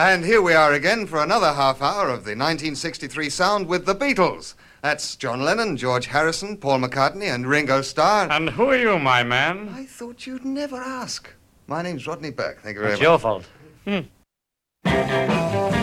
And 0.00 0.24
here 0.24 0.40
we 0.40 0.54
are 0.54 0.72
again 0.72 1.04
for 1.04 1.22
another 1.22 1.52
half 1.52 1.82
hour 1.82 2.04
of 2.04 2.24
the 2.24 2.30
1963 2.30 3.28
sound 3.28 3.66
with 3.66 3.84
the 3.84 3.94
Beatles. 3.94 4.54
That's 4.80 5.14
John 5.14 5.42
Lennon, 5.42 5.76
George 5.76 6.06
Harrison, 6.06 6.56
Paul 6.56 6.78
McCartney, 6.78 7.26
and 7.34 7.46
Ringo 7.46 7.82
Starr. 7.82 8.30
And 8.30 8.48
who 8.48 8.70
are 8.70 8.78
you, 8.78 8.98
my 8.98 9.22
man? 9.22 9.68
I 9.74 9.84
thought 9.84 10.26
you'd 10.26 10.46
never 10.46 10.76
ask. 10.76 11.30
My 11.66 11.82
name's 11.82 12.06
Rodney 12.06 12.30
Burke. 12.30 12.62
Thank 12.62 12.76
you 12.76 12.80
very 12.80 12.94
It's 12.94 13.02
much. 13.02 13.12
It's 13.12 13.12
your 13.12 13.18
fault. 13.18 13.44
No 14.86 15.79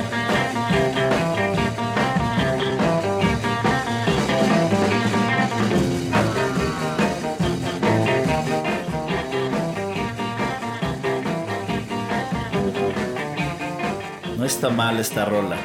está 14.48 14.70
mal 14.70 14.98
esta 15.00 15.25
rola. 15.25 15.57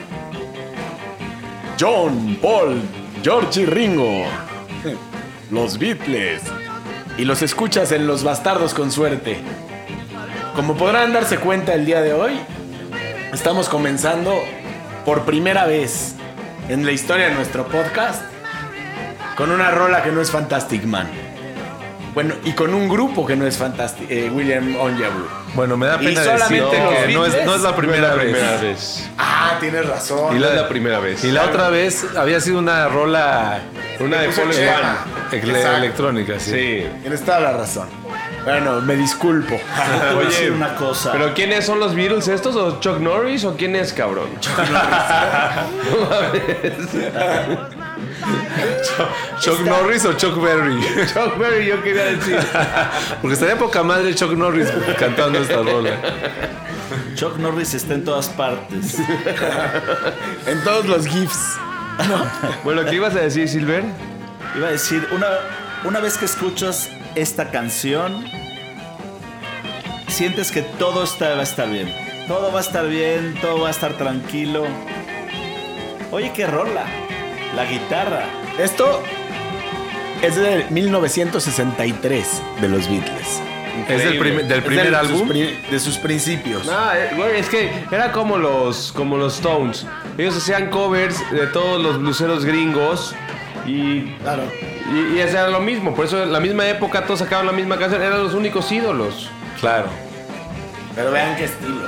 John, 1.80 2.36
Paul, 2.42 2.82
George 3.22 3.62
y 3.62 3.66
Ringo. 3.66 4.24
Los 5.50 5.78
Beatles. 5.78 6.42
Y 7.16 7.24
los 7.24 7.42
escuchas 7.42 7.92
en 7.92 8.06
Los 8.06 8.24
Bastardos 8.24 8.74
con 8.74 8.90
suerte. 8.90 9.38
Como 10.56 10.76
podrán 10.76 11.12
darse 11.12 11.38
cuenta 11.38 11.74
el 11.74 11.86
día 11.86 12.02
de 12.02 12.12
hoy, 12.12 12.32
estamos 13.32 13.68
comenzando 13.68 14.34
por 15.04 15.22
primera 15.22 15.64
vez 15.66 16.16
en 16.68 16.84
la 16.84 16.92
historia 16.92 17.28
de 17.28 17.34
nuestro 17.34 17.66
podcast 17.68 18.22
con 19.36 19.50
una 19.50 19.70
rola 19.70 20.02
que 20.02 20.10
no 20.10 20.20
es 20.20 20.30
Fantastic 20.30 20.84
Man. 20.84 21.08
Bueno, 22.14 22.34
y 22.44 22.52
con 22.52 22.74
un 22.74 22.88
grupo 22.88 23.24
que 23.24 23.36
no 23.36 23.46
es 23.46 23.56
Fantastic, 23.56 24.10
eh, 24.10 24.30
William 24.30 24.76
Onjabru. 24.76 25.41
Bueno, 25.54 25.76
me 25.76 25.86
da 25.86 25.98
pena 25.98 26.20
decir 26.22 26.64
que 26.70 27.12
no 27.12 27.26
es, 27.26 27.44
no 27.44 27.54
es 27.54 27.60
la 27.60 27.68
No 27.70 27.74
es 27.74 27.74
primera 27.76 28.08
la 28.08 28.14
vez. 28.14 28.32
primera 28.32 28.56
vez. 28.60 29.10
Ah, 29.18 29.56
tienes 29.60 29.86
razón. 29.86 30.34
Y 30.36 30.40
No 30.40 30.46
la, 30.46 30.48
es 30.50 30.56
la 30.62 30.68
primera 30.68 30.98
vez. 30.98 31.24
y 31.24 31.30
la 31.30 31.42
otra 31.44 31.68
vez 31.68 32.06
había 32.16 32.40
sido 32.40 32.58
una 32.58 32.88
rola 32.88 33.60
Una 34.00 34.20
de 34.22 34.28
Paul 34.30 34.50
electrónica, 35.76 36.38
sí. 36.38 36.50
Sí. 36.50 36.86
Tienes 37.02 37.22
toda 37.22 37.40
la 37.40 37.52
razón. 37.52 37.86
Bueno, 38.44 38.80
me 38.80 38.96
disculpo. 38.96 39.54
A 40.10 40.14
decir 40.24 40.50
una 40.52 40.74
cosa. 40.74 41.12
¿Pero 41.12 41.32
quiénes 41.34 41.64
son 41.66 41.78
los 41.78 41.94
Beatles 41.94 42.26
estos? 42.28 42.56
¿O 42.56 42.80
Chuck 42.80 42.98
Norris 42.98 43.44
o 43.44 43.54
quién 43.56 43.76
es, 43.76 43.92
cabrón? 43.92 44.28
Chuck 44.40 44.58
Norris 46.00 46.42
o 50.04 50.12
Chuck 50.14 50.40
Berry. 50.40 50.80
Chuck 51.12 51.38
Berry, 51.38 51.66
yo 51.66 51.82
quería 51.82 52.04
decir. 52.04 52.38
Porque 53.20 53.34
estaría 53.34 53.56
poca 53.56 53.82
madre 53.82 54.14
Chuck 54.14 54.32
Norris 54.32 54.68
cantando 54.98 55.38
esta 55.38 55.56
rola. 55.56 55.98
Chuck 57.14 57.36
Norris 57.38 57.74
está 57.74 57.94
en 57.94 58.04
todas 58.04 58.28
partes. 58.28 58.98
En 60.46 60.62
todos 60.64 60.86
los 60.86 61.06
GIFs. 61.06 61.56
Bueno, 62.64 62.84
¿qué 62.84 62.96
ibas 62.96 63.14
a 63.14 63.20
decir, 63.20 63.48
Silver? 63.48 63.84
Iba 64.56 64.68
a 64.68 64.70
decir, 64.72 65.06
una, 65.12 65.26
una 65.84 66.00
vez 66.00 66.18
que 66.18 66.24
escuchas 66.24 66.90
esta 67.14 67.50
canción, 67.50 68.24
sientes 70.08 70.50
que 70.50 70.62
todo 70.62 71.04
está, 71.04 71.34
va 71.34 71.40
a 71.40 71.42
estar 71.42 71.70
bien. 71.70 71.94
Todo 72.26 72.52
va 72.52 72.58
a 72.58 72.62
estar 72.62 72.86
bien, 72.88 73.34
todo 73.40 73.60
va 73.60 73.68
a 73.68 73.70
estar 73.70 73.92
tranquilo. 73.94 74.64
Oye, 76.10 76.32
qué 76.32 76.46
rola. 76.46 76.84
La 77.54 77.64
guitarra. 77.66 78.24
Esto 78.58 79.02
es 80.22 80.36
de 80.36 80.66
1963 80.70 82.42
de 82.60 82.68
los 82.68 82.88
Beatles. 82.88 83.42
Es 83.88 84.04
del, 84.04 84.18
prim- 84.18 84.36
del 84.48 84.58
Es 84.58 84.64
primer 84.64 84.94
álbum. 84.94 85.18
Sus 85.20 85.28
pri- 85.28 85.58
de 85.70 85.80
sus 85.80 85.96
principios. 85.98 86.68
Ah, 86.70 86.92
eh, 86.94 87.10
güey, 87.16 87.38
es 87.40 87.48
que 87.48 87.70
era 87.90 88.12
como 88.12 88.36
los, 88.38 88.92
como 88.92 89.16
los 89.16 89.34
Stones. 89.36 89.86
Ellos 90.18 90.36
hacían 90.36 90.68
covers 90.70 91.18
de 91.30 91.46
todos 91.46 91.82
los 91.82 91.98
bluseros 91.98 92.44
gringos 92.44 93.14
y, 93.66 94.02
Claro. 94.22 94.42
y, 94.92 95.16
y 95.16 95.20
era 95.20 95.48
lo 95.48 95.60
mismo. 95.60 95.94
Por 95.94 96.04
eso 96.06 96.22
en 96.22 96.32
la 96.32 96.40
misma 96.40 96.66
época 96.68 97.04
todos 97.06 97.20
sacaban 97.20 97.46
la 97.46 97.52
misma 97.52 97.78
canción. 97.78 98.02
Eran 98.02 98.22
los 98.22 98.34
únicos 98.34 98.70
ídolos. 98.70 99.28
Claro. 99.60 99.86
Pero 100.94 101.10
vean 101.10 101.34
qué 101.36 101.44
estilo. 101.44 101.82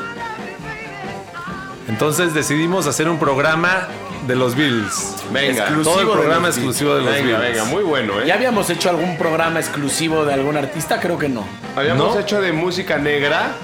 Entonces 1.89 2.33
decidimos 2.35 2.87
hacer 2.87 3.09
un 3.09 3.19
programa 3.19 3.89
de 4.27 4.35
los 4.37 4.55
Beatles. 4.57 5.17
Venga, 5.33 5.63
Exclusivo 5.65 5.83
Todo 5.95 6.01
el 6.03 6.09
programa 6.19 6.49
exclusivo 6.49 6.95
de 6.95 7.03
los 7.03 7.15
Venga, 7.15 7.39
Beatles. 7.39 7.53
venga, 7.53 7.65
muy 7.67 7.83
bueno, 7.83 8.21
¿eh? 8.21 8.25
¿Ya 8.27 8.35
habíamos 8.35 8.71
hecho 8.71 8.91
algún 8.91 9.17
programa 9.19 9.61
exclusivo 9.61 10.25
de 10.25 10.35
algún 10.35 10.57
artista? 10.57 10.99
Creo 11.01 11.19
que 11.19 11.29
no. 11.29 11.45
Habíamos 11.77 12.15
¿No? 12.15 12.21
hecho 12.21 12.41
de 12.41 12.53
música 12.53 12.99
negra. 12.99 13.53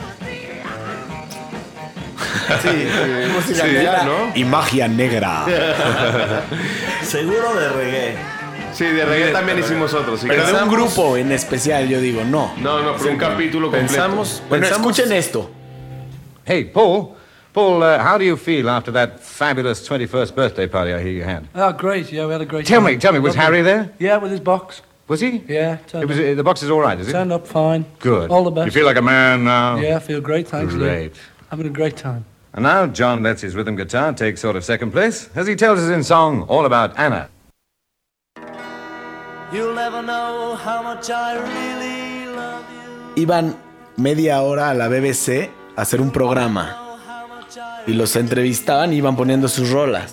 Sí, 2.62 2.68
música 3.34 3.64
Sí, 3.64 3.72
negra 3.72 4.02
¿no? 4.04 4.32
y 4.34 4.44
magia 4.44 4.88
negra. 4.88 5.44
Seguro 7.02 7.54
de 7.54 7.68
reggae. 7.68 8.14
Sí, 8.72 8.84
de 8.86 9.04
reggae 9.04 9.30
también 9.32 9.58
hicimos 9.58 9.94
otros. 9.94 10.20
sí. 10.20 10.26
Pero 10.28 10.42
de 10.46 10.52
un 10.52 10.58
Pensamos- 10.58 10.74
grupo 10.74 11.16
en 11.16 11.30
especial, 11.32 11.88
yo 11.88 12.00
digo, 12.00 12.22
no. 12.24 12.52
No, 12.58 12.80
no, 12.82 12.96
pero 12.96 13.10
un 13.12 13.16
capítulo 13.18 13.68
completo. 13.68 13.86
Pensamos, 13.92 14.42
Bueno, 14.48 14.62
pensamos- 14.66 14.90
escuchen 14.96 15.16
esto. 15.16 15.50
Hey, 16.44 16.70
Paul. 16.72 17.10
Paul, 17.52 17.82
uh, 17.82 17.98
how 17.98 18.16
do 18.16 18.24
you 18.24 18.36
feel 18.36 18.70
after 18.70 18.92
that 18.92 19.18
fabulous 19.20 19.86
21st 19.88 20.34
birthday 20.36 20.66
party 20.68 20.92
I 20.92 21.02
hear 21.02 21.12
you 21.12 21.24
had? 21.24 21.48
Oh, 21.54 21.72
great. 21.72 22.12
Yeah, 22.12 22.26
we 22.26 22.32
had 22.32 22.40
a 22.40 22.46
great 22.46 22.64
Tell 22.66 22.80
time. 22.80 22.92
me, 22.92 22.96
tell 22.98 23.12
me, 23.12 23.18
was 23.18 23.36
Lovely. 23.36 23.56
Harry 23.58 23.62
there? 23.62 23.92
Yeah, 23.98 24.18
with 24.18 24.30
his 24.30 24.40
box. 24.40 24.82
Was 25.08 25.20
he? 25.20 25.42
Yeah, 25.48 25.78
It 25.92 26.06
was, 26.06 26.18
up, 26.20 26.24
uh, 26.24 26.34
the 26.34 26.44
box 26.44 26.62
is 26.62 26.70
all 26.70 26.78
right, 26.80 26.98
is 27.00 27.08
it? 27.08 27.12
turned 27.12 27.32
up 27.32 27.46
fine. 27.48 27.84
Good. 27.98 28.30
All 28.30 28.44
the 28.44 28.52
best. 28.52 28.66
You 28.66 28.70
feel 28.72 28.86
like 28.86 28.96
a 28.96 29.02
man 29.02 29.42
now? 29.42 29.76
Yeah, 29.80 29.96
I 29.96 29.98
feel 29.98 30.20
great, 30.20 30.46
thanks. 30.46 30.72
Lou. 30.72 30.78
Great. 30.86 31.14
Having 31.50 31.66
a 31.66 31.70
great 31.70 31.96
time. 31.96 32.24
And 32.54 32.62
now 32.62 32.86
John 32.86 33.22
lets 33.24 33.42
his 33.42 33.56
rhythm 33.56 33.74
guitar 33.74 34.12
take 34.12 34.38
sort 34.38 34.54
of 34.54 34.64
second 34.64 34.92
place 34.92 35.28
as 35.34 35.48
he 35.48 35.56
tells 35.56 35.80
us 35.80 35.90
in 35.90 36.04
song 36.04 36.42
all 36.42 36.64
about 36.66 36.96
Anna. 36.96 37.28
You'll 39.52 39.74
never 39.74 40.02
know 40.02 40.54
how 40.54 40.82
much 40.82 41.10
I 41.10 41.34
really 41.34 42.26
love 42.36 42.64
you. 43.16 43.26
Iban 43.26 43.56
media 43.98 44.36
hora 44.38 44.70
a 44.70 44.74
la 44.74 44.88
BBC 44.88 45.50
a 45.76 45.80
hacer 45.80 46.00
un 46.00 46.10
programa. 46.12 46.89
Y 47.86 47.92
los 47.94 48.14
entrevistaban 48.16 48.92
y 48.92 48.96
iban 48.96 49.16
poniendo 49.16 49.48
sus 49.48 49.70
rolas. 49.70 50.12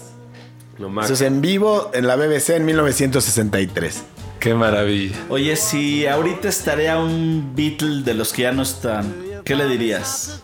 Lo. 0.77 1.01
Eso 1.01 1.13
es 1.13 1.21
en 1.21 1.41
vivo 1.41 1.89
en 1.93 2.07
la 2.07 2.15
BBC 2.15 2.51
en 2.51 2.65
1963. 2.65 4.03
Qué 4.39 4.53
maravilla. 4.53 5.15
Oye, 5.29 5.55
si 5.55 6.05
ahorita 6.05 6.47
estaría 6.47 6.97
un 6.99 7.53
Beatle 7.55 8.03
de 8.03 8.13
los 8.13 8.31
que 8.31 8.43
ya 8.43 8.51
no 8.51 8.61
están, 8.61 9.11
¿qué 9.43 9.55
le 9.55 9.67
dirías? 9.67 10.41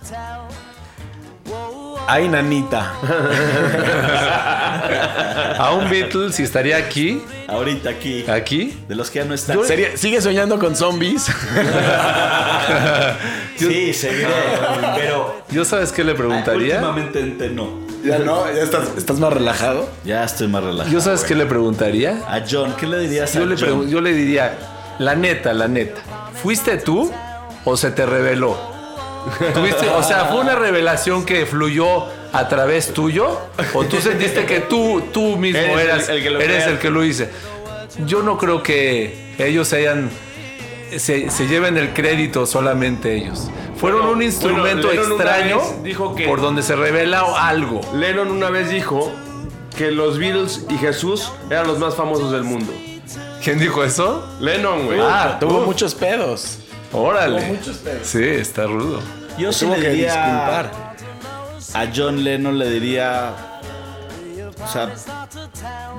Ay, 2.07 2.27
nanita. 2.27 2.93
A 5.59 5.71
un 5.73 5.89
Beatles, 5.89 6.35
si 6.35 6.43
estaría 6.43 6.75
aquí, 6.77 7.21
Ahorita 7.47 7.91
aquí. 7.91 8.25
aquí, 8.29 8.77
De 8.89 8.95
los 8.95 9.09
que 9.11 9.19
ya 9.19 9.25
no 9.25 9.33
están. 9.35 9.63
Sería- 9.65 9.95
¿Sigue 9.95 10.19
soñando 10.21 10.57
con 10.59 10.75
zombies? 10.75 11.27
Sí, 13.57 13.93
seguiré. 13.93 14.27
Pero 14.95 15.41
yo 15.49 15.65
sabes 15.65 15.91
qué 15.91 16.03
le 16.03 16.15
preguntaría. 16.15 16.75
últimamente 16.75 17.19
ente- 17.21 17.49
no. 17.51 17.79
ya 18.03 18.19
no, 18.19 18.45
ya 18.53 18.61
estás, 18.63 18.89
estás 18.97 19.19
más 19.19 19.31
relajado. 19.33 19.89
Ya 20.03 20.23
estoy 20.23 20.47
más 20.47 20.63
relajado. 20.63 20.91
Yo 20.91 21.01
sabes 21.01 21.23
qué 21.23 21.35
le 21.35 21.45
preguntaría. 21.45 22.21
A 22.27 22.41
John, 22.49 22.75
¿qué 22.79 22.87
le 22.87 22.99
dirías 22.99 23.35
a 23.35 23.39
Yo 23.39 23.45
le, 23.45 23.55
John? 23.57 23.89
yo 23.89 24.01
le 24.01 24.13
diría, 24.13 24.57
la 24.99 25.15
neta, 25.15 25.53
la 25.53 25.67
neta, 25.67 26.01
¿fuiste 26.41 26.77
tú 26.77 27.11
o 27.65 27.77
se 27.77 27.91
te 27.91 28.05
reveló? 28.05 28.57
¿Tuviste, 29.53 29.87
o 29.89 30.03
sea, 30.03 30.25
¿fue 30.25 30.41
una 30.41 30.55
revelación 30.55 31.25
que 31.25 31.45
fluyó 31.45 32.05
a 32.33 32.49
través 32.49 32.93
tuyo? 32.93 33.39
¿O 33.73 33.85
tú 33.85 34.01
sentiste 34.01 34.45
que 34.45 34.59
tú, 34.61 35.01
tú 35.13 35.37
mismo 35.37 35.59
Eres 35.61 35.73
el- 35.73 35.79
eras, 35.79 36.09
el 36.09 36.23
que 36.23 36.29
lo 36.29 36.39
eres 36.41 36.67
el 36.67 36.77
que 36.79 36.89
lo 36.89 37.05
hice? 37.05 37.29
Yo 38.05 38.21
no 38.23 38.37
creo 38.37 38.61
que 38.63 39.33
ellos 39.37 39.71
hayan... 39.71 40.09
Se, 40.99 41.29
se 41.29 41.47
lleven 41.47 41.77
el 41.77 41.93
crédito 41.93 42.45
solamente 42.45 43.15
ellos. 43.15 43.49
Fueron 43.77 44.01
Bueno, 44.01 44.15
un 44.15 44.21
instrumento 44.23 44.87
bueno, 44.87 45.01
extraño 45.15 45.59
dijo 45.83 46.15
que- 46.15 46.25
por 46.27 46.41
donde 46.41 46.61
se 46.63 46.75
revela 46.75 47.23
algo. 47.47 47.81
Lennon 47.95 48.29
una 48.31 48.49
vez 48.49 48.69
dijo 48.69 49.11
que 49.77 49.91
los 49.91 50.17
Beatles 50.19 50.65
y 50.69 50.77
Jesús 50.77 51.31
eran 51.49 51.67
los 51.67 51.79
más 51.79 51.95
famosos 51.95 52.31
del 52.31 52.43
mundo. 52.43 52.71
¿Quién 53.43 53.59
dijo 53.59 53.83
eso? 53.83 54.25
Lennon, 54.39 54.85
güey. 54.85 54.99
Ah, 55.01 55.37
tuvo 55.39 55.61
muchos 55.65 55.93
pedos. 55.95 56.59
Órale. 56.93 57.59
Sí, 58.03 58.23
está 58.23 58.65
rudo. 58.67 59.01
Yo 59.37 59.51
sí 59.51 59.65
Tuvo 59.65 59.75
le 59.75 59.81
que 59.81 59.89
diría 59.89 60.13
disculpar. 60.13 60.95
a 61.73 61.87
John 61.93 62.23
Lennon 62.23 62.57
le 62.59 62.69
diría, 62.69 63.33
o 64.63 64.67
sea, 64.71 64.91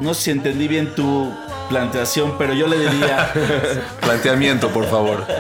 no 0.01 0.15
sé 0.15 0.23
si 0.23 0.31
entendí 0.31 0.69
bien 0.69 0.95
tu 0.95 1.33
planteación, 1.69 2.37
pero 2.39 2.53
yo 2.55 2.67
le 2.67 2.79
diría, 2.79 3.31
Planteamiento, 4.01 4.69
por 4.71 4.87
favor. 4.89 5.25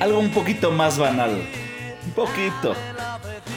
algo 0.00 0.18
un 0.18 0.30
poquito 0.30 0.70
más 0.70 0.98
banal, 0.98 1.30
un 2.06 2.12
poquito. 2.12 2.74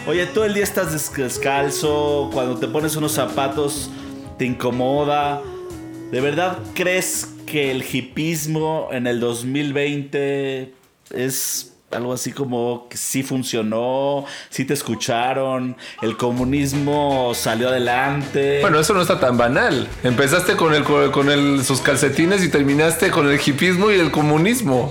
Oye, 0.07 0.25
todo 0.25 0.45
el 0.45 0.53
día 0.53 0.63
estás 0.63 0.91
des- 0.91 1.13
descalzo, 1.13 2.29
cuando 2.33 2.57
te 2.57 2.67
pones 2.67 2.95
unos 2.95 3.11
zapatos 3.13 3.89
te 4.37 4.45
incomoda. 4.45 5.41
¿De 6.11 6.19
verdad 6.19 6.57
crees 6.73 7.27
que 7.45 7.71
el 7.71 7.83
hipismo 7.83 8.89
en 8.91 9.05
el 9.07 9.19
2020 9.19 10.73
es 11.11 11.70
algo 11.93 12.13
así 12.13 12.31
como 12.31 12.87
que 12.89 12.97
sí 12.97 13.23
funcionó, 13.23 14.25
sí 14.49 14.65
te 14.65 14.73
escucharon, 14.73 15.75
el 16.01 16.17
comunismo 16.17 17.33
salió 17.35 17.69
adelante. 17.69 18.59
Bueno, 18.61 18.79
eso 18.79 18.93
no 18.93 19.01
está 19.01 19.19
tan 19.19 19.37
banal. 19.37 19.87
Empezaste 20.03 20.55
con 20.55 20.73
el 20.73 20.83
con 20.83 21.29
el, 21.29 21.63
sus 21.63 21.81
calcetines 21.81 22.43
y 22.43 22.49
terminaste 22.49 23.09
con 23.11 23.29
el 23.29 23.39
hipismo 23.43 23.91
y 23.91 23.99
el 23.99 24.11
comunismo. 24.11 24.89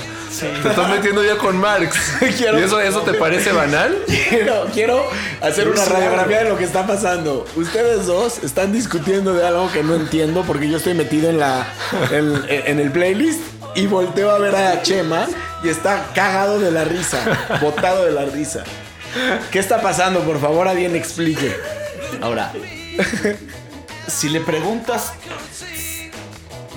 Te 0.63 0.69
estás 0.69 0.89
metiendo 0.91 1.25
ya 1.25 1.37
con 1.37 1.57
Marx. 1.59 1.97
Quiero- 2.39 2.59
¿Y 2.59 2.63
eso, 2.63 2.81
eso 2.81 3.01
te 3.01 3.15
parece 3.15 3.53
banal? 3.53 3.97
Quiero, 4.31 4.67
quiero 4.73 5.03
hacer 5.41 5.69
una 5.69 5.85
radiografía 5.85 6.45
de 6.45 6.49
lo 6.49 6.57
que 6.57 6.65
está 6.65 6.87
pasando. 6.87 7.45
Ustedes 7.57 8.07
dos 8.07 8.43
están 8.45 8.73
discutiendo 8.73 9.35
de 9.35 9.47
algo 9.47 9.71
que 9.73 9.83
no 9.83 9.95
entiendo 9.97 10.45
porque 10.47 10.69
yo 10.69 10.77
estoy 10.77 10.95
metido 10.95 11.29
en 11.31 11.39
la 11.41 11.67
en, 12.13 12.33
en 12.49 12.79
el 12.81 12.91
playlist 12.93 13.41
y 13.75 13.87
volteo 13.87 14.31
a 14.31 14.39
ver 14.39 14.55
a 14.55 14.83
Chema 14.83 15.27
y 15.63 15.69
está 15.69 16.07
cagado 16.15 16.59
de 16.59 16.71
la 16.71 16.85
risa, 16.85 17.21
botado 17.61 18.05
de 18.05 18.13
la 18.13 18.25
risa. 18.25 18.65
¿Qué 19.51 19.59
está 19.59 19.81
pasando? 19.83 20.21
Por 20.21 20.41
favor, 20.41 20.69
alguien 20.69 20.95
explique. 20.97 21.57
Ahora, 22.23 22.53
si 24.07 24.29
le 24.29 24.41
preguntas, 24.41 25.13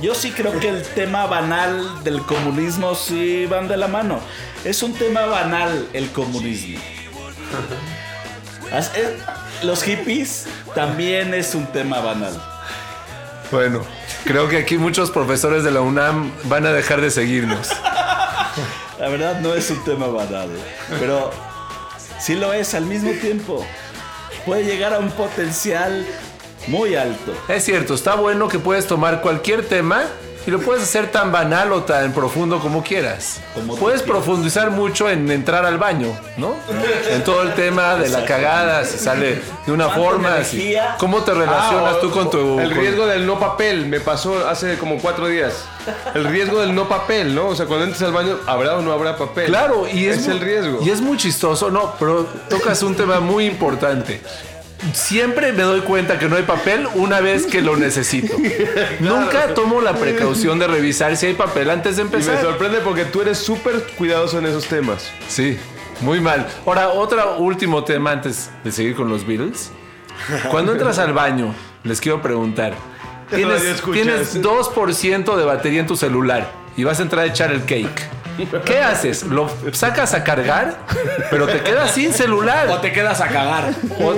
yo 0.01 0.16
sí 0.16 0.31
creo 0.31 0.60
que 0.60 0.69
el 0.69 0.81
tema 0.84 1.25
banal 1.28 2.04
del 2.04 2.22
comunismo 2.24 2.96
sí 2.96 3.46
van 3.46 3.68
de 3.68 3.78
la 3.78 3.88
mano. 3.88 4.19
Es 4.66 4.81
un 4.84 4.94
tema 4.94 5.25
banal 5.25 5.88
el 5.94 6.10
comunismo. 6.12 6.80
Es- 8.75 8.92
Los 9.63 9.84
hippies 9.84 10.46
también 10.75 11.34
es 11.34 11.54
un 11.56 11.66
tema 11.68 12.00
banal. 12.00 12.34
Bueno, 13.51 13.84
creo 14.24 14.48
que 14.50 14.58
aquí 14.58 14.78
muchos 14.78 15.12
profesores 15.12 15.64
de 15.64 15.72
la 15.72 15.81
UNAM 15.81 16.31
van 16.46 16.66
a 16.66 16.74
dejar 16.74 17.02
de 17.02 17.12
seguirnos. 17.12 17.70
La 19.00 19.10
verdad 19.10 19.40
no 19.42 19.54
es 19.54 19.70
un 19.70 19.84
tema 19.84 20.08
banal, 20.08 20.50
pero 21.00 21.31
sí 22.20 22.36
lo 22.36 22.54
es 22.54 22.74
al 22.74 22.86
mismo 22.86 23.12
tiempo. 23.12 23.66
Puede 24.46 24.64
llegar 24.64 24.94
a 24.94 25.00
un 25.00 25.12
potencial 25.12 26.06
muy 26.68 26.96
alto. 26.96 27.34
Es 27.48 27.66
cierto, 27.66 27.94
está 27.94 28.16
bueno 28.16 28.48
que 28.48 28.60
puedes 28.60 28.88
tomar 28.88 29.22
cualquier 29.22 29.68
tema 29.68 30.06
y 30.45 30.51
lo 30.51 30.60
puedes 30.60 30.84
hacer 30.84 31.12
tan 31.12 31.31
banal 31.31 31.72
o 31.72 31.84
tan 31.84 32.12
profundo 32.13 32.60
como 32.60 32.84
quieras. 32.84 33.40
Como 33.54 33.75
puedes 33.78 34.01
profundizar 34.01 34.72
mucho 34.72 35.10
en 35.10 35.30
entrar 35.31 35.66
al 35.66 35.78
baño, 35.78 36.16
¿no? 36.38 36.56
En 37.10 37.24
todo 37.24 37.44
el 37.44 37.54
tema 37.54 37.95
de 37.95 38.10
la 38.10 38.25
cagada, 38.25 38.84
si 38.86 38.98
sale 38.98 39.42
de 39.66 39.72
una 39.72 39.86
¿Cuánta 39.86 40.01
forma, 40.04 40.36
cómo 40.98 41.22
te 41.24 41.34
relacionas 41.34 41.94
Ah, 41.94 41.98
o- 41.98 42.00
tú 42.00 42.12
con 42.12 42.30
tu... 42.30 42.60
El 42.60 42.69
con- 42.69 42.78
riesgo 42.80 43.06
del 43.07 43.25
no 43.25 43.40
papel 43.40 43.86
me 43.86 44.00
pasó 44.00 44.48
hace 44.48 44.78
como 44.78 44.98
cuatro 45.00 45.28
días. 45.28 45.54
El 46.13 46.25
riesgo 46.25 46.60
del 46.60 46.74
no 46.75 46.88
papel, 46.89 47.34
¿no? 47.36 47.48
O 47.48 47.56
sea, 47.56 47.66
cuando 47.66 47.86
entres 47.86 48.01
al 48.04 48.12
baño, 48.13 48.38
¿habrá 48.48 48.78
o 48.78 48.81
no 48.81 48.92
habrá 48.94 49.18
papel? 49.18 49.46
Claro, 49.48 49.86
y 49.92 50.06
es, 50.07 50.19
es 50.19 50.28
el 50.28 50.39
riesgo. 50.39 50.80
Y 50.84 50.89
es 50.89 51.01
muy 51.01 51.18
chistoso, 51.18 51.69
no, 51.72 51.94
pero 52.00 52.25
tocas 52.50 52.81
un 52.84 52.96
tema 52.96 53.19
muy 53.19 53.46
importante. 53.46 54.22
Siempre 54.94 55.54
me 55.54 55.64
doy 55.64 55.82
cuenta 55.82 56.20
que 56.20 56.28
no 56.28 56.36
hay 56.36 56.44
papel 56.44 56.88
una 56.96 57.22
vez 57.22 57.46
que 57.46 57.62
lo 57.62 57.78
necesito. 57.78 58.36
Nunca 59.00 59.54
tomo 59.54 59.82
la 59.82 59.94
precaución 59.94 60.60
de 60.60 60.68
revisar 60.68 61.16
si 61.16 61.28
hay 61.28 61.34
papel 61.34 61.70
antes 61.70 61.96
de 61.96 62.02
Y 62.02 62.06
me 62.06 62.12
empezar. 62.12 62.42
sorprende 62.42 62.80
porque 62.80 63.06
tú 63.06 63.22
eres 63.22 63.38
súper 63.38 63.84
cuidadoso 63.98 64.40
en 64.40 64.46
esos 64.46 64.66
temas. 64.66 65.10
Sí, 65.28 65.58
muy 66.02 66.20
mal. 66.20 66.48
Ahora, 66.66 66.90
otro 66.90 67.38
último 67.38 67.84
tema 67.84 68.12
antes 68.12 68.50
de 68.64 68.72
seguir 68.72 68.96
con 68.96 69.10
los 69.10 69.26
Beatles. 69.26 69.72
Cuando 70.52 70.72
entras 70.74 71.00
al 71.00 71.14
baño, 71.14 71.54
les 71.84 72.02
quiero 72.02 72.22
preguntar. 72.22 72.74
Tienes, 73.34 73.82
tienes 73.92 74.42
2% 74.44 75.36
de 75.36 75.44
batería 75.46 75.80
en 75.80 75.88
tu 75.88 75.96
celular 75.96 76.52
y 76.78 76.84
vas 76.84 77.00
a 77.00 77.04
entrar 77.04 77.24
a 77.24 77.28
echar 77.28 77.52
el 77.52 77.62
cake. 77.62 78.08
¿Qué 78.66 78.80
haces? 78.80 79.24
¿Lo 79.24 79.50
sacas 79.74 80.14
a 80.14 80.24
cargar? 80.24 80.78
Pero 81.30 81.46
te 81.48 81.62
quedas 81.62 81.92
sin 81.92 82.12
celular. 82.14 82.68
O 82.70 82.78
te 82.80 82.92
quedas 82.92 83.22
a 83.22 83.28
cagar. 83.28 83.72
O, 84.00 84.16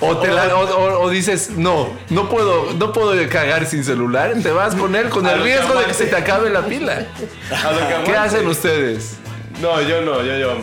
o 0.06 0.16
te 0.18 0.28
la- 0.28 0.54
o- 0.56 0.64
o- 0.64 1.00
o 1.02 1.10
dices, 1.10 1.50
no, 1.50 1.90
no 2.08 2.28
puedo, 2.28 2.72
no 2.74 2.92
puedo 2.92 3.12
cagar 3.28 3.66
sin 3.66 3.84
celular. 3.84 4.34
Te 4.42 4.50
vas 4.50 4.74
con 4.74 4.94
él 4.96 5.08
con 5.08 5.26
el 5.26 5.42
riesgo 5.42 5.74
de 5.78 5.84
que 5.86 5.94
se 5.94 6.06
te 6.06 6.16
acabe 6.16 6.50
la 6.50 6.62
pila. 6.62 7.06
A 7.52 8.04
¿Qué 8.04 8.16
hacen 8.16 8.46
ustedes? 8.48 9.16
No, 9.60 9.80
yo 9.82 10.00
no, 10.02 10.22
yo, 10.22 10.36
yo. 10.36 10.56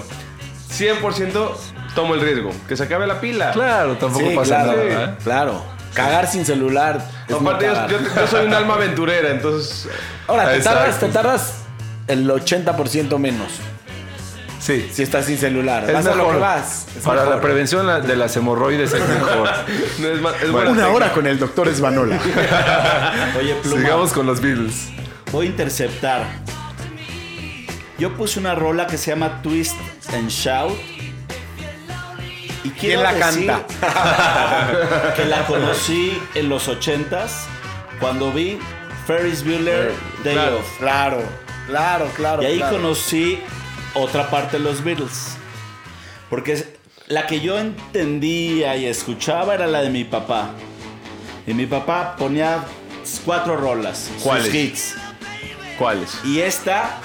100% 0.74 1.52
tomo 1.96 2.16
el 2.16 2.22
riesgo. 2.22 2.52
Que 2.68 2.76
se 2.76 2.84
acabe 2.84 3.08
la 3.08 3.20
pila. 3.22 3.52
Claro, 3.52 3.96
tampoco 3.98 4.30
Sí, 4.30 4.36
pasa 4.36 4.64
claro, 4.64 4.84
nada. 4.90 5.04
¿eh? 5.06 5.16
claro. 5.24 5.77
Cagar 5.94 6.28
sin 6.28 6.46
celular. 6.46 7.04
Aparte, 7.34 7.66
yo, 7.66 7.88
yo- 8.00 8.16
yo 8.16 8.28
soy 8.28 8.46
un 8.46 8.54
alma 8.54 8.76
aventurera, 8.76 9.30
entonces. 9.32 9.88
Ahora, 10.28 10.52
te 10.54 10.60
tardas, 10.62 11.00
te 11.00 11.08
tardas 11.10 11.54
el 12.08 12.30
80% 12.30 13.18
menos 13.18 13.48
Sí. 14.60 14.90
si 14.94 15.04
estás 15.04 15.26
sin 15.26 15.38
celular. 15.38 15.86
Es 15.88 15.94
vas 15.94 16.06
a 16.06 16.10
lo 16.12 16.16
mejor. 16.18 16.34
que 16.34 16.40
vas. 16.40 16.88
Es 16.96 17.04
Para 17.04 17.22
mejor. 17.22 17.36
la 17.36 17.42
prevención 17.42 18.08
de 18.08 18.16
las 18.16 18.36
hemorroides 18.38 18.94
es 18.94 19.08
mejor. 19.08 19.50
No 20.00 20.08
es, 20.08 20.22
ma- 20.22 20.32
es 20.42 20.52
buena 20.52 20.72
Una 20.72 20.88
hora 20.90 21.12
con 21.14 21.26
el 21.26 21.40
doctor 21.40 21.68
Esvanola. 21.68 22.18
Oye, 23.40 23.56
Pluma, 23.64 23.82
Sigamos 23.82 24.14
con 24.14 24.26
los 24.26 24.42
Beatles. 24.42 24.90
voy 25.32 25.48
a 25.48 25.50
interceptar. 25.50 26.24
Yo 27.98 28.14
puse 28.16 28.40
una 28.40 28.54
rola 28.56 28.86
que 28.88 28.98
se 28.98 29.10
llama 29.12 29.42
Twist 29.42 29.76
and 30.14 30.30
Shout. 30.30 30.74
Y 32.68 32.70
¿Quién 32.72 33.02
la 33.02 33.14
decir 33.14 33.48
canta? 33.48 35.14
que 35.16 35.26
la 35.26 35.46
conocí 35.46 36.22
en 36.36 36.50
los 36.50 36.68
80s 36.68 37.46
cuando 38.00 38.32
vi 38.32 38.60
Ferris 39.06 39.44
Bueller 39.44 39.94
Day 40.24 40.34
claro. 40.34 40.58
Off. 40.58 40.78
Claro, 40.78 41.24
claro, 41.68 42.12
claro. 42.16 42.44
Y 42.44 42.46
ahí 42.46 42.58
claro. 42.58 42.76
conocí 42.78 43.40
otra 43.94 44.30
parte 44.30 44.58
de 44.58 44.64
los 44.64 44.84
Beatles. 44.84 45.38
Porque 46.30 46.78
la 47.08 47.26
que 47.26 47.40
yo 47.40 47.58
entendía 47.58 48.76
y 48.76 48.86
escuchaba 48.86 49.54
era 49.54 49.66
la 49.66 49.82
de 49.82 49.90
mi 49.90 50.04
papá. 50.04 50.50
Y 51.46 51.54
mi 51.54 51.66
papá 51.66 52.18
ponía 52.18 52.66
cuatro 53.24 53.56
rolas, 53.56 54.12
¿Cuáles? 54.22 54.48
sus 54.48 54.56
hits. 54.56 54.96
¿Cuáles? 55.78 56.18
Y 56.24 56.40
esta 56.40 56.98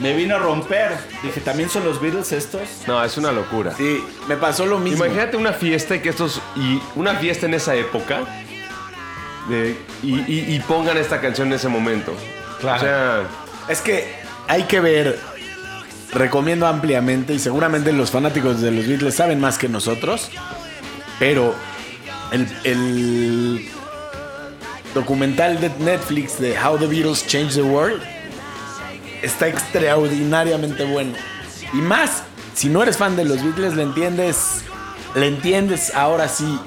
me 0.00 0.14
vino 0.14 0.34
a 0.36 0.38
romper. 0.38 0.96
Dije, 1.22 1.40
¿también 1.40 1.70
son 1.70 1.84
los 1.84 2.00
Beatles 2.00 2.32
estos? 2.32 2.62
No, 2.86 3.02
es 3.04 3.16
una 3.16 3.30
locura. 3.30 3.72
Sí, 3.76 4.02
me 4.26 4.36
pasó 4.36 4.66
lo 4.66 4.78
mismo. 4.78 5.04
Imagínate 5.04 5.36
una 5.36 5.52
fiesta 5.52 5.94
y 5.94 6.00
que 6.00 6.08
estos. 6.08 6.40
Y 6.56 6.80
una 6.96 7.14
fiesta 7.14 7.46
en 7.46 7.54
esa 7.54 7.74
época. 7.76 8.20
de- 9.48 9.76
y, 10.02 10.14
y- 10.30 10.54
y 10.56 10.60
pongan 10.60 10.98
esta 10.98 11.20
canción 11.22 11.48
en 11.48 11.54
ese 11.54 11.68
momento. 11.68 12.12
O 12.58 12.78
sea. 12.78 13.22
Es 13.68 13.80
que 13.80 14.12
hay 14.48 14.64
que 14.64 14.80
ver. 14.80 15.18
Recomiendo 16.12 16.66
ampliamente 16.66 17.34
y 17.34 17.38
seguramente 17.38 17.92
los 17.92 18.10
fanáticos 18.10 18.60
de 18.60 18.70
los 18.72 18.86
Beatles 18.86 19.14
saben 19.14 19.40
más 19.40 19.56
que 19.58 19.68
nosotros. 19.68 20.30
Pero 21.18 21.54
el, 22.32 22.46
el 22.64 23.68
documental 24.94 25.60
de 25.60 25.70
Netflix 25.78 26.38
de 26.40 26.56
How 26.58 26.78
the 26.78 26.86
Beatles 26.86 27.26
Changed 27.26 27.54
the 27.54 27.62
World 27.62 28.02
está 29.22 29.46
extraordinariamente 29.48 30.84
bueno. 30.84 31.12
Y 31.72 31.76
más, 31.78 32.22
si 32.54 32.68
no 32.68 32.82
eres 32.82 32.96
fan 32.96 33.16
de 33.16 33.24
los 33.24 33.42
Beatles, 33.42 33.74
le 33.74 33.82
entiendes. 33.82 34.62
Le 35.14 35.26
entiendes 35.26 35.94
ahora 35.94 36.28
sí 36.28 36.58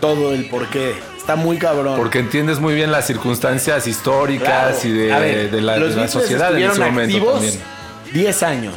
todo 0.00 0.32
el 0.32 0.48
porqué. 0.48 0.94
Está 1.16 1.36
muy 1.36 1.58
cabrón. 1.58 1.96
Porque 1.96 2.18
entiendes 2.18 2.58
muy 2.58 2.74
bien 2.74 2.90
las 2.90 3.06
circunstancias 3.06 3.86
históricas 3.86 4.48
Claro. 4.48 4.78
y 4.84 4.90
de, 4.90 5.06
ver, 5.20 5.50
de 5.50 5.60
la, 5.60 5.76
los 5.76 5.90
de 5.90 5.96
la 5.96 6.02
Beatles 6.02 6.10
sociedad 6.12 6.56
en 6.58 6.70
ese 6.70 6.80
momento 6.80 7.32
también. 7.32 7.60
10 8.12 8.42
años. 8.42 8.74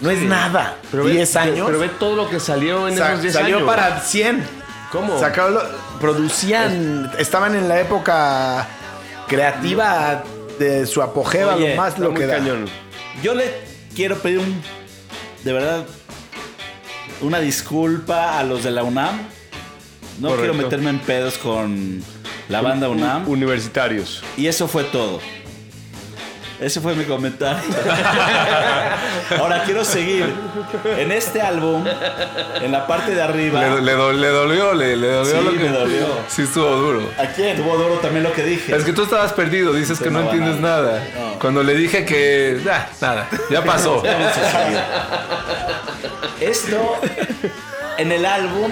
No 0.00 0.10
es 0.10 0.20
nada. 0.22 0.76
Pero 0.92 1.04
ve- 1.04 1.10
10 1.12 1.36
años. 1.36 1.66
Pero 1.66 1.80
ve 1.80 1.88
todo 1.98 2.14
lo 2.14 2.30
que 2.30 2.38
salió 2.38 2.86
en 2.88 2.96
Sa- 2.96 3.08
esos 3.10 3.22
10 3.22 3.34
salió 3.34 3.56
años. 3.56 3.68
para 3.68 4.00
100. 4.00 4.44
¿Cómo? 4.92 5.18
Sacaron 5.20 5.58
producían, 6.00 7.10
estaban 7.18 7.56
en 7.56 7.68
la 7.68 7.80
época 7.80 8.66
creativa 9.26 10.22
de 10.58 10.86
su 10.86 11.02
apogeo 11.02 11.50
a 11.50 11.56
lo 11.56 11.76
más 11.76 11.98
lo 11.98 12.14
que 12.14 12.26
da. 12.26 12.38
cañón. 12.38 12.66
Yo 13.22 13.34
le 13.34 13.52
quiero 13.94 14.16
pedir 14.18 14.38
un. 14.38 14.60
De 15.44 15.52
verdad. 15.52 15.86
Una 17.20 17.40
disculpa 17.40 18.38
a 18.38 18.44
los 18.44 18.62
de 18.64 18.70
la 18.70 18.82
UNAM. 18.84 19.18
No 20.20 20.28
Correcto. 20.28 20.52
quiero 20.52 20.54
meterme 20.54 20.90
en 20.90 20.98
pedos 21.00 21.38
con 21.38 22.02
la 22.48 22.60
banda 22.60 22.88
UNAM. 22.88 23.28
Universitarios. 23.28 24.22
Y 24.36 24.46
eso 24.46 24.68
fue 24.68 24.84
todo. 24.84 25.20
Ese 26.60 26.80
fue 26.80 26.94
mi 26.96 27.04
comentario. 27.04 27.62
Ahora 29.38 29.62
quiero 29.64 29.84
seguir. 29.84 30.32
En 30.98 31.12
este 31.12 31.40
álbum, 31.40 31.84
en 32.60 32.72
la 32.72 32.84
parte 32.86 33.14
de 33.14 33.22
arriba. 33.22 33.60
Le, 33.60 33.80
le 33.82 33.92
do- 33.92 34.12
le 34.12 34.26
dolió, 34.28 34.74
le, 34.74 34.96
le 34.96 35.06
dolió 35.08 35.38
Sí, 35.38 35.44
lo 35.44 35.50
que 35.52 35.58
me 35.58 35.68
dolió. 35.68 36.06
Sí, 36.28 36.42
estuvo 36.42 36.66
duro. 36.76 37.10
¿A 37.16 37.26
quién? 37.26 37.56
Tuvo 37.58 37.76
duro 37.76 37.94
también 37.96 38.24
lo 38.24 38.32
que 38.32 38.42
dije. 38.42 38.74
Es 38.74 38.82
que 38.82 38.92
tú 38.92 39.04
estabas 39.04 39.32
perdido, 39.34 39.72
dices 39.72 40.00
que 40.00 40.10
no 40.10 40.20
entiendes 40.20 40.58
nada. 40.60 41.00
Cuando 41.40 41.62
le 41.62 41.74
dije 41.74 42.04
que. 42.04 42.60
ah, 42.70 42.86
nada, 43.00 43.28
ya 43.50 43.62
pasó. 43.62 44.02
Esto, 46.40 46.96
en 47.98 48.12
el 48.12 48.24
álbum, 48.24 48.70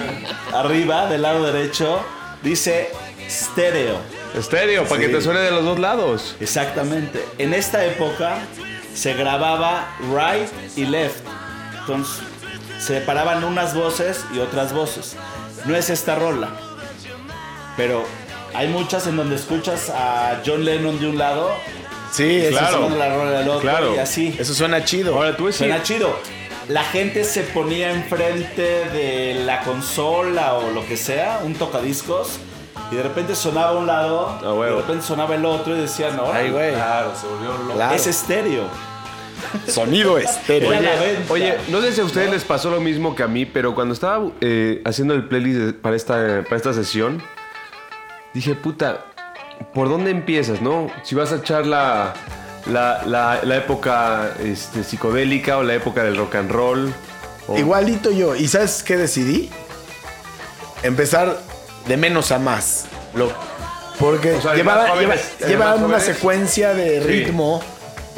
arriba, 0.55 1.07
del 1.07 1.23
lado 1.23 1.45
derecho, 1.53 2.05
dice 2.43 2.91
stereo. 3.29 3.99
Estéreo, 4.35 4.85
para 4.85 5.01
que 5.01 5.09
te 5.09 5.21
suene 5.21 5.41
de 5.41 5.51
los 5.51 5.65
dos 5.65 5.79
lados. 5.79 6.37
Exactamente. 6.41 7.25
En 7.39 7.55
esta 7.55 7.85
época 7.85 8.39
se 8.95 9.15
grababa 9.15 9.87
right 10.01 10.49
y 10.77 10.85
left. 10.87 11.25
Entonces 11.81 12.23
se 12.79 12.99
separaban 13.01 13.45
unas 13.45 13.75
voces 13.75 14.25
y 14.35 14.39
otras 14.39 14.73
voces. 14.73 15.17
No 15.65 15.75
es 15.77 15.89
esta 15.91 16.15
rola. 16.17 16.51
Pero 17.77 18.05
hay 18.55 18.69
muchas 18.69 19.07
en 19.07 19.17
donde 19.17 19.37
escuchas 19.37 19.91
a 19.91 20.41
John 20.45 20.65
Lennon 20.65 20.99
de 21.01 21.09
un 21.09 21.19
lado 21.19 21.51
Sí, 22.13 22.37
eso 22.37 22.57
Claro. 22.59 22.89
la 22.97 23.15
rola 23.15 23.31
del 23.41 23.49
otro 23.49 23.61
Claro. 23.61 23.95
y 23.95 23.99
así. 23.99 24.35
Eso 24.39 24.55
suena 24.55 24.85
chido. 24.85 25.15
Ahora 25.17 25.37
tú 25.37 25.53
Suena 25.53 25.83
chido. 25.83 26.19
La 26.69 26.83
gente 26.85 27.25
se 27.25 27.43
ponía 27.43 27.91
enfrente 27.91 28.87
de 28.93 29.43
la 29.45 29.61
consola 29.61 30.55
o 30.55 30.71
lo 30.71 30.87
que 30.87 30.97
sea, 30.97 31.41
un 31.45 31.55
tocadiscos, 31.55 32.39
y 32.91 32.95
de 32.97 33.03
repente 33.03 33.35
sonaba 33.35 33.73
un 33.79 33.87
lado, 33.87 34.39
y 34.43 34.65
de 34.65 34.77
repente 34.77 35.03
sonaba 35.05 35.35
el 35.35 35.45
otro 35.45 35.77
y 35.77 35.81
decían, 35.81 36.17
no, 36.17 36.31
Ay, 36.33 36.51
güey. 36.51 36.75
Claro, 36.75 37.13
se 37.21 37.27
volvió 37.27 37.51
loco. 37.65 37.75
Claro. 37.75 37.95
es 37.95 38.07
estéreo. 38.07 38.65
Sonido 39.67 40.17
estéreo. 40.19 40.71
Venta. 40.71 40.91
Oye, 41.29 41.57
no 41.69 41.81
sé 41.83 41.93
si 41.93 42.01
a 42.01 42.05
ustedes 42.05 42.31
les 42.31 42.45
pasó 42.45 42.71
lo 42.71 42.81
mismo 42.81 43.15
que 43.15 43.23
a 43.23 43.27
mí, 43.29 43.45
pero 43.45 43.75
cuando 43.75 43.93
estaba 43.95 44.25
eh, 44.41 44.83
haciendo 44.85 45.15
el 45.15 45.27
playlist 45.29 45.77
para 45.77 45.97
esta, 45.97 46.43
para 46.45 46.57
esta 46.57 46.73
sesión, 46.73 47.23
dije, 48.35 48.55
puta, 48.55 49.05
¿por 49.75 49.89
dónde 49.89 50.11
empiezas, 50.11 50.61
no? 50.63 50.89
Si 51.03 51.15
vas 51.15 51.33
a 51.33 51.37
echar 51.37 51.67
la, 51.67 52.15
la, 52.67 53.03
la- 53.05 53.41
la 53.43 53.57
época 53.57 54.31
este, 54.43 54.85
psicodélica 54.85 55.59
o 55.59 55.63
la 55.63 55.75
época 55.75 56.03
del 56.05 56.17
rock 56.17 56.37
and 56.37 56.51
roll. 56.51 56.95
o- 57.49 57.59
Igualito 57.59 58.11
yo. 58.13 58.35
¿Y 58.37 58.47
sabes 58.49 58.83
qué 58.83 58.97
decidí? 58.97 59.51
Empezar 60.83 61.39
de 61.87 61.97
menos 61.97 62.33
a 62.33 62.39
más. 62.39 62.85
Lo, 63.15 63.31
porque 63.99 64.33
O 64.33 64.43
sea, 64.43 64.51
de 64.53 64.59
llevaba, 64.59 64.83
más 64.83 64.91
jóvenes, 64.91 65.21
lleva- 65.39 65.47
de 65.47 65.49
llevaba 65.49 65.77
más 65.77 65.85
una 65.85 66.01
secuencia 66.01 66.75
de 66.75 67.01
Sí. 67.01 67.07
ritmo 67.07 67.63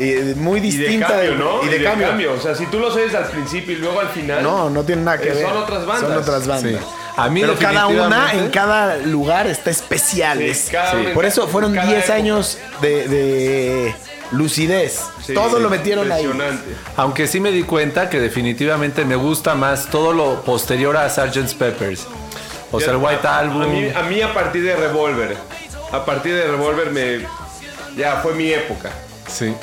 eh, 0.01 0.35
muy 0.37 0.59
Y 0.61 0.63
de 0.63 0.69
distinta. 0.87 1.09
cambio, 1.09 1.31
de- 1.33 1.37
¿no? 1.39 1.63
Y 1.65 1.69
de, 1.69 1.83
cambio. 1.83 2.33
O 2.35 2.41
sea, 2.41 2.55
si 2.55 2.67
tú 2.67 2.79
los 2.79 2.95
oyes 2.95 3.15
al 3.17 3.25
principio 3.27 3.73
y 3.75 3.79
luego 3.81 3.99
al 3.99 4.09
final. 4.09 4.43
No, 4.45 4.71
no 4.71 4.85
tiene 4.85 5.03
nada 5.03 5.19
que 5.19 5.29
Eh, 5.31 5.35
ver. 5.35 5.47
son 5.49 5.57
otras 5.57 5.87
bandas. 5.87 6.09
Son 6.09 6.19
otras 6.19 6.47
bandas. 6.47 6.73
Sí. 6.83 6.87
A 7.17 7.29
mí 7.29 7.41
Pero 7.41 7.57
cada 7.57 7.89
una 7.89 8.33
en 8.33 8.49
cada 8.51 8.97
lugar 8.99 9.49
está 9.49 9.71
especial. 9.71 10.39
Sí, 10.55 10.71
Por 11.15 11.25
eso 11.25 11.49
fueron 11.49 11.75
cada 11.75 11.89
10 11.89 12.05
época. 12.05 12.15
años 12.15 12.59
de, 12.81 13.09
de 13.09 13.95
lucidez. 14.31 15.01
Sí, 15.27 15.35
Todo 15.35 15.57
sí, 15.57 15.63
lo 15.65 15.69
metieron 15.69 16.13
ahí. 16.13 16.23
impresionante. 16.23 16.71
Aunque 16.97 17.27
sí 17.27 17.41
me 17.41 17.51
di 17.51 17.65
cuenta 17.65 18.09
que 18.09 18.21
definitivamente 18.21 19.05
me 19.05 19.17
gusta 19.17 19.57
más 19.57 19.87
todo 19.87 20.13
lo 20.13 20.43
posterior 20.43 20.97
a 20.97 21.09
Sgt. 21.11 21.55
Peppers. 21.59 22.07
O 22.71 22.81
sea, 22.81 22.91
el 22.91 22.97
White 22.99 23.27
A- 23.27 23.39
Album. 23.39 23.63
A 23.63 23.67
mí, 23.67 23.89
a 23.95 24.03
mí 24.03 24.21
a 24.23 24.33
partir 24.35 24.63
de 24.63 24.77
Revolver. 24.77 25.37
A 25.93 26.05
partir 26.05 26.35
de 26.35 26.47
Revolver 26.49 26.91
me. 26.91 27.27
Ya 27.97 28.17
fue 28.23 28.35
mi 28.35 28.51
época. 28.53 28.91
Sí. 29.27 29.55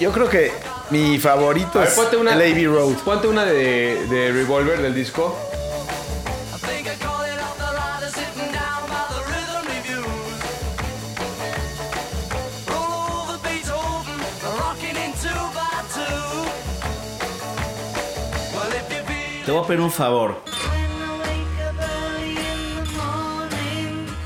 Yo 0.00 0.10
creo 0.12 0.28
que 0.28 0.52
mi 0.90 1.18
favorito 1.18 1.78
A 1.78 1.82
ver, 1.82 1.88
es 1.88 1.94
ponte 1.94 2.16
una. 2.16 2.32
el 2.32 2.40
Abbey 2.52 2.66
Road. 2.66 2.94
Ponte 3.04 3.28
una 3.28 3.44
de, 3.44 4.06
de 4.08 4.32
Revolver 4.32 4.80
del 4.80 4.94
disco. 4.94 5.36
I 6.54 6.58
think 6.66 6.86
I 6.86 6.96
caught 7.02 7.28
it 7.28 7.38
off 7.40 7.56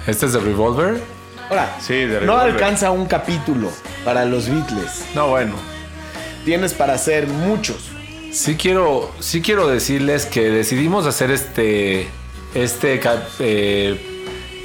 ¿Este 0.07 0.27
es 0.27 0.33
de 0.33 0.41
Revolver? 0.41 1.01
Ahora, 1.49 1.77
Sí, 1.81 1.95
de 1.95 2.15
no 2.15 2.21
Revolver. 2.39 2.51
alcanza 2.53 2.91
un 2.91 3.07
capítulo 3.07 3.71
para 4.05 4.25
los 4.25 4.49
Beatles. 4.49 5.05
No, 5.15 5.29
bueno. 5.29 5.55
Tienes 6.45 6.73
para 6.75 6.95
hacer 6.95 7.27
muchos. 7.27 7.91
Sí 8.33 8.57
quiero, 8.57 9.11
sí 9.21 9.43
quiero 9.43 9.67
decirles 9.69 10.25
que 10.27 10.51
decidimos 10.51 11.07
hacer 11.07 11.31
este, 11.33 12.09
este 12.55 13.01
eh, 13.41 14.01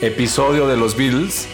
episodio 0.01 0.68
de 0.68 0.77
los 0.77 0.96
Beatles 0.96 1.48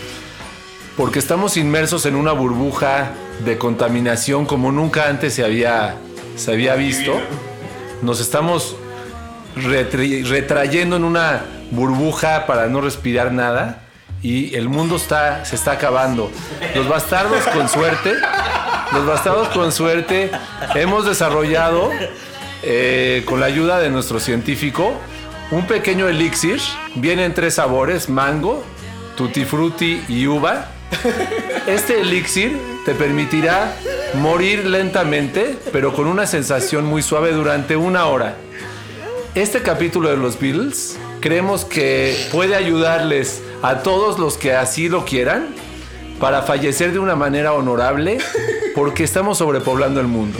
porque 0.97 1.19
estamos 1.19 1.55
inmersos 1.55 2.05
en 2.05 2.15
una 2.15 2.33
burbuja 2.33 3.13
de 3.45 3.57
contaminación 3.57 4.45
como 4.45 4.71
nunca 4.73 5.07
antes 5.07 5.33
se 5.33 5.43
había, 5.45 5.95
se 6.35 6.51
había 6.51 6.75
visto. 6.75 7.13
Nos 8.01 8.19
estamos 8.19 8.75
retri- 9.55 10.25
retrayendo 10.27 10.97
en 10.97 11.05
una 11.05 11.45
burbuja 11.71 12.45
para 12.45 12.67
no 12.67 12.81
respirar 12.81 13.31
nada 13.31 13.83
y 14.21 14.55
el 14.55 14.69
mundo 14.69 14.97
está, 14.97 15.45
se 15.45 15.55
está 15.55 15.73
acabando. 15.73 16.31
Los 16.75 16.87
bastardos 16.87 17.43
con 17.47 17.67
suerte, 17.67 18.13
los 18.93 19.05
bastardos 19.05 19.47
con 19.49 19.71
suerte 19.71 20.29
hemos 20.75 21.05
desarrollado 21.05 21.89
eh, 22.63 23.23
con 23.25 23.39
la 23.39 23.47
ayuda 23.47 23.79
de 23.79 23.89
nuestro 23.89 24.19
científico 24.19 24.93
un 25.49 25.65
pequeño 25.65 26.07
elixir. 26.07 26.59
Viene 26.95 27.25
en 27.25 27.33
tres 27.33 27.55
sabores, 27.55 28.09
mango, 28.09 28.63
tutti 29.15 29.45
frutti 29.45 30.03
y 30.07 30.27
uva. 30.27 30.67
Este 31.67 32.01
elixir 32.01 32.57
te 32.85 32.93
permitirá 32.93 33.75
morir 34.15 34.65
lentamente, 34.65 35.57
pero 35.71 35.93
con 35.93 36.07
una 36.07 36.25
sensación 36.27 36.85
muy 36.85 37.01
suave 37.01 37.31
durante 37.31 37.75
una 37.75 38.05
hora. 38.05 38.35
Este 39.35 39.61
capítulo 39.61 40.09
de 40.09 40.17
los 40.17 40.39
Beatles 40.39 40.97
creemos 41.21 41.63
que 41.63 42.27
puede 42.31 42.55
ayudarles 42.55 43.41
a 43.61 43.83
todos 43.83 44.19
los 44.19 44.37
que 44.37 44.53
así 44.53 44.89
lo 44.89 45.05
quieran 45.05 45.47
para 46.19 46.41
fallecer 46.41 46.91
de 46.91 46.99
una 46.99 47.15
manera 47.15 47.53
honorable 47.53 48.17
porque 48.75 49.03
estamos 49.03 49.37
sobrepoblando 49.37 50.01
el 50.01 50.07
mundo. 50.07 50.39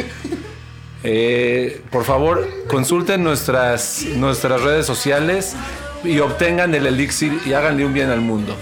Eh, 1.03 1.81
por 1.89 2.03
favor, 2.03 2.47
consulten 2.67 3.23
nuestras, 3.23 4.03
nuestras 4.15 4.61
redes 4.61 4.85
sociales 4.85 5.55
y 6.03 6.19
obtengan 6.19 6.75
el 6.75 6.85
elixir 6.85 7.39
y 7.45 7.53
háganle 7.53 7.85
un 7.85 7.93
bien 7.93 8.09
al 8.09 8.21
mundo. 8.21 8.55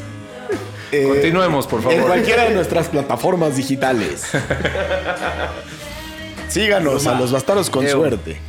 Continuemos, 0.92 1.68
por 1.68 1.82
En 1.82 1.84
favor. 1.84 2.08
cualquiera 2.08 2.46
de 2.46 2.56
nuestras 2.56 2.88
plataformas 2.88 3.56
digitales. 3.56 4.24
Síganos 6.50 7.06
a 7.06 7.16
los 7.16 7.32
bastardos 7.32 7.70
con 7.70 7.88
suerte. 7.88 8.40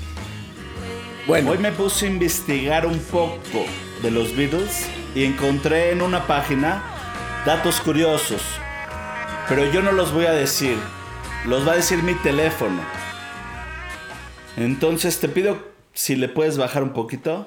Bueno, 1.27 1.51
Hoy 1.51 1.59
me 1.59 1.71
puse 1.71 2.07
a 2.07 2.09
investigar 2.09 2.87
un 2.87 2.99
poco 2.99 3.67
de 4.03 4.11
los 4.11 4.35
Beatles 4.35 4.89
y 5.15 5.25
encontré 5.25 5.91
en 5.91 6.03
una 6.03 6.27
página 6.27 6.83
datos 7.45 7.81
curiosos. 7.81 8.41
Pero 9.49 9.71
yo 9.71 9.83
no 9.83 9.93
los 9.93 10.13
voy 10.13 10.27
a 10.27 10.33
decir. 10.33 10.77
Los 11.45 11.67
va 11.67 11.73
a 11.73 11.77
decir 11.77 12.03
mi 12.03 12.15
teléfono. 12.15 12.83
Entonces 14.57 15.21
te 15.21 15.29
pido 15.29 15.63
si 15.93 16.17
le 16.17 16.29
puedes 16.29 16.57
bajar 16.57 16.83
un 16.83 16.93
poquito. 16.93 17.47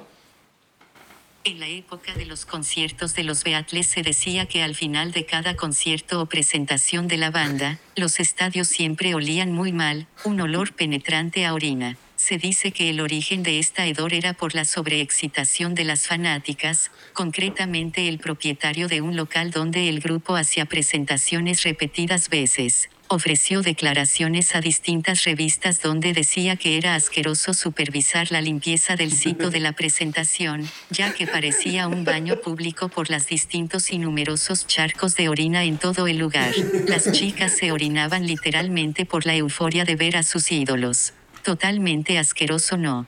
En 1.44 1.60
la 1.60 1.68
época 1.68 2.14
de 2.14 2.26
los 2.26 2.46
conciertos 2.46 3.16
de 3.16 3.24
los 3.24 3.44
Beatles 3.44 3.88
se 3.88 4.02
decía 4.02 4.46
que 4.46 4.64
al 4.64 4.76
final 4.76 5.12
de 5.12 5.26
cada 5.26 5.56
concierto 5.56 6.22
o 6.22 6.26
presentación 6.28 7.08
de 7.08 7.18
la 7.18 7.32
banda, 7.32 7.80
los 7.96 8.20
estadios 8.20 8.68
siempre 8.68 9.14
olían 9.14 9.52
muy 9.52 9.74
mal, 9.74 10.08
un 10.24 10.40
olor 10.40 10.74
penetrante 10.74 11.46
a 11.46 11.54
orina. 11.54 11.98
Se 12.26 12.38
dice 12.38 12.72
que 12.72 12.90
el 12.90 13.02
origen 13.02 13.44
de 13.44 13.60
esta 13.60 13.86
hedor 13.86 14.14
era 14.14 14.32
por 14.32 14.56
la 14.56 14.64
sobreexcitación 14.64 15.76
de 15.76 15.84
las 15.84 16.08
fanáticas, 16.08 16.90
concretamente 17.12 18.08
el 18.08 18.18
propietario 18.18 18.88
de 18.88 19.02
un 19.02 19.18
local 19.18 19.52
donde 19.52 19.90
el 19.90 20.00
grupo 20.00 20.38
hacía 20.38 20.64
presentaciones 20.64 21.64
repetidas 21.64 22.30
veces. 22.30 22.90
Ofreció 23.10 23.62
declaraciones 23.62 24.56
a 24.56 24.62
distintas 24.62 25.26
revistas 25.26 25.82
donde 25.82 26.14
decía 26.14 26.56
que 26.56 26.78
era 26.78 26.96
asqueroso 26.96 27.54
supervisar 27.54 28.32
la 28.32 28.40
limpieza 28.40 28.96
del 28.96 29.12
sitio 29.12 29.50
de 29.50 29.60
la 29.60 29.74
presentación, 29.74 30.66
ya 30.92 31.14
que 31.14 31.28
parecía 31.28 31.90
un 31.90 32.06
baño 32.06 32.40
público 32.40 32.88
por 32.88 33.10
los 33.10 33.28
distintos 33.28 33.92
y 33.92 33.98
numerosos 33.98 34.66
charcos 34.66 35.18
de 35.18 35.28
orina 35.28 35.66
en 35.66 35.78
todo 35.78 36.08
el 36.08 36.20
lugar. 36.20 36.54
Las 36.88 37.12
chicas 37.12 37.58
se 37.58 37.74
orinaban 37.74 38.26
literalmente 38.26 39.06
por 39.06 39.26
la 39.26 39.36
euforia 39.36 39.84
de 39.84 39.98
ver 39.98 40.16
a 40.16 40.24
sus 40.24 40.54
ídolos. 40.54 41.12
Totalmente 41.44 42.18
asqueroso 42.18 42.78
no. 42.78 43.06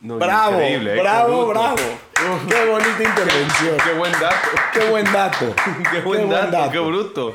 No, 0.00 0.16
bravo, 0.16 0.54
increíble, 0.60 0.96
¿eh? 0.96 1.00
bravo, 1.00 1.46
Qué 1.46 1.50
bravo. 1.52 1.76
Qué 2.48 2.64
bonita 2.66 3.02
intervención. 3.02 3.76
Qué 3.84 3.92
buen 3.98 4.12
dato. 4.12 4.48
Qué 4.72 4.88
buen 4.90 5.04
dato. 5.12 5.54
Qué 5.92 6.00
buen 6.00 6.28
dato, 6.28 6.70
qué 6.72 6.78
bruto. 6.78 7.34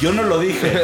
Yo 0.00 0.12
no 0.12 0.22
lo 0.24 0.38
dije. 0.38 0.72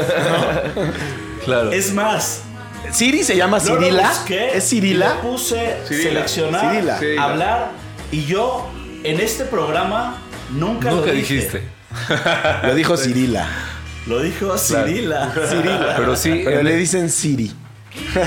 Claro. 1.45 1.71
Es 1.71 1.93
más, 1.95 2.43
Siri 2.91 3.23
se 3.23 3.37
llama 3.37 3.59
yo 3.59 3.77
lo 3.77 3.81
Cirila. 3.81 4.09
busqué 4.09 4.57
¿Es 4.57 4.69
Cirila? 4.69 5.15
le 5.15 5.21
puse 5.21 5.77
Cirila. 5.87 6.03
seleccionar, 6.03 6.71
Cirila. 6.75 6.99
Cirila. 6.99 7.23
hablar 7.23 7.71
y 8.11 8.25
yo 8.25 8.67
en 9.05 9.21
este 9.21 9.45
programa 9.45 10.17
nunca, 10.51 10.91
Nunca 10.91 11.07
lo 11.07 11.13
dije. 11.13 11.35
dijiste. 11.35 11.63
Lo 12.65 12.75
dijo 12.75 12.97
Cirila. 12.97 13.47
Lo 14.07 14.21
dijo 14.21 14.57
Cirila. 14.57 15.33
Cirila. 15.49 15.95
Pero 15.97 16.17
sí, 16.17 16.43
Pero 16.45 16.63
le 16.63 16.73
el- 16.75 16.79
dicen 16.79 17.11
Siri. 17.11 17.53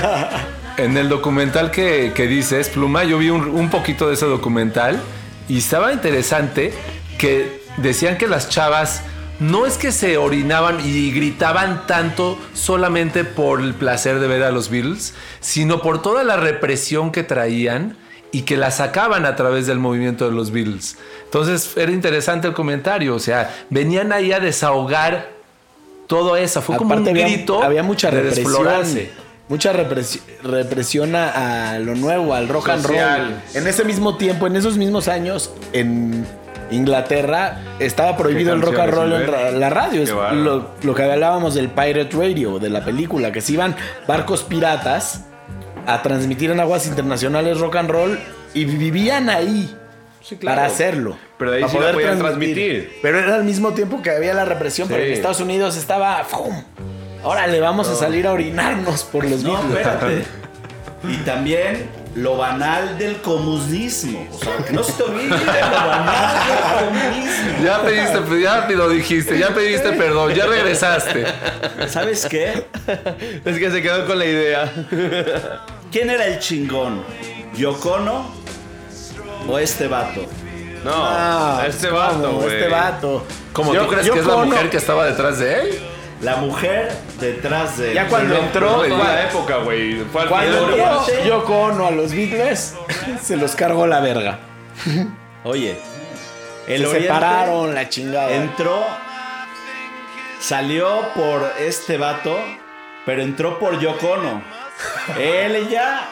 En 0.76 0.96
el 0.96 1.10
documental 1.10 1.70
que, 1.70 2.12
que 2.14 2.26
dices, 2.26 2.70
Pluma, 2.70 3.04
yo 3.04 3.18
vi 3.18 3.28
un, 3.28 3.42
un 3.48 3.68
poquito 3.68 4.08
de 4.08 4.14
ese 4.14 4.24
documental 4.24 4.98
y 5.46 5.58
estaba 5.58 5.92
interesante 5.92 6.72
que 7.18 7.60
decían 7.76 8.16
que 8.16 8.26
las 8.26 8.48
chavas 8.48 9.02
no 9.40 9.66
es 9.66 9.76
que 9.76 9.92
se 9.92 10.16
orinaban 10.16 10.78
y 10.82 11.10
gritaban 11.12 11.86
tanto 11.86 12.38
solamente 12.54 13.24
por 13.24 13.60
el 13.60 13.74
placer 13.74 14.20
de 14.20 14.28
ver 14.28 14.42
a 14.42 14.52
los 14.52 14.70
Beatles, 14.70 15.12
sino 15.40 15.82
por 15.82 16.00
toda 16.00 16.24
la 16.24 16.36
represión 16.36 17.10
que 17.12 17.24
traían 17.24 17.96
y 18.32 18.42
que 18.42 18.56
la 18.56 18.70
sacaban 18.70 19.26
a 19.26 19.36
través 19.36 19.66
del 19.66 19.78
movimiento 19.80 20.24
de 20.30 20.32
los 20.34 20.50
Beatles. 20.50 20.96
Entonces 21.24 21.76
era 21.76 21.92
interesante 21.92 22.48
el 22.48 22.54
comentario, 22.54 23.14
o 23.14 23.18
sea, 23.20 23.54
venían 23.68 24.12
ahí 24.12 24.32
a 24.32 24.40
desahogar 24.40 25.39
todo 26.10 26.36
eso, 26.36 26.60
fue 26.60 26.76
como 26.76 26.94
un 26.94 27.08
había- 27.08 27.24
grito 27.26 27.62
Había 27.62 27.82
mucha 27.82 28.10
de 28.10 28.16
represión. 28.18 28.44
desflorarse. 28.44 29.10
Mucha 29.48 29.72
represi- 29.72 30.20
represión 30.42 31.16
a, 31.16 31.70
a 31.72 31.78
lo 31.78 31.94
nuevo, 31.94 32.34
al 32.34 32.48
rock 32.48 32.68
and 32.68 32.84
roll. 32.84 33.34
En 33.54 33.66
ese 33.66 33.84
mismo 33.84 34.16
tiempo, 34.16 34.46
en 34.46 34.54
esos 34.56 34.76
mismos 34.76 35.08
años, 35.08 35.52
en 35.72 36.26
Inglaterra 36.70 37.58
estaba 37.78 38.16
prohibido 38.16 38.52
el 38.52 38.62
rock 38.62 38.78
and 38.78 38.92
roll 38.92 39.12
en 39.12 39.58
la 39.60 39.70
radio. 39.70 40.02
Es 40.02 40.10
lo, 40.10 40.70
lo 40.82 40.94
que 40.94 41.02
hablábamos 41.02 41.54
del 41.54 41.68
Pirate 41.68 42.10
Radio, 42.16 42.58
de 42.58 42.70
la 42.70 42.84
película, 42.84 43.32
que 43.32 43.40
se 43.40 43.52
iban 43.54 43.74
barcos 44.06 44.42
piratas 44.44 45.24
a 45.86 46.02
transmitir 46.02 46.50
en 46.50 46.60
aguas 46.60 46.86
internacionales 46.86 47.58
rock 47.58 47.76
and 47.76 47.90
roll 47.90 48.18
y 48.54 48.64
vivían 48.66 49.28
ahí 49.30 49.74
claro. 50.38 50.56
para 50.56 50.66
hacerlo. 50.66 51.16
Pero 51.38 51.50
de 51.50 51.56
ahí 51.58 51.62
para 51.62 51.70
sí 51.72 51.76
lo 51.78 51.82
poder 51.82 51.94
podían 51.94 52.18
transmitir. 52.18 52.98
Pero 53.02 53.18
era 53.18 53.34
al 53.36 53.44
mismo 53.44 53.72
tiempo 53.72 54.02
que 54.02 54.10
había 54.10 54.34
la 54.34 54.44
represión, 54.44 54.88
pero 54.88 55.00
en 55.02 55.08
Sí. 55.08 55.12
Estados 55.14 55.40
Unidos 55.40 55.76
estaba. 55.76 56.22
¡fum! 56.24 56.62
Órale, 57.22 57.60
vamos 57.60 57.88
a 57.88 57.94
salir 57.94 58.26
a 58.26 58.32
orinarnos 58.32 59.04
por 59.04 59.24
los 59.24 59.42
No, 59.42 59.52
Beatles. 59.62 59.76
espérate. 59.86 60.24
Y 61.08 61.16
también 61.18 61.88
lo 62.14 62.36
banal 62.36 62.98
del 62.98 63.16
comunismo. 63.22 64.26
O 64.32 64.38
sea, 64.38 64.56
que 64.58 64.72
no 64.72 64.82
se 64.82 64.92
te 64.94 65.02
olvide 65.04 65.28
lo 65.28 65.36
banal 65.36 66.34
del 66.46 66.88
comunismo. 66.88 67.64
Ya 67.64 67.82
pediste, 67.82 68.40
ya 68.42 68.68
lo 68.70 68.88
dijiste, 68.88 69.38
ya 69.38 69.48
pediste 69.54 69.92
perdón, 69.92 70.34
ya 70.34 70.46
regresaste. 70.46 71.24
¿Sabes 71.88 72.26
qué? 72.26 72.64
Es 73.44 73.58
que 73.58 73.70
se 73.70 73.80
quedó 73.82 74.06
con 74.06 74.18
la 74.18 74.24
idea. 74.26 74.72
¿Quién 75.92 76.10
era 76.10 76.26
el 76.26 76.38
chingón? 76.38 77.02
¿Yocono 77.54 78.39
o 79.48 79.58
este 79.58 79.86
vato? 79.88 80.26
No, 80.84 80.92
Ah, 80.94 81.64
este 81.68 81.88
vato. 81.90 82.40
Este 82.48 82.68
vato. 82.68 83.24
¿Cómo 83.52 83.74
Yo- 83.74 83.82
tú 83.84 83.88
crees 83.92 84.06
yo 84.06 84.14
que 84.14 84.20
es 84.20 84.26
la 84.26 84.32
cono- 84.34 84.46
mujer 84.46 84.70
que 84.70 84.76
estaba 84.78 85.04
detrás 85.06 85.38
de 85.38 85.60
él? 85.60 85.78
La 86.22 86.36
mujer 86.36 86.92
detrás 87.18 87.78
de. 87.78 87.94
Ya 87.94 88.06
cuando 88.08 88.34
entró, 88.36 88.70
No, 88.70 88.76
Cuando- 88.78 88.98
la 89.04 89.24
época, 89.24 89.56
güey. 89.58 90.02
Cuando 90.04 90.68
entró 90.70 91.24
Yoko 91.24 91.58
Ono 91.58 91.86
a 91.86 91.90
los 91.90 92.12
Beatles, 92.12 92.74
se 93.22 93.36
los 93.36 93.54
cargó 93.54 93.86
la 93.86 94.00
verga. 94.00 94.38
Oye, 95.44 95.78
el 96.66 96.86
se 96.86 97.00
separaron 97.02 97.74
la 97.74 97.88
chingada. 97.88 98.30
entró, 98.32 98.84
salió 100.40 101.08
por 101.14 101.52
este 101.58 101.96
vato, 101.98 102.36
pero 103.06 103.22
entró 103.22 103.58
por 103.58 103.78
Yocono. 103.78 104.42
Él 105.18 105.68
ya 105.68 106.08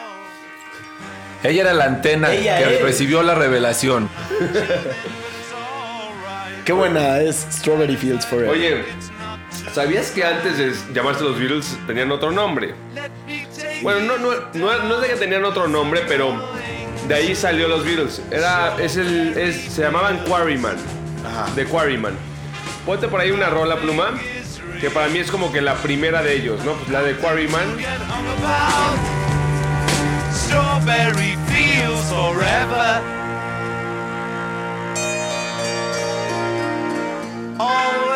Ella 1.43 1.61
era 1.61 1.73
la 1.73 1.85
antena 1.85 2.33
Ella 2.33 2.57
que 2.57 2.75
es. 2.75 2.81
recibió 2.81 3.23
la 3.23 3.35
revelación. 3.35 4.09
Qué 6.65 6.73
buena 6.73 7.19
es 7.19 7.47
Strawberry 7.51 7.95
Fields 7.95 8.25
Forever. 8.25 8.49
Oye, 8.51 8.83
¿sabías 9.73 10.11
que 10.11 10.23
antes 10.23 10.57
de 10.57 10.73
llamarse 10.93 11.23
los 11.23 11.39
Beatles 11.39 11.77
tenían 11.87 12.11
otro 12.11 12.31
nombre? 12.31 12.75
Bueno, 13.81 14.01
no, 14.01 14.17
no, 14.17 14.31
no, 14.53 14.83
no 14.83 14.95
es 14.95 15.01
de 15.01 15.07
que 15.07 15.15
tenían 15.15 15.45
otro 15.45 15.67
nombre, 15.67 16.01
pero 16.07 16.51
de 17.07 17.15
ahí 17.15 17.33
salió 17.35 17.67
los 17.67 17.83
Beatles. 17.85 18.21
Era, 18.29 18.75
es 18.79 18.97
el, 18.97 19.37
es, 19.37 19.73
se 19.73 19.81
llamaban 19.81 20.19
Quarryman. 20.25 20.75
De 21.55 21.65
Quarryman. 21.65 22.13
Ponte 22.85 23.07
por 23.07 23.19
ahí 23.19 23.31
una 23.31 23.49
rola 23.49 23.77
pluma, 23.77 24.11
que 24.79 24.89
para 24.89 25.07
mí 25.07 25.19
es 25.19 25.31
como 25.31 25.51
que 25.51 25.61
la 25.61 25.75
primera 25.75 26.21
de 26.21 26.35
ellos, 26.35 26.63
¿no? 26.65 26.73
Pues 26.73 26.89
la 26.89 27.01
de 27.01 27.15
Quarryman. 27.15 27.77
Strawberry 30.89 31.35
fields 31.45 32.09
forever. 32.09 32.87
Always 37.59 38.08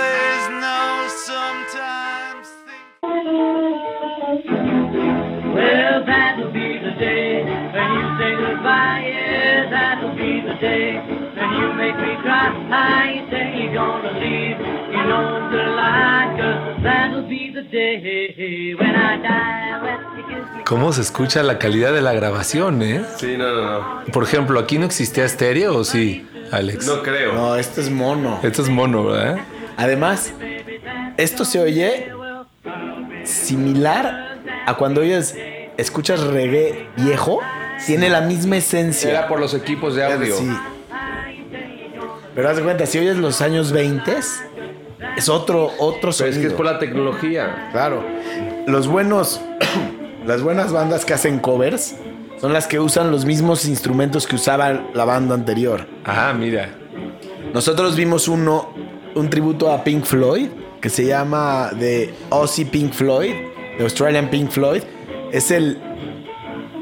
Well, 5.74 6.06
that'll 6.06 6.52
be 6.52 6.70
the 6.86 6.94
day 7.00 7.44
when 7.74 7.90
you 7.98 8.06
say 8.20 8.32
goodbye. 8.44 9.02
Yeah, 9.10 9.70
that'll 9.76 10.16
be 10.16 10.32
the 10.50 10.56
day 10.62 11.02
when 11.38 11.50
you 11.60 11.68
make 11.74 11.98
me 11.98 12.14
cry. 12.22 13.14
You 13.16 13.24
say 13.32 13.44
you're 13.60 13.74
gonna 13.74 14.12
leave, 14.24 14.58
you 14.94 15.04
know 15.10 15.50
the 15.54 15.64
lie, 15.80 16.28
'cause 16.38 16.84
that'll 16.84 17.28
be 17.28 17.52
the 17.58 17.64
day 17.64 18.76
when 18.80 18.96
I 18.96 19.18
die. 19.18 19.82
Well, 19.84 20.00
you 20.18 20.24
kiss 20.30 20.46
me. 20.58 20.64
¿Cómo 20.64 20.94
se 20.94 21.02
escucha 21.02 21.42
la 21.42 21.58
calidad 21.58 21.92
de 21.92 22.02
la 22.02 22.14
grabación, 22.14 22.82
eh? 22.84 23.02
Sí, 23.18 23.36
no, 23.38 23.50
no, 23.56 23.62
no. 23.64 24.04
Por 24.14 24.24
ejemplo, 24.24 24.60
¿aquí 24.60 24.78
no 24.78 24.86
existía 24.86 25.26
estéreo 25.26 25.76
o 25.78 25.84
sí, 25.84 26.24
Alex? 26.52 26.86
No 26.88 27.02
creo. 27.02 27.34
No, 27.34 27.56
este 27.56 27.82
es 27.82 27.90
mono. 27.90 28.40
Esto 28.44 28.62
es 28.62 28.70
mono, 28.70 29.06
¿verdad? 29.06 29.40
Además, 29.78 30.36
esto 31.18 31.46
se 31.46 31.60
oye 31.60 32.12
similar 33.24 34.38
a 34.66 34.74
cuando 34.76 35.02
oyes, 35.02 35.36
escuchas 35.78 36.22
reggae 36.22 36.88
viejo. 36.98 37.40
Tiene 37.86 38.10
la 38.10 38.22
misma 38.22 38.58
esencia. 38.58 39.10
Era 39.10 39.28
por 39.28 39.40
los 39.40 39.54
equipos 39.54 39.96
de 39.96 40.06
audio. 40.06 40.38
Sí. 40.38 40.50
Pero 42.36 42.50
haz 42.50 42.58
de 42.58 42.64
cuenta, 42.64 42.86
si 42.86 42.98
oyes 43.00 43.18
los 43.18 43.42
años 43.42 43.72
20, 43.72 44.16
es 45.18 45.30
otro, 45.30 45.72
otro 45.80 46.12
Pero 46.18 46.30
es 46.30 46.38
que 46.38 46.48
es 46.48 46.54
por 46.54 46.66
la 46.66 46.80
tecnología. 46.80 47.70
Claro. 47.72 48.04
Los 48.66 48.88
buenos, 48.88 49.42
las 50.26 50.42
buenas 50.42 50.72
bandas 50.72 51.06
que 51.06 51.14
hacen 51.14 51.40
covers 51.40 51.96
son 52.40 52.54
las 52.54 52.68
que 52.68 52.80
usan 52.80 53.12
los 53.12 53.26
mismos 53.26 53.66
instrumentos 53.66 54.28
que 54.28 54.36
usaba 54.36 54.88
la 54.94 55.06
banda 55.06 55.36
anterior. 55.36 55.88
Ah, 56.06 56.34
mira. 56.38 56.70
Nosotros 57.54 57.96
vimos 57.96 58.28
uno, 58.28 58.74
un 59.16 59.30
tributo 59.30 59.72
a 59.72 59.84
Pink 59.84 60.06
Floyd, 60.06 60.50
que 60.82 60.90
se 60.90 61.06
llama 61.06 61.70
The 61.78 62.14
Aussie 62.32 62.66
Pink 62.66 62.94
Floyd, 62.94 63.34
de 63.78 63.84
Australian 63.84 64.30
Pink 64.30 64.50
Floyd. 64.50 64.84
Es 65.34 65.52
el, 65.52 65.80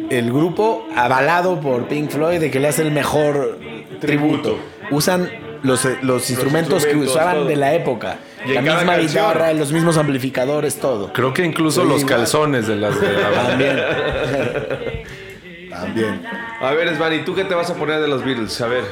el 0.09 0.31
grupo 0.31 0.85
avalado 0.95 1.59
por 1.59 1.87
Pink 1.87 2.09
Floyd 2.11 2.39
de 2.39 2.51
que 2.51 2.59
le 2.59 2.67
hace 2.67 2.83
el 2.83 2.91
mejor 2.91 3.57
tributo. 3.99 4.59
Usan 4.91 5.29
los, 5.63 5.87
los 6.01 6.29
instrumentos, 6.29 6.85
que 6.85 6.95
usaban 6.97 7.35
todo. 7.37 7.45
de 7.45 7.55
la 7.55 7.73
época. 7.73 8.17
Y 8.45 8.53
la 8.53 8.61
misma 8.61 8.79
canción. 8.95 9.07
guitarra, 9.07 9.53
los 9.53 9.71
mismos 9.71 9.97
amplificadores, 9.97 10.79
todo. 10.79 11.13
Creo 11.13 11.33
que 11.33 11.45
incluso 11.45 11.83
Sí, 11.83 11.87
los 11.87 12.01
igual. 12.01 12.15
calzones 12.17 12.67
de 12.67 12.75
las 12.75 12.99
de 12.99 13.13
la 13.13 13.29
banda. 13.29 13.47
También. 13.47 13.79
También. 15.69 16.21
A 16.59 16.71
ver, 16.73 16.93
Svan, 16.95 17.13
¿y 17.13 17.19
tú 17.19 17.33
qué 17.33 17.45
te 17.45 17.53
vas 17.55 17.69
a 17.69 17.75
poner 17.75 18.01
de 18.01 18.07
los 18.07 18.23
Beatles? 18.25 18.59
A 18.61 18.67
ver. 18.67 18.83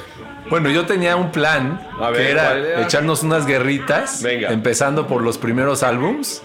Bueno, 0.50 0.70
yo 0.70 0.86
tenía 0.86 1.16
un 1.16 1.32
plan 1.32 1.80
A 2.02 2.10
ver, 2.10 2.22
que 2.26 2.32
era 2.32 2.82
echarnos 2.82 3.24
unas 3.24 3.46
guerritas, 3.46 4.24
Venga. 4.24 4.50
empezando 4.50 5.06
por 5.08 5.22
los 5.22 5.38
primeros 5.38 5.84
álbums 5.84 6.42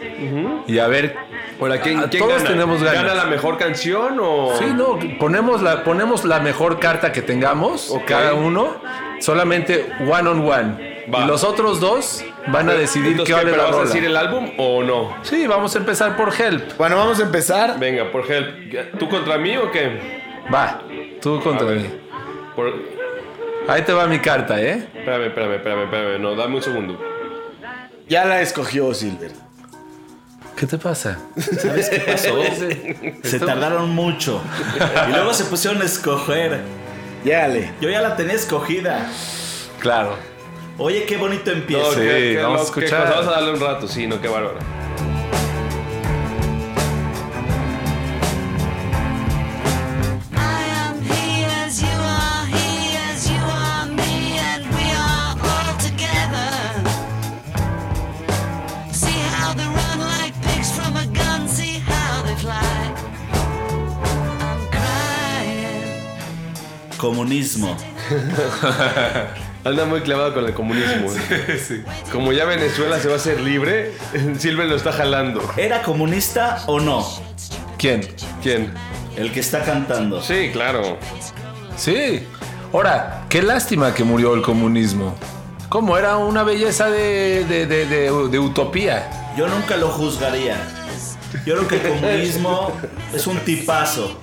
y 0.67 0.79
a 0.79 0.87
ver. 0.89 1.17
Hola, 1.61 1.81
¿quién, 1.81 2.01
a- 2.01 2.09
quién 2.11 2.23
todos 2.23 2.39
gana? 2.43 2.49
tenemos 2.51 2.83
ganas. 2.83 3.03
¿Gana 3.05 3.15
la 3.15 3.25
mejor 3.27 3.57
canción 3.57 4.19
o...? 4.21 4.55
Sí, 4.59 4.65
no, 4.75 4.99
ponemos 5.21 5.63
la, 5.63 5.85
ponemos 5.85 6.25
la 6.25 6.41
mejor 6.41 6.81
carta 6.81 7.13
que 7.13 7.23
tengamos, 7.23 7.91
Ok. 7.93 8.05
cada 8.07 8.35
uno, 8.35 8.75
solamente 9.21 9.87
one 10.01 10.29
on 10.29 10.41
one. 10.49 10.95
Va. 11.15 11.21
Y 11.21 11.27
los 11.27 11.45
otros 11.45 11.81
dos 11.81 12.25
van 12.49 12.69
a 12.71 12.75
decidir 12.75 13.13
Entonces, 13.13 13.35
qué 13.35 13.39
vale 13.39 13.51
¿Pero 13.53 13.63
la 13.63 13.71
vas 13.71 13.79
a 13.79 13.85
decir 13.85 14.05
el 14.05 14.17
álbum 14.17 14.51
o 14.59 14.83
no? 14.83 15.17
Sí, 15.23 15.47
vamos 15.47 15.75
a 15.77 15.79
empezar 15.79 16.17
por 16.17 16.33
Help. 16.39 16.77
Bueno, 16.77 16.97
vamos 16.97 17.21
a 17.21 17.23
empezar. 17.23 17.79
Venga, 17.79 18.11
por 18.11 18.31
help. 18.31 18.99
¿Tú 18.99 19.09
contra 19.09 19.39
mí 19.39 19.57
o 19.57 19.71
qué? 19.71 20.01
Va, 20.53 20.81
tú 21.23 21.41
contra 21.41 21.67
A 21.69 21.71
ver. 21.71 21.79
mí. 21.81 21.87
Por... 22.57 22.73
Ahí 23.69 23.83
te 23.83 23.93
va 23.93 24.07
mi 24.07 24.19
carta, 24.19 24.61
¿eh? 24.61 24.89
Espérame, 24.95 25.27
espérame, 25.29 25.55
espérame, 25.55 25.85
espérame. 25.85 26.21
No, 26.23 26.35
dame 26.35 26.57
un 26.57 26.63
segundo. 26.63 27.01
Ya 28.09 28.25
la 28.27 28.41
escogió 28.43 28.93
Silver. 28.93 29.33
¿Qué 30.57 30.67
te 30.67 30.79
pasa? 30.79 31.19
¿Sabes 31.37 31.89
qué 31.89 32.01
pasó? 32.01 32.39
Se 33.23 33.41
tardaron 33.41 33.91
mucho. 33.91 34.41
Y 35.09 35.13
luego 35.13 35.33
se 35.35 35.45
pusieron 35.45 35.81
a 35.83 35.85
escoger. 35.85 36.61
Llégale. 37.25 37.73
Yo 37.81 37.89
ya 37.91 38.01
la 38.03 38.15
tenía 38.17 38.35
escogida. 38.35 39.09
Claro. 39.81 40.17
Oye, 40.79 41.05
qué 41.07 41.17
bonito 41.17 41.51
No, 41.51 41.57
empieza. 41.57 41.91
Sí, 41.93 42.01
qué- 42.01 42.33
qué 42.37 42.43
vamos 42.43 42.61
a 42.61 42.65
escuchar. 42.65 43.09
Vamos 43.11 43.27
a 43.29 43.31
darle 43.33 43.53
un 43.53 43.61
rato, 43.61 43.89
sí, 43.89 44.07
no, 44.07 44.21
qué 44.21 44.29
bárbaro. 44.29 44.59
Comunismo. 67.09 67.77
Anda 69.65 69.85
muy 69.85 70.01
clavado 70.01 70.33
con 70.33 70.47
el 70.47 70.55
comunismo. 70.55 71.09
Como 72.11 72.33
ya 72.33 72.47
Venezuela 72.47 72.99
se 72.99 73.09
va 73.09 73.15
a 73.15 73.17
hacer 73.17 73.41
libre, 73.41 73.93
Silver 74.39 74.67
lo 74.67 74.77
está 74.77 74.91
jalando. 74.91 75.43
¿Era 75.59 75.83
comunista 75.83 76.63
o 76.67 76.81
no? 76.81 77.07
¿Quién? 77.77 78.07
¿Quién? 78.43 78.73
El 79.17 79.33
que 79.33 79.41
está 79.41 79.63
cantando. 79.65 80.23
Sí, 80.23 80.49
claro. 80.53 80.97
Sí. 81.77 82.27
Ahora, 82.73 83.25
qué 83.29 83.43
lástima 83.43 83.93
que 83.95 84.03
murió 84.03 84.35
el 84.35 84.41
comunismo. 84.41 85.15
¿Cómo? 85.69 85.99
Era 85.99 86.17
una 86.17 86.43
belleza 86.43 86.89
de, 86.89 87.45
de- 87.45 87.67
de- 87.67 87.85
de- 87.87 88.29
de 88.31 88.39
utopía. 88.39 89.11
Yo 89.37 89.49
nunca 89.49 89.77
lo 89.77 89.89
juzgaría. 89.91 90.57
Yo 91.45 91.57
creo 91.57 91.69
que 91.69 91.77
el 91.77 91.89
comunismo 92.01 92.73
es 93.13 93.27
un 93.27 93.39
tipazo. 93.41 94.21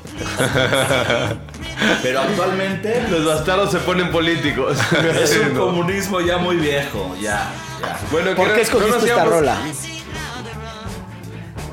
Pero 2.02 2.22
actualmente 2.22 3.06
Los 3.10 3.26
bastardos 3.26 3.72
se 3.72 3.80
ponen 3.80 4.12
políticos. 4.12 4.78
es 5.22 5.38
un 5.38 5.56
comunismo 5.58 6.22
ya 6.22 6.38
muy 6.38 6.56
viejo. 6.58 7.16
Ya, 7.22 7.52
ya. 7.82 8.00
Bueno, 8.12 8.36
¿Por 8.36 8.54
¿qué- 8.54 8.62
escogiste 8.62 8.98
no 9.00 9.06
esta 9.06 9.26
rola? 9.26 9.58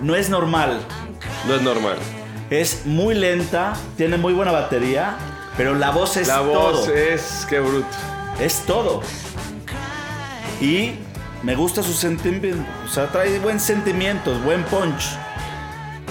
No 0.03 0.17
es 0.17 0.29
normal. 0.31 0.81
No 1.47 1.55
es 1.55 1.63
normal. 1.63 1.97
Es 2.51 2.87
muy 2.87 3.15
lenta, 3.15 3.75
tiene 3.97 4.17
muy 4.17 4.33
buena 4.33 4.53
batería, 4.53 5.17
pero 5.57 5.75
la 5.75 5.91
voz 5.91 6.17
es 6.17 6.29
La 6.29 6.41
voz 6.41 6.87
todo. 6.87 6.95
es... 6.95 7.47
Qué 7.49 7.61
bruto. 7.61 7.87
Es 8.41 8.61
todo. 8.67 9.03
Y 10.61 10.95
me 11.43 11.55
gusta 11.55 11.83
su 11.83 11.93
sentimiento. 11.93 12.65
O 12.85 12.89
sea, 12.89 13.07
trae 13.09 13.39
buen 13.39 13.61
sentimientos, 13.61 14.43
buen 14.45 14.63
punch. 14.65 15.05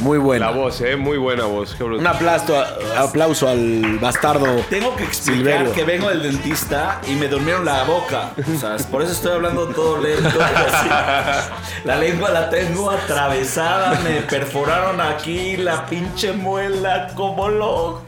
Muy 0.02 0.20
La 0.20 0.24
buena. 0.24 0.50
voz, 0.52 0.80
eh, 0.82 0.96
muy 0.96 1.18
buena 1.18 1.46
voz. 1.46 1.76
Un 1.82 2.06
aplauso, 2.06 2.56
aplauso 2.96 3.48
al 3.50 3.98
bastardo. 4.00 4.46
Tengo 4.70 4.96
que 4.96 5.04
explicar 5.04 5.36
Silverio. 5.38 5.74
que 5.74 5.84
vengo 5.86 6.10
del 6.10 6.22
dentista 6.22 7.02
y 7.08 7.16
me 7.16 7.28
durmieron 7.28 7.66
la 7.66 7.84
boca. 7.84 8.30
O 8.38 8.60
sea, 8.60 8.78
por 8.92 9.02
eso 9.02 9.14
estoy 9.14 9.32
hablando 9.32 9.66
todo 9.70 10.00
lento. 10.00 10.40
así. 10.40 10.88
La 11.84 11.96
lengua 11.96 12.30
la 12.30 12.48
tengo 12.52 12.92
atravesada, 12.92 14.00
me 14.02 14.22
perforaron 14.22 15.02
aquí 15.02 15.58
la 15.58 15.88
pinche 15.88 16.32
muela 16.32 17.08
como 17.16 17.50
loco. 17.50 18.04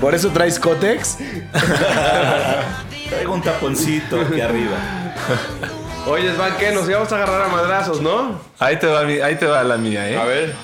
¿Por 0.00 0.14
eso 0.14 0.30
traes 0.30 0.58
Cotex? 0.58 1.18
Traigo 3.10 3.34
un 3.34 3.42
taponcito 3.42 4.18
aquí 4.18 4.40
arriba. 4.40 4.76
Oye, 6.06 6.34
Svan, 6.34 6.52
¿qué? 6.58 6.70
Nos 6.72 6.88
íbamos 6.88 7.10
a 7.12 7.16
agarrar 7.16 7.42
a 7.42 7.48
madrazos, 7.48 8.00
¿no? 8.02 8.38
Ahí 8.58 8.78
te 8.78 8.86
va, 8.86 9.04
mi- 9.04 9.20
ahí 9.20 9.36
te 9.36 9.46
va 9.46 9.64
la 9.64 9.78
mía, 9.78 10.08
¿eh? 10.10 10.16
A 10.18 10.24
ver. 10.24 10.54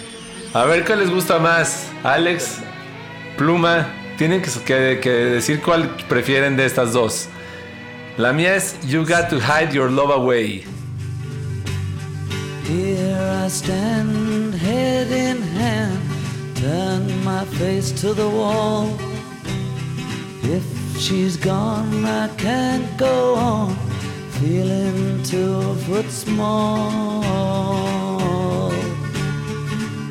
A 0.52 0.64
ver 0.64 0.84
qué 0.84 0.96
les 0.96 1.10
gusta 1.10 1.38
más. 1.38 1.86
Alex, 2.04 2.58
Pluma, 3.38 3.88
tienen 4.18 4.42
que, 4.42 4.50
que- 4.64 5.00
que 5.00 5.10
decir 5.10 5.62
cuál 5.62 5.88
prefieren 6.08 6.56
de 6.56 6.66
estas 6.66 6.92
dos. 6.92 7.28
La 8.18 8.32
mía 8.34 8.54
es 8.54 8.76
You 8.86 9.00
Got 9.06 9.30
to 9.30 9.36
Hide 9.38 9.72
Your 9.72 9.90
Love 9.90 10.10
Away. 10.12 10.64
Here 12.68 13.16
I 13.46 13.48
stand, 13.48 14.54
head 14.54 15.10
in 15.10 15.42
hand, 15.58 15.98
turn 16.54 17.06
my 17.24 17.44
face 17.58 17.90
to 18.02 18.14
the 18.14 18.26
wall. 18.28 18.88
If 20.42 20.62
she's 21.00 21.36
gone, 21.36 22.04
I 22.04 22.28
can't 22.36 22.84
go 22.98 23.34
on, 23.36 23.76
feeling 24.40 25.22
two 25.22 25.74
foot 25.86 26.08
small. 26.10 27.22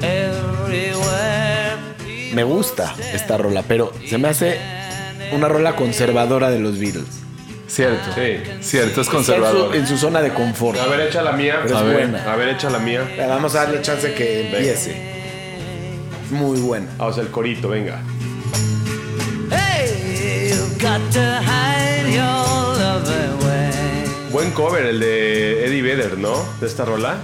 Everywhere. 0.02 1.78
Me 2.34 2.44
gusta 2.44 2.96
esta 3.14 3.38
rola, 3.38 3.64
pero 3.68 3.92
se 4.08 4.18
me 4.18 4.28
hace 4.30 4.60
una 5.32 5.48
rola 5.48 5.76
conservadora 5.76 6.52
de 6.52 6.60
los 6.60 6.78
Beatles. 6.80 7.08
Cierto. 7.68 8.12
Sí. 8.16 8.38
Cierto, 8.62 9.02
es 9.02 9.08
Está 9.08 9.18
en 9.18 9.24
su, 9.24 9.32
conservador. 9.32 9.76
en 9.76 9.88
su 9.88 9.98
zona 9.98 10.22
de 10.22 10.34
confort. 10.34 10.80
A 10.80 10.88
ver, 10.88 11.02
echa 11.02 11.22
la 11.22 11.32
mía. 11.34 11.60
Pero 11.64 11.78
es 11.78 11.84
ver, 11.86 11.94
buena. 11.94 12.32
A 12.32 12.36
ver, 12.36 12.50
echa 12.50 12.70
la 12.70 12.80
mía. 12.80 13.08
Vamos 13.28 13.56
a 13.56 13.66
darle 13.66 13.82
chance 13.82 14.14
que 14.14 14.50
empiece. 14.50 15.10
Muy 16.32 16.60
buena. 16.60 16.88
Vamos 16.98 17.18
al 17.18 17.30
corito, 17.30 17.70
venga. 17.70 18.02
Cover 24.52 24.86
el 24.86 25.00
de 25.00 25.66
Eddie 25.66 25.82
Vedder, 25.82 26.18
¿no? 26.18 26.34
De 26.60 26.68
esta 26.68 26.86
rola. 26.86 27.18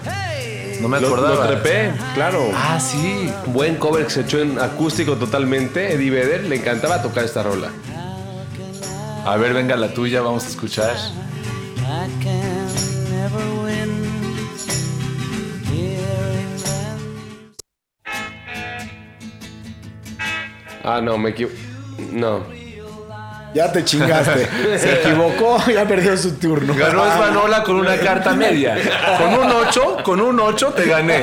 No 0.82 0.88
me 0.90 1.00
Lo, 1.00 1.08
acordaba. 1.08 1.36
lo 1.36 1.48
trepé, 1.62 1.92
claro. 2.14 2.50
Ah, 2.54 2.80
sí. 2.80 3.32
Buen 3.48 3.76
cover 3.78 4.06
que 4.06 4.10
se 4.12 4.22
echó 4.22 4.40
en 4.40 4.60
acústico 4.60 5.16
totalmente. 5.16 5.94
Eddie 5.94 6.12
Vedder 6.12 6.44
le 6.44 6.58
encantaba 6.58 7.02
tocar 7.02 7.24
esta 7.24 7.44
rola. 7.44 7.70
A 9.26 9.38
ver, 9.38 9.54
venga 9.54 9.76
la 9.76 9.94
tuya, 9.94 10.22
vamos 10.22 10.46
a 10.46 10.50
escuchar. 10.50 10.96
Ah, 20.84 21.02
no, 21.02 21.18
me 21.18 21.32
equivoco. 21.32 21.56
No. 22.12 22.44
Ya 23.56 23.72
te 23.72 23.84
chingaste. 23.86 24.48
Se 24.78 25.02
equivocó, 25.02 25.58
ya 25.72 25.88
perdió 25.88 26.16
su 26.18 26.34
turno. 26.38 26.76
Ganó 26.76 27.06
Esvanola 27.12 27.64
con 27.64 27.78
una 27.78 27.96
carta 27.98 28.34
media. 28.34 28.78
Con 29.18 29.34
un 29.34 29.50
8, 29.52 29.98
con 30.04 30.20
un 30.22 30.40
8 30.40 30.74
te 30.74 30.86
gané. 30.86 31.22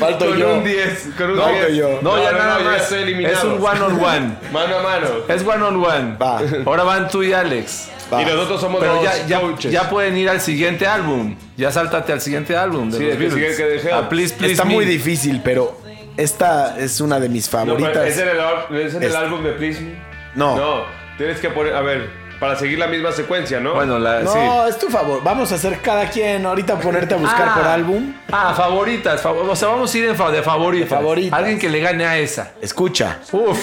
Falto 0.00 0.26
Con 0.30 0.38
yo. 0.38 0.54
un 0.54 0.64
10. 0.64 1.08
Con 1.16 1.30
un 1.32 1.36
No, 1.36 1.48
10. 1.48 1.74
yo. 1.74 1.98
No, 2.02 2.16
ya 2.22 2.32
nada 2.32 2.58
ya 2.58 2.64
más. 2.64 2.90
eliminado. 2.92 3.36
Es 3.36 3.44
un 3.44 3.52
one 3.64 3.80
on 3.82 3.92
one. 4.02 4.36
Mano 4.52 4.78
a 4.78 4.82
mano. 4.82 5.06
Es 5.28 5.42
one 5.46 5.62
on 5.62 5.76
one. 5.84 6.16
Va. 6.20 6.40
Ahora 6.64 6.84
van 6.84 7.08
tú 7.08 7.22
y 7.22 7.32
Alex. 7.34 7.90
Va. 8.12 8.22
Y 8.22 8.24
nosotros 8.24 8.60
somos 8.62 8.80
Pero 8.80 8.94
los 8.94 9.04
ya, 9.04 9.26
ya, 9.26 9.40
coaches. 9.40 9.70
ya 9.72 9.90
pueden 9.90 10.16
ir 10.16 10.30
al 10.30 10.40
siguiente 10.40 10.86
álbum. 10.86 11.36
Ya 11.58 11.70
sáltate 11.70 12.12
al 12.14 12.20
siguiente 12.22 12.56
álbum. 12.56 12.90
De 12.90 12.96
Sí, 12.98 13.04
los 13.04 13.12
el 13.12 13.18
que 13.18 13.24
sigue 13.30 13.40
Beatles. 13.40 13.56
que 13.58 13.64
dejé. 13.64 13.92
A 13.92 14.08
Please, 14.08 14.34
Please 14.34 14.52
Está 14.52 14.64
Me. 14.64 14.72
muy 14.74 14.84
difícil, 14.86 15.42
pero 15.44 15.78
esta 16.16 16.76
es 16.78 17.00
una 17.02 17.20
de 17.20 17.28
mis 17.28 17.44
No, 17.52 17.58
favoritas. 17.58 18.06
¿Es 18.06 18.18
en 18.18 18.28
el, 18.28 18.38
es 18.80 18.94
en 18.94 19.02
el 19.02 19.08
Es- 19.10 19.14
álbum 19.14 19.42
de 19.42 19.50
Please 19.52 19.80
Me? 19.82 19.94
No. 20.34 20.56
No, 20.56 21.03
tienes 21.18 21.40
que 21.40 21.50
poner. 21.50 21.74
A 21.74 21.80
ver, 21.80 22.08
para 22.40 22.56
seguir 22.56 22.78
la 22.78 22.86
misma 22.88 23.12
secuencia, 23.12 23.60
¿no? 23.60 23.74
Bueno, 23.74 23.98
la, 23.98 24.20
No, 24.20 24.32
sí. 24.32 24.38
es 24.68 24.78
tu 24.78 24.88
favor. 24.88 25.22
Vamos 25.22 25.50
a 25.52 25.54
hacer 25.54 25.80
cada 25.80 26.08
quien 26.10 26.44
ahorita 26.44 26.78
ponerte 26.78 27.14
a 27.14 27.16
buscar 27.16 27.48
Ah. 27.50 27.54
por 27.54 27.64
álbum. 27.66 28.12
Ah, 28.32 28.52
favoritas. 28.56 29.22
fav- 29.24 29.48
o 29.48 29.56
sea, 29.56 29.68
vamos 29.68 29.94
a 29.94 29.98
ir 29.98 30.04
en 30.06 30.16
fa- 30.16 30.30
de 30.30 30.42
favoritas. 30.42 30.90
De 30.90 30.96
favoritas. 30.96 31.38
Alguien 31.38 31.58
que 31.58 31.70
le 31.70 31.80
gane 31.80 32.04
a 32.04 32.18
esa. 32.18 32.52
Escucha. 32.60 33.18
Uf. 33.32 33.58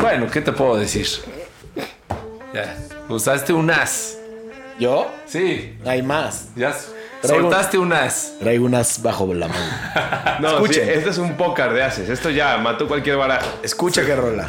Bueno, 0.00 0.26
¿qué 0.30 0.40
te 0.40 0.52
puedo 0.52 0.76
decir? 0.76 1.06
Ya. 2.52 2.76
Usaste 3.08 3.52
un 3.52 3.70
as. 3.70 4.16
¿Yo? 4.78 5.10
Sí. 5.26 5.76
Hay 5.86 6.02
más. 6.02 6.48
Ya 6.56 6.74
Traigo- 7.22 7.42
soltaste 7.42 7.78
un 7.78 7.92
as. 7.92 8.32
Traigo 8.40 8.64
unas 8.66 9.00
bajo 9.02 9.32
la 9.32 9.48
mano. 9.48 9.60
no, 10.40 10.48
sí, 10.48 10.54
escuchen. 10.56 10.88
este 10.90 11.10
es 11.10 11.18
un 11.18 11.34
póker 11.36 11.72
de 11.72 11.82
haces. 11.82 12.08
Esto 12.08 12.30
ya 12.30 12.56
mató 12.58 12.88
cualquier 12.88 13.16
baraja. 13.16 13.46
Escucha 13.62 14.04
qué 14.04 14.16
rola. 14.16 14.48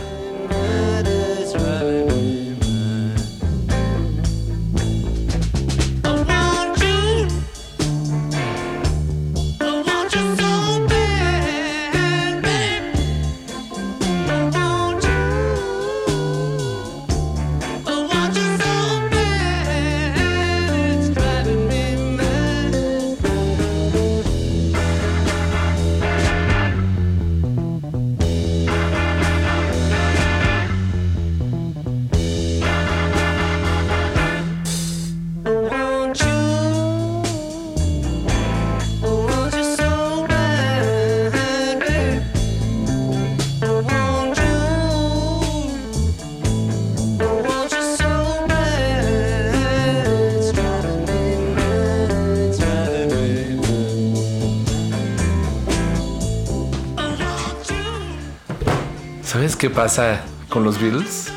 ¿Sabes 59.56 59.70
qué 59.70 59.74
pasa 59.74 60.22
con 60.50 60.66
los 60.66 60.82
Beatles? 60.82 61.28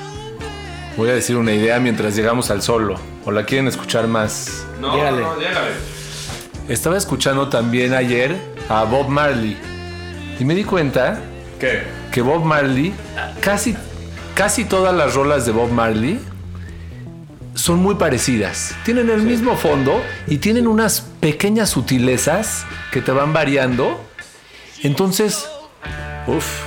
Voy 0.96 1.08
a 1.08 1.12
decir 1.14 1.36
una 1.36 1.52
idea 1.52 1.78
mientras 1.78 2.16
llegamos 2.16 2.50
al 2.50 2.62
solo. 2.62 2.96
¿O 3.24 3.30
la 3.30 3.44
quieren 3.44 3.68
escuchar 3.68 4.08
más? 4.08 4.66
No, 4.80 4.96
Llégale. 4.96 5.22
no, 5.22 5.36
llégale. 5.38 5.70
Estaba 6.68 6.96
escuchando 6.98 7.48
también 7.48 7.94
ayer 7.94 8.36
a 8.68 8.82
Bob 8.82 9.08
Marley. 9.08 9.56
Y 10.40 10.44
me 10.44 10.56
di 10.56 10.64
cuenta 10.64 11.20
¿Qué? 11.60 11.84
que 12.10 12.20
Bob 12.20 12.42
Marley, 12.44 12.92
casi, 13.40 13.76
casi 14.34 14.64
todas 14.64 14.92
las 14.96 15.14
rolas 15.14 15.46
de 15.46 15.52
Bob 15.52 15.70
Marley 15.70 16.18
son 17.54 17.78
muy 17.78 17.94
parecidas. 17.94 18.74
Tienen 18.84 19.10
el 19.10 19.22
mismo 19.22 19.54
fondo 19.56 20.02
y 20.26 20.38
tienen 20.38 20.66
unas 20.66 21.02
pequeñas 21.20 21.70
sutilezas 21.70 22.64
que 22.90 23.00
te 23.00 23.12
van 23.12 23.32
variando. 23.32 24.00
Entonces, 24.82 25.48
uff, 26.26 26.62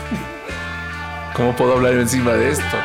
¿cómo 1.34 1.56
puedo 1.56 1.74
hablar 1.74 1.94
encima 1.96 2.34
de 2.34 2.52
esto? 2.52 2.78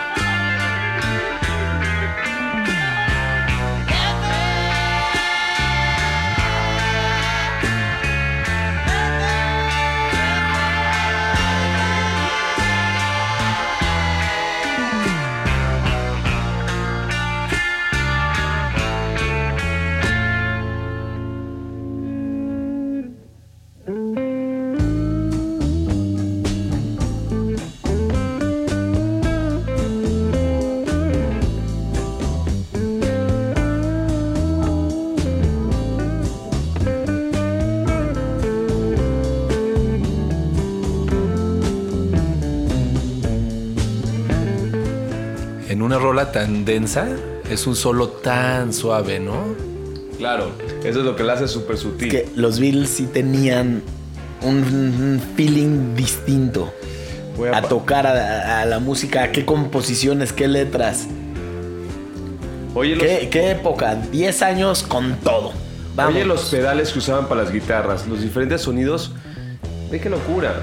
En 45.76 45.82
una 45.82 45.98
rola 45.98 46.32
tan 46.32 46.64
densa, 46.64 47.06
es 47.50 47.66
un 47.66 47.76
solo 47.76 48.08
tan 48.08 48.72
suave, 48.72 49.20
¿no? 49.20 49.54
Claro, 50.16 50.52
eso 50.82 51.00
es 51.00 51.04
lo 51.04 51.14
que 51.16 51.22
la 51.22 51.34
hace 51.34 51.48
súper 51.48 51.76
sutil. 51.76 52.08
Que 52.08 52.30
los 52.34 52.58
Beatles 52.58 52.88
sí 52.88 53.04
tenían 53.04 53.82
un, 54.40 54.56
un 54.56 55.22
feeling 55.36 55.94
distinto 55.94 56.72
a 57.52 57.60
tocar 57.60 58.06
a, 58.06 58.62
a 58.62 58.64
la 58.64 58.78
música, 58.78 59.24
a 59.24 59.32
qué 59.32 59.44
composiciones, 59.44 60.32
qué 60.32 60.48
letras. 60.48 61.08
Oye, 62.74 62.96
los, 62.96 63.04
¿Qué, 63.04 63.28
qué 63.30 63.50
época? 63.50 63.96
10 63.96 64.40
años 64.40 64.82
con 64.82 65.16
todo. 65.16 65.52
Vamos. 65.94 66.14
oye 66.14 66.24
los 66.24 66.46
pedales 66.46 66.90
que 66.90 67.00
usaban 67.00 67.28
para 67.28 67.42
las 67.42 67.52
guitarras, 67.52 68.06
los 68.06 68.22
diferentes 68.22 68.62
sonidos. 68.62 69.12
Ve 69.90 70.00
qué 70.00 70.08
locura. 70.08 70.54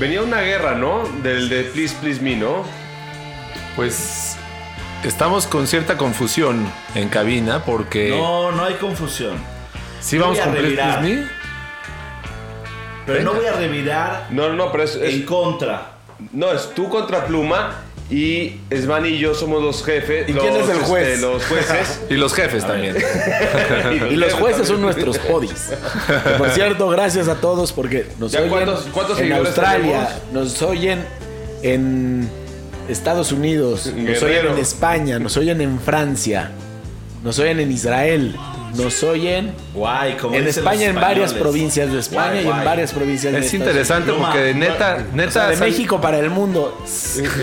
Venía 0.00 0.22
una 0.22 0.40
guerra, 0.40 0.74
¿no? 0.74 1.06
Del 1.22 1.48
de 1.48 1.62
Please 1.64 1.94
Please 2.00 2.20
Me, 2.20 2.34
¿no? 2.34 2.64
Pues 3.76 4.36
estamos 5.04 5.46
con 5.46 5.66
cierta 5.68 5.96
confusión 5.96 6.66
en 6.94 7.08
cabina 7.08 7.64
porque 7.64 8.10
No, 8.10 8.50
no 8.52 8.64
hay 8.64 8.74
confusión. 8.74 9.38
sí 10.00 10.18
vamos 10.18 10.38
con 10.38 10.50
Please 10.52 10.62
revirar. 10.66 11.00
Please 11.00 11.20
Me. 11.22 11.40
Pero 13.06 13.22
no 13.24 13.32
voy 13.34 13.46
a 13.46 13.52
revirar 13.54 14.26
No, 14.30 14.48
no, 14.48 14.54
no, 14.54 14.70
pero 14.72 14.84
es, 14.84 14.94
es- 14.96 15.14
en 15.14 15.22
contra. 15.24 15.92
no, 16.32 16.52
es 16.52 16.74
tú 16.74 16.88
contra 16.88 17.24
Pluma 17.26 17.72
y 18.10 18.56
Svan 18.74 19.06
y 19.06 19.18
yo 19.18 19.34
somos 19.34 19.62
los 19.62 19.84
jefes. 19.84 20.28
¿Y 20.28 20.32
quién 20.32 20.56
es 20.56 20.68
el 20.68 20.78
juez? 20.80 21.08
este, 21.08 21.20
los 21.26 21.44
jueces. 21.44 22.00
Y 22.10 22.14
los 22.14 22.34
jefes 22.34 22.66
también. 22.66 22.96
Y 24.10 24.16
los 24.16 24.32
jueces 24.34 24.66
son 24.68 24.80
nuestros 24.80 25.18
podis. 25.18 25.70
Que, 26.24 26.30
por 26.38 26.50
cierto, 26.50 26.88
gracias 26.88 27.28
a 27.28 27.36
todos 27.36 27.72
porque 27.72 28.06
nos 28.18 28.32
¿Ya 28.32 28.40
oyen 28.40 28.50
cuántos- 28.50 28.86
cuántos 28.92 29.20
en 29.20 29.32
Australia, 29.32 30.08
tenemos? 30.08 30.32
nos 30.52 30.62
oyen 30.62 31.04
en 31.62 32.28
Estados 32.88 33.30
Unidos, 33.32 33.86
nos 33.94 34.22
oyen 34.22 34.46
en 34.46 34.58
España, 34.58 35.18
nos 35.20 35.36
oyen 35.36 35.60
en 35.60 35.78
Francia, 35.78 36.50
nos 37.22 37.38
oyen 37.38 37.60
en 37.60 37.70
Israel, 37.70 38.34
nos 38.76 39.02
oyen 39.02 39.52
Guay, 39.74 40.14
como 40.14 40.34
en 40.36 40.46
España 40.46 40.86
en 40.86 40.94
varias 40.94 41.34
provincias 41.34 41.92
de 41.92 41.98
España 41.98 42.42
Guay, 42.42 42.44
y 42.44 42.48
en 42.58 42.64
varias 42.64 42.92
provincias 42.92 43.32
de 43.32 43.40
Es 43.40 43.52
interesante 43.54 44.12
porque 44.12 44.54
neta, 44.54 45.04
neta 45.12 45.28
O 45.28 45.32
sea, 45.32 45.48
de 45.48 45.56
sal- 45.56 45.68
México 45.68 46.00
para 46.00 46.18
el 46.18 46.30
mundo. 46.30 46.76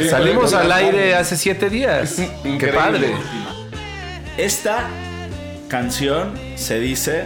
salimos 0.09 0.53
al 0.53 0.71
aire 0.71 1.15
hace 1.15 1.35
siete 1.37 1.69
días. 1.69 2.15
Qué 2.43 2.49
Increíble. 2.49 2.71
padre. 2.79 3.11
Esta 4.37 4.87
canción 5.67 6.33
se 6.55 6.79
dice, 6.79 7.25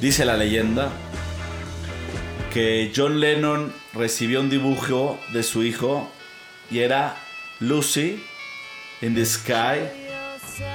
dice 0.00 0.24
la 0.24 0.36
leyenda, 0.36 0.90
que 2.52 2.92
John 2.94 3.20
Lennon 3.20 3.72
recibió 3.94 4.40
un 4.40 4.48
dibujo 4.50 5.18
de 5.32 5.42
su 5.42 5.62
hijo 5.62 6.10
y 6.70 6.80
era 6.80 7.16
Lucy 7.60 8.22
in 9.02 9.14
the 9.14 9.24
sky 9.26 9.80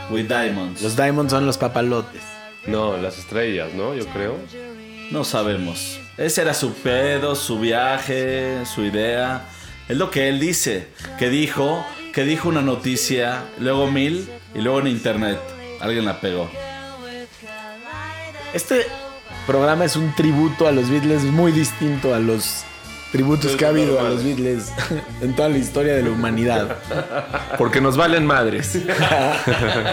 with 0.10 0.28
diamonds. 0.28 0.82
Los 0.82 0.96
Diamonds 0.96 1.32
son 1.32 1.46
los 1.46 1.58
papalotes. 1.58 2.22
No, 2.67 2.98
las 2.98 3.17
estrellas, 3.17 3.74
¿no? 3.74 3.96
Yo 3.96 4.06
creo. 4.08 4.38
No 5.12 5.24
sabemos. 5.24 6.00
Ese 6.17 6.41
era 6.41 6.54
su 6.54 6.74
pedo, 6.74 7.36
su 7.36 7.60
viaje, 7.60 8.65
su 8.65 8.84
idea. 8.84 9.48
Es 9.89 9.98
lo 9.98 10.12
que 10.12 10.30
él 10.30 10.39
dice. 10.39 10.88
Que 11.17 11.30
dijo, 11.30 11.86
que 12.13 12.24
dijo 12.24 12.50
una 12.50 12.62
noticia, 12.62 13.44
luego 13.60 13.89
mil 13.89 14.30
y 14.54 14.62
luego 14.62 14.80
en 14.80 14.88
internet. 14.88 15.39
Alguien 15.80 16.06
la 16.06 16.22
pegó. 16.22 16.50
Este 18.54 18.86
programa 19.48 19.86
es 19.86 19.96
un 19.96 20.13
tributo 20.15 20.67
a 20.67 20.72
los 20.72 20.89
Beatles 20.89 21.24
muy 21.24 21.52
distinto 21.52 22.13
a 22.13 22.20
los 22.20 22.63
tributos 23.12 23.56
que 23.56 23.65
ha 23.65 23.69
habido 23.69 24.00
a 24.00 24.04
los 24.04 24.24
Beatles 24.24 24.71
en 25.21 25.36
toda 25.36 25.50
la 25.50 25.58
historia 25.58 25.93
de 25.93 26.04
la 26.04 26.10
humanidad. 26.12 26.78
Porque 27.58 27.82
nos 27.82 27.97
valen 27.97 28.26
madres. 28.26 28.71
Te 28.74 28.80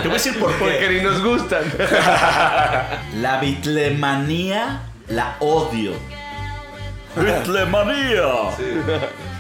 voy 0.05 0.11
a 0.11 0.13
decir 0.13 0.39
por 0.39 0.53
Porque 0.59 0.79
qué. 0.79 0.89
ni 0.91 1.01
nos 1.03 1.23
gustan. 1.23 1.63
La 3.21 3.39
bitlemanía 3.41 4.83
la 5.09 5.37
odio. 5.41 5.93
¡Bitlemanía! 7.17 8.23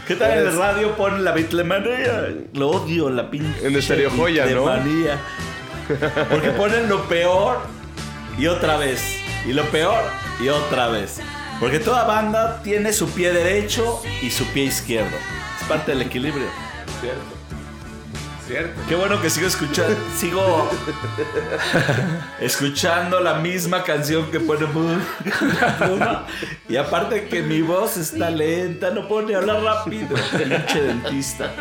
¿Qué 0.06 0.14
tal 0.14 0.32
en 0.32 0.38
el 0.38 0.56
radio 0.56 0.96
ponen 0.96 1.22
la 1.22 1.32
bitlemanía? 1.32 2.28
Lo 2.54 2.70
odio, 2.70 3.10
la 3.10 3.30
pinche 3.30 3.66
En 3.66 3.76
Estéreo 3.76 4.10
Joya, 4.10 4.46
¿no? 4.46 4.64
bitlemanía. 4.64 5.18
Porque 6.30 6.50
ponen 6.50 6.88
lo 6.88 7.02
peor 7.04 7.58
y 8.38 8.46
otra 8.46 8.78
vez. 8.78 9.02
Y 9.46 9.52
lo 9.52 9.64
peor 9.64 10.02
y 10.40 10.48
otra 10.48 10.88
vez. 10.88 11.20
Porque 11.60 11.80
toda 11.80 12.04
banda 12.04 12.62
tiene 12.62 12.92
su 12.92 13.10
pie 13.10 13.32
derecho 13.32 14.00
y 14.22 14.30
su 14.30 14.44
pie 14.46 14.64
izquierdo. 14.64 15.16
Es 15.60 15.66
parte 15.66 15.92
del 15.92 16.02
equilibrio. 16.02 16.46
Cierto. 18.46 18.80
Qué 18.88 18.94
bueno 18.94 19.20
que 19.20 19.28
sigo 19.28 19.46
escuchando. 19.46 19.94
Sigo 20.16 20.70
escuchando 22.40 23.20
la 23.20 23.34
misma 23.34 23.82
canción 23.82 24.30
que 24.30 24.40
pone. 24.40 24.66
Y 26.68 26.76
aparte 26.76 27.28
que 27.28 27.42
mi 27.42 27.60
voz 27.60 27.98
está 27.98 28.30
lenta, 28.30 28.90
no 28.90 29.06
puedo 29.06 29.26
ni 29.26 29.34
hablar 29.34 29.62
rápido. 29.62 30.16
Pinche 30.38 30.80
dentista. 30.80 31.52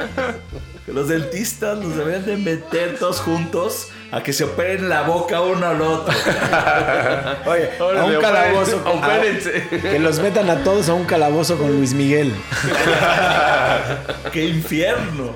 Que 0.87 0.93
Los 0.93 1.09
dentistas 1.09 1.77
los 1.77 1.95
deberían 1.97 2.25
de 2.25 2.37
meter 2.37 2.97
todos 2.97 3.19
juntos 3.19 3.89
a 4.09 4.23
que 4.23 4.31
se 4.31 4.45
operen 4.45 4.87
la 4.87 5.01
boca 5.01 5.41
uno 5.41 5.67
al 5.67 5.81
otro. 5.81 6.15
Oye, 7.45 7.69
a 7.77 8.05
un 8.05 8.21
calabozo. 8.21 8.81
opérense. 8.85 9.67
a- 9.69 9.81
que 9.81 9.99
los 9.99 10.19
metan 10.19 10.49
a 10.49 10.63
todos 10.63 10.87
a 10.87 10.93
un 10.93 11.03
calabozo 11.03 11.57
con 11.57 11.75
Luis 11.75 11.93
Miguel. 11.93 12.33
¡Qué 14.31 14.45
infierno! 14.45 15.35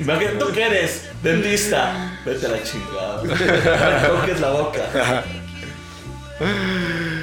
Imagínate, 0.00 0.36
¿tú 0.38 0.46
qué 0.52 0.64
eres? 0.66 1.08
Dentista. 1.22 2.18
Vete 2.26 2.46
a 2.46 2.48
la 2.48 2.62
chingada. 2.64 3.22
No 3.22 3.32
me 3.32 4.08
toques 4.18 4.40
la 4.40 4.50
boca. 4.50 5.24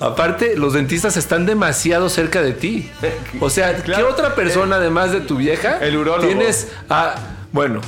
Aparte, 0.00 0.56
los 0.56 0.72
dentistas 0.72 1.16
están 1.16 1.44
demasiado 1.44 2.08
cerca 2.08 2.42
de 2.42 2.52
ti. 2.52 2.90
O 3.38 3.50
sea, 3.50 3.76
¿qué 3.76 4.02
otra 4.02 4.34
persona 4.34 4.76
además 4.76 5.12
de 5.12 5.20
tu 5.20 5.36
vieja 5.36 5.78
El 5.78 5.96
urólogo. 5.96 6.26
tienes 6.26 6.68
a 6.88 7.16
bueno, 7.52 7.80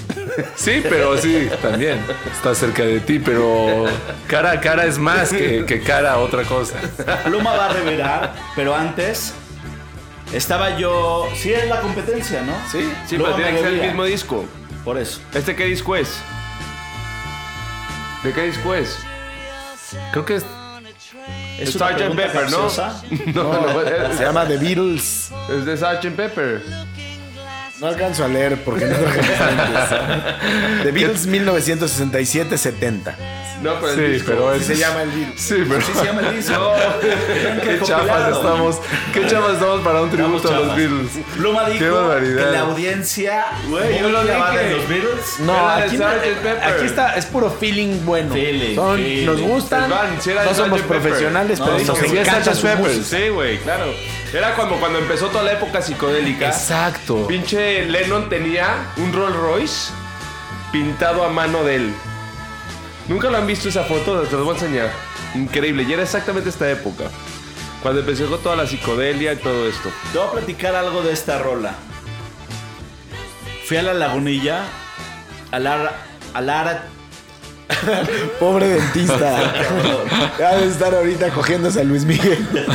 sí, 0.57 0.83
pero 0.83 1.17
sí, 1.17 1.49
también 1.63 2.05
está 2.33 2.53
cerca 2.53 2.83
de 2.83 2.99
ti, 2.99 3.21
pero 3.21 3.85
cara 4.27 4.51
a 4.51 4.61
cara 4.61 4.87
es 4.87 4.99
más 4.99 5.31
que, 5.31 5.65
que 5.65 5.81
cara 5.81 6.15
a 6.15 6.19
otra 6.19 6.43
cosa. 6.43 6.75
Pluma 7.25 7.55
va 7.55 7.67
a 7.67 7.73
revelar, 7.73 8.35
pero 8.57 8.75
antes 8.75 9.35
estaba 10.33 10.77
yo. 10.77 11.29
Sí, 11.37 11.53
es 11.53 11.69
la 11.69 11.81
competencia, 11.81 12.43
¿no? 12.43 12.55
Sí, 12.73 12.93
sí, 13.07 13.17
pero 13.17 13.37
tiene 13.37 13.53
que 13.53 13.59
ser 13.59 13.75
el 13.75 13.81
mismo 13.83 14.03
disco. 14.03 14.45
Por 14.85 14.99
eso. 14.99 15.21
¿Este 15.33 15.55
qué 15.55 15.67
disco 15.67 15.95
es? 15.95 16.19
¿De 18.25 18.33
qué 18.33 18.43
disco 18.43 18.75
es? 18.75 18.99
Creo 20.11 20.25
que 20.25 20.37
es 20.37 20.45
Es 21.63 21.71
Sgt. 21.73 22.15
Pepper, 22.17 22.51
¿no? 22.51 22.69
No, 23.35 23.61
no, 23.73 23.81
es, 23.83 24.17
Se 24.17 24.25
llama 24.25 24.47
The 24.47 24.57
Beatles. 24.59 25.31
es 25.51 25.65
de 25.65 25.77
Sgt. 25.77 26.11
Pepper. 26.17 26.63
No 27.81 27.87
alcanzo 27.89 28.25
a 28.25 28.29
leer 28.29 28.63
porque 28.65 28.85
no 28.85 28.95
traje. 28.97 29.21
The 30.85 30.93
Beatles 30.93 31.27
1967-70. 31.29 33.15
No, 33.63 33.75
pero 33.81 33.89
el 33.93 33.97
Sí, 33.97 34.03
disco. 34.13 34.27
pero 34.31 34.55
es... 34.55 34.67
se 34.67 34.77
llama 34.77 35.03
el 35.03 35.11
Beatles. 35.11 35.41
Sí, 35.41 35.55
pero... 35.69 35.79
Así 35.81 35.93
se 35.93 36.05
llama 36.05 36.21
el 36.29 36.37
disco. 36.37 36.73
Qué 37.63 37.81
chafas 37.85 38.37
estamos, 38.37 38.81
qué 39.15 39.27
chafas 39.27 39.53
estamos 39.55 39.81
para 39.83 40.03
un 40.03 40.11
tributo 40.11 40.49
a 40.49 40.59
los. 40.61 40.77
Beatles. 40.77 41.11
Pluma 41.37 41.65
Qué 41.67 41.73
dijo 41.85 41.95
barbaridad. 41.95 42.45
que 42.45 42.51
la 42.51 42.61
audiencia 42.61 43.45
Güey, 43.69 44.01
yo 44.01 44.09
lo 44.09 44.23
dije. 44.23 44.71
los 44.77 44.89
Beatles. 44.89 45.41
No, 45.41 45.69
aquí, 45.69 45.97
aquí 46.03 46.85
está, 46.85 47.15
es 47.17 47.27
puro 47.27 47.51
feeling 47.51 48.05
bueno. 48.05 48.33
Feeling, 48.35 48.75
Son- 48.75 48.97
feeling. 48.97 49.27
Nos 49.27 49.41
gustan, 49.41 49.91
Van, 49.91 50.21
sí 50.21 50.31
era 50.31 50.45
no 50.45 50.55
somos 50.55 50.81
profesionales, 50.83 51.59
No, 51.59 51.65
pero 51.67 51.79
no, 51.79 51.85
nos 51.85 51.99
sí, 51.99 52.05
es 52.07 52.13
encanta 52.29 52.51
Sgt. 52.53 52.57
su 52.57 52.63
Pepper. 52.67 52.79
música. 52.97 53.17
Sí, 53.19 53.29
güey, 53.29 53.59
claro. 53.59 53.85
Era 54.33 54.55
como 54.55 54.77
cuando 54.81 54.99
empezó 54.99 55.27
toda 55.29 55.45
la 55.45 55.53
época 55.53 55.83
psicodélica. 55.83 56.47
Exacto. 56.49 57.27
Pinche 57.27 57.85
Lennon 57.87 58.29
tenía 58.29 58.87
un 58.97 59.13
Rolls 59.13 59.37
Royce 59.37 59.93
pintado 60.73 61.25
a 61.25 61.29
mano 61.29 61.65
de 61.65 61.77
él. 61.77 61.95
¿Nunca 63.09 63.31
lo 63.31 63.39
han 63.39 63.47
visto 63.47 63.69
esa 63.69 63.85
foto? 63.85 64.23
Te 64.23 64.37
lo 64.37 64.45
voy 64.45 64.55
a 64.55 64.59
enseñar. 64.59 64.91
Increíble. 65.35 65.85
Y 65.85 65.93
era 65.93 66.03
exactamente 66.03 66.49
esta 66.49 66.71
época. 66.71 67.05
Cuando 67.83 68.01
empezó 68.01 68.29
con 68.29 68.41
toda 68.41 68.57
la 68.57 68.67
psicodelia 68.67 69.33
y 69.33 69.37
todo 69.37 69.69
esto. 69.69 69.91
Te 70.13 70.19
voy 70.19 70.29
a 70.29 70.33
platicar 70.33 70.75
algo 70.75 71.03
de 71.03 71.13
esta 71.13 71.39
rola. 71.39 71.75
Fui 73.65 73.77
a 73.77 73.83
la 73.83 73.95
lagunilla, 73.95 74.65
a 75.51 75.59
la, 75.59 75.93
a 76.35 76.41
la 76.41 76.85
Pobre 78.39 78.69
dentista. 78.69 79.55
Ha 80.45 80.57
de 80.57 80.67
estar 80.67 80.95
ahorita 80.95 81.31
cogiéndose 81.31 81.81
a 81.81 81.85
Luis 81.85 82.05
Miguel. 82.05 82.47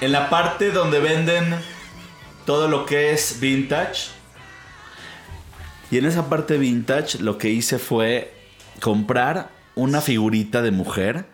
en 0.00 0.12
la 0.12 0.30
parte 0.30 0.70
donde 0.70 1.00
venden 1.00 1.54
todo 2.44 2.68
lo 2.68 2.86
que 2.86 3.12
es 3.12 3.40
vintage. 3.40 4.10
Y 5.90 5.98
en 5.98 6.04
esa 6.04 6.28
parte 6.28 6.56
vintage 6.56 7.18
lo 7.18 7.36
que 7.36 7.50
hice 7.50 7.78
fue 7.78 8.32
comprar 8.80 9.50
una 9.74 10.00
figurita 10.00 10.62
de 10.62 10.70
mujer. 10.70 11.26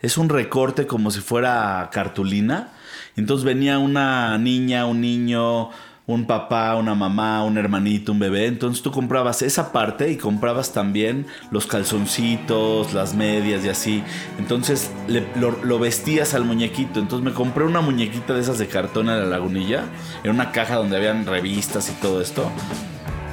Es 0.00 0.18
un 0.18 0.28
recorte 0.28 0.86
como 0.86 1.10
si 1.10 1.20
fuera 1.20 1.88
cartulina. 1.92 2.72
Entonces 3.16 3.44
venía 3.44 3.78
una 3.78 4.36
niña, 4.38 4.86
un 4.86 5.00
niño, 5.00 5.70
un 6.06 6.26
papá, 6.26 6.76
una 6.76 6.94
mamá, 6.94 7.42
un 7.44 7.56
hermanito, 7.56 8.12
un 8.12 8.18
bebé. 8.18 8.46
Entonces 8.46 8.82
tú 8.82 8.90
comprabas 8.92 9.42
esa 9.42 9.72
parte 9.72 10.10
y 10.10 10.16
comprabas 10.16 10.72
también 10.72 11.26
los 11.50 11.66
calzoncitos, 11.66 12.92
las 12.92 13.14
medias 13.14 13.64
y 13.64 13.68
así. 13.68 14.02
Entonces 14.38 14.92
lo, 15.36 15.78
vestías 15.78 16.34
al 16.34 16.44
muñequito. 16.44 17.00
Entonces 17.00 17.24
me 17.24 17.32
compré 17.32 17.64
una 17.64 17.80
muñequita 17.80 18.34
de 18.34 18.40
esas 18.40 18.58
de 18.58 18.68
cartón 18.68 19.08
a 19.08 19.16
la 19.16 19.24
lagunilla. 19.24 19.84
En 20.22 20.30
una 20.32 20.52
caja 20.52 20.76
donde 20.76 20.96
habían 20.96 21.26
revistas 21.26 21.90
y 21.90 21.92
todo 21.94 22.20
esto. 22.20 22.50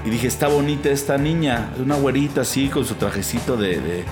Y 0.05 0.09
dije, 0.09 0.27
está 0.27 0.47
bonita 0.47 0.89
esta 0.89 1.17
niña. 1.17 1.69
Una 1.79 1.95
güerita 1.95 2.41
así 2.41 2.69
con 2.69 2.85
su 2.85 2.95
trajecito 2.95 3.55
de, 3.57 3.79
de- 3.79 4.05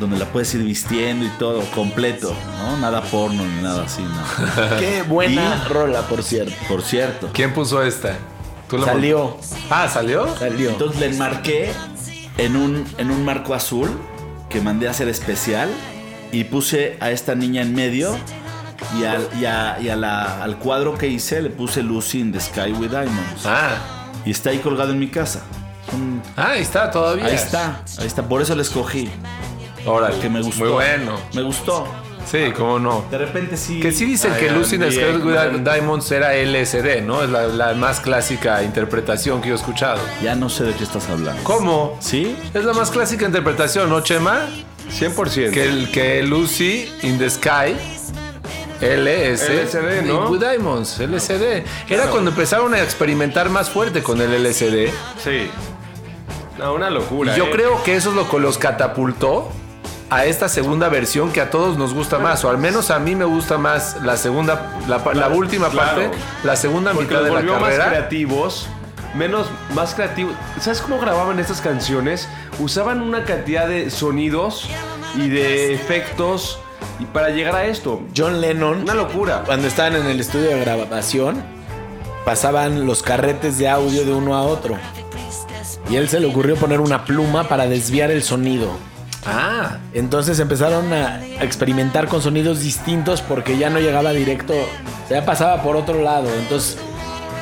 donde 0.00 0.18
la 0.18 0.26
puedes 0.26 0.54
ir 0.54 0.62
vistiendo 0.62 1.24
y 1.24 1.28
todo, 1.38 1.62
completo, 1.74 2.34
¿no? 2.58 2.76
Nada 2.78 3.00
porno 3.02 3.42
ni 3.44 3.62
nada 3.62 3.84
así, 3.84 4.02
¿no? 4.02 4.78
Qué 4.78 5.02
buena 5.02 5.64
rola, 5.68 6.02
por 6.02 6.22
cierto. 6.22 6.54
Por 6.68 6.82
cierto. 6.82 7.30
¿Quién 7.32 7.52
puso 7.54 7.82
esta? 7.82 8.16
¿Tú 8.68 8.76
la 8.78 8.86
Salió, 8.86 9.38
Ah, 9.70 9.88
¿salió? 9.92 10.36
salió. 10.36 10.70
Entonces 10.70 11.00
le 11.00 11.06
enmarqué 11.06 11.70
en 12.36 12.56
un, 12.56 12.84
en 12.98 13.10
un 13.10 13.24
marco 13.24 13.54
azul 13.54 13.88
que 14.50 14.60
mandé 14.60 14.88
a 14.88 14.90
hacer 14.90 15.08
especial 15.08 15.68
y 16.32 16.44
puse 16.44 16.96
a 17.00 17.10
esta 17.10 17.34
niña 17.34 17.62
en 17.62 17.74
medio 17.74 18.16
y, 19.00 19.04
al, 19.04 19.28
y, 19.40 19.44
a- 19.46 19.78
y 19.80 19.88
a 19.88 19.96
la- 19.96 20.42
al 20.42 20.58
cuadro 20.58 20.98
que 20.98 21.06
hice 21.08 21.40
le 21.42 21.48
puse 21.50 21.82
Lucy 21.82 22.20
in 22.20 22.32
the 22.32 22.40
Sky 22.40 22.72
with 22.72 22.90
Diamonds. 22.90 23.44
Ah, 23.46 23.95
Y 24.26 24.32
está 24.32 24.50
ahí 24.50 24.58
colgado 24.58 24.92
en 24.92 24.98
mi 24.98 25.08
casa. 25.08 25.40
Un- 25.94 26.20
ah, 26.36 26.50
ahí 26.50 26.62
está 26.62 26.90
todavía. 26.90 27.24
ahí 27.26 27.34
está, 27.34 27.82
ahí 27.98 28.06
está. 28.06 28.28
Por 28.28 28.42
eso 28.42 28.54
le 28.54 28.62
escogí. 28.62 29.08
Órale. 29.86 30.18
Que 30.18 30.28
me 30.28 30.42
gustó. 30.42 30.64
Muy 30.64 30.72
bueno. 30.72 31.16
Me 31.32 31.42
gustó. 31.42 31.86
Sí, 32.28 32.52
cómo 32.56 32.80
no. 32.80 33.04
De 33.08 33.18
repente 33.18 33.56
sí. 33.56 33.78
Que 33.78 33.92
sí 33.92 34.04
dicen 34.04 34.34
que 34.34 34.50
Lucy 34.50 34.74
in 34.74 34.80
the 34.80 34.90
Sky 34.90 35.16
with. 35.22 35.60
Diamonds 35.60 36.10
era 36.10 36.34
LSD, 36.34 37.02
¿no? 37.02 37.22
Es 37.22 37.30
la, 37.30 37.46
la 37.46 37.72
más 37.74 38.00
clásica 38.00 38.64
interpretación 38.64 39.40
que 39.40 39.48
yo 39.50 39.54
he 39.54 39.58
escuchado. 39.58 40.00
Ya 40.20 40.34
no 40.34 40.48
sé 40.48 40.64
de 40.64 40.72
qué 40.74 40.82
estás 40.82 41.08
hablando. 41.08 41.40
¿Cómo? 41.44 41.96
¿Sí? 42.00 42.36
Es 42.52 42.64
la 42.64 42.72
más 42.72 42.90
clásica 42.90 43.26
interpretación, 43.26 43.88
¿no, 43.88 44.00
Chema? 44.00 44.46
100%. 44.90 45.52
Que, 45.52 45.66
el, 45.66 45.90
que 45.92 46.24
Lucy 46.24 46.88
in 47.02 47.16
the 47.18 47.30
Sky. 47.30 47.76
LS, 48.80 49.48
LSD, 49.48 50.02
¿no? 50.06 50.36
Diamonds, 50.36 50.98
LSD. 50.98 51.64
Era 51.88 52.06
cuando 52.10 52.30
empezaron 52.30 52.74
a 52.74 52.82
experimentar 52.82 53.48
más 53.48 53.70
fuerte 53.70 54.02
con 54.02 54.20
el 54.20 54.42
LSD. 54.42 54.88
Sí. 55.22 55.50
No, 56.58 56.74
una 56.74 56.90
locura. 56.90 57.34
Y 57.34 57.38
yo 57.38 57.46
¿eh? 57.46 57.50
creo 57.52 57.82
que 57.82 57.96
eso 57.96 58.10
es 58.10 58.16
lo 58.16 58.28
que 58.28 58.38
los 58.38 58.58
catapultó 58.58 59.50
a 60.08 60.24
esta 60.24 60.48
segunda 60.48 60.88
versión 60.88 61.32
que 61.32 61.40
a 61.40 61.50
todos 61.50 61.76
nos 61.76 61.92
gusta 61.92 62.18
más, 62.18 62.44
o 62.44 62.50
al 62.50 62.58
menos 62.58 62.90
a 62.90 62.98
mí 62.98 63.14
me 63.14 63.24
gusta 63.24 63.58
más 63.58 64.00
la 64.02 64.16
segunda, 64.16 64.72
la, 64.86 65.28
última 65.28 65.68
parte, 65.68 66.10
la 66.44 66.56
segunda 66.56 66.92
Porque 66.92 67.14
mitad 67.14 67.20
los 67.20 67.24
de 67.24 67.30
la 67.30 67.40
volvió 67.40 67.52
más 67.54 67.62
carrera. 67.62 67.88
creativos, 67.88 68.68
menos, 69.14 69.48
más 69.74 69.94
creativos. 69.94 70.34
¿Sabes 70.60 70.80
cómo 70.80 71.00
grababan 71.00 71.40
estas 71.40 71.60
canciones? 71.60 72.28
Usaban 72.60 73.02
una 73.02 73.24
cantidad 73.24 73.66
de 73.66 73.90
sonidos 73.90 74.68
y 75.16 75.28
de 75.28 75.74
efectos 75.74 76.60
y 76.98 77.04
para 77.06 77.30
llegar 77.30 77.54
a 77.56 77.66
esto. 77.66 78.02
John 78.16 78.40
Lennon, 78.40 78.82
Una 78.82 78.94
locura. 78.94 79.42
cuando 79.46 79.66
estaban 79.68 79.96
en 79.96 80.06
el 80.06 80.20
estudio 80.20 80.48
de 80.50 80.60
grabación, 80.60 81.42
pasaban 82.24 82.86
los 82.86 83.02
carretes 83.02 83.58
de 83.58 83.68
audio 83.68 84.04
de 84.04 84.12
uno 84.12 84.34
a 84.34 84.42
otro. 84.42 84.76
Y 85.90 85.96
él 85.96 86.08
se 86.08 86.18
le 86.20 86.26
ocurrió 86.26 86.56
poner 86.56 86.80
una 86.80 87.04
pluma 87.04 87.44
para 87.48 87.66
desviar 87.66 88.10
el 88.10 88.22
sonido. 88.22 88.70
Ah, 89.24 89.78
Entonces 89.92 90.38
empezaron 90.38 90.92
a 90.92 91.24
experimentar 91.40 92.06
con 92.08 92.22
sonidos 92.22 92.60
distintos 92.60 93.22
porque 93.22 93.58
ya 93.58 93.70
no 93.70 93.80
llegaba 93.80 94.12
directo, 94.12 94.52
o 94.54 95.08
sea, 95.08 95.20
ya 95.20 95.26
pasaba 95.26 95.62
por 95.62 95.76
otro 95.76 96.00
lado. 96.02 96.28
Entonces, 96.38 96.78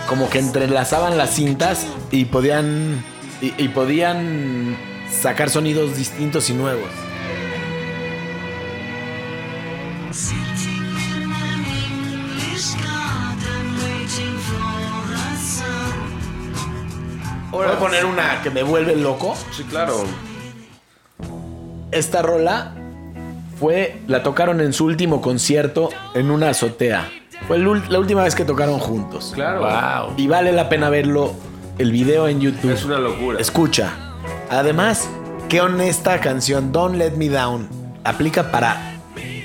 como 0.08 0.28
que 0.30 0.38
entrelazaban 0.38 1.16
las 1.18 1.30
cintas 1.30 1.86
y 2.10 2.24
podían 2.26 3.02
y, 3.40 3.52
y 3.62 3.68
podían 3.68 4.76
sacar 5.22 5.50
sonidos 5.50 5.96
distintos 5.96 6.48
y 6.50 6.54
nuevos. 6.54 6.88
Voy 17.50 17.66
a 17.66 17.78
poner 17.78 18.04
una 18.04 18.40
que 18.42 18.50
me 18.50 18.62
vuelve 18.62 18.94
loco. 18.94 19.34
Sí, 19.50 19.64
claro. 19.64 20.04
Esta 21.90 22.22
rola 22.22 22.74
fue 23.58 24.02
la 24.06 24.22
tocaron 24.22 24.60
en 24.60 24.72
su 24.72 24.84
último 24.84 25.20
concierto 25.20 25.90
en 26.14 26.30
una 26.30 26.50
azotea. 26.50 27.08
Fue 27.48 27.58
la 27.58 27.98
última 27.98 28.22
vez 28.22 28.34
que 28.34 28.44
tocaron 28.44 28.78
juntos. 28.78 29.32
Claro. 29.34 29.60
wow. 29.60 30.14
Y 30.16 30.26
vale 30.26 30.52
la 30.52 30.68
pena 30.68 30.90
verlo 30.90 31.34
el 31.78 31.90
video 31.90 32.28
en 32.28 32.40
YouTube. 32.40 32.72
Es 32.72 32.84
una 32.84 32.98
locura. 32.98 33.40
Escucha. 33.40 33.92
Además, 34.48 35.08
qué 35.48 35.60
honesta 35.60 36.20
canción 36.20 36.70
Don't 36.70 36.96
Let 36.96 37.12
Me 37.12 37.28
Down 37.28 37.68
aplica 38.04 38.50
para 38.50 38.93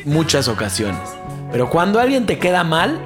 muchas 0.05 0.47
ocasiones. 0.47 1.01
Pero 1.51 1.69
cuando 1.69 1.99
alguien 1.99 2.25
te 2.25 2.38
queda 2.39 2.63
mal 2.63 2.99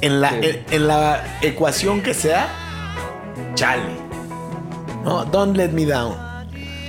en 0.00 0.20
la 0.20 0.36
en, 0.36 0.64
en 0.70 0.86
la 0.88 1.38
ecuación 1.42 2.02
que 2.02 2.14
sea, 2.14 2.48
chale. 3.54 3.96
No, 5.04 5.24
Don't 5.24 5.56
Let 5.56 5.70
Me 5.70 5.84
Down. 5.84 6.16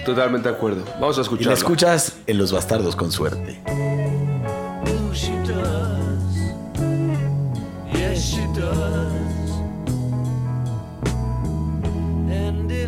Totalmente 0.05 0.49
de 0.49 0.55
acuerdo. 0.55 0.83
Vamos 0.99 1.19
a 1.19 1.35
Y 1.39 1.43
la 1.43 1.53
escuchas 1.53 2.17
en 2.27 2.37
Los 2.37 2.51
Bastardos 2.51 2.95
con 2.95 3.11
suerte. 3.11 3.61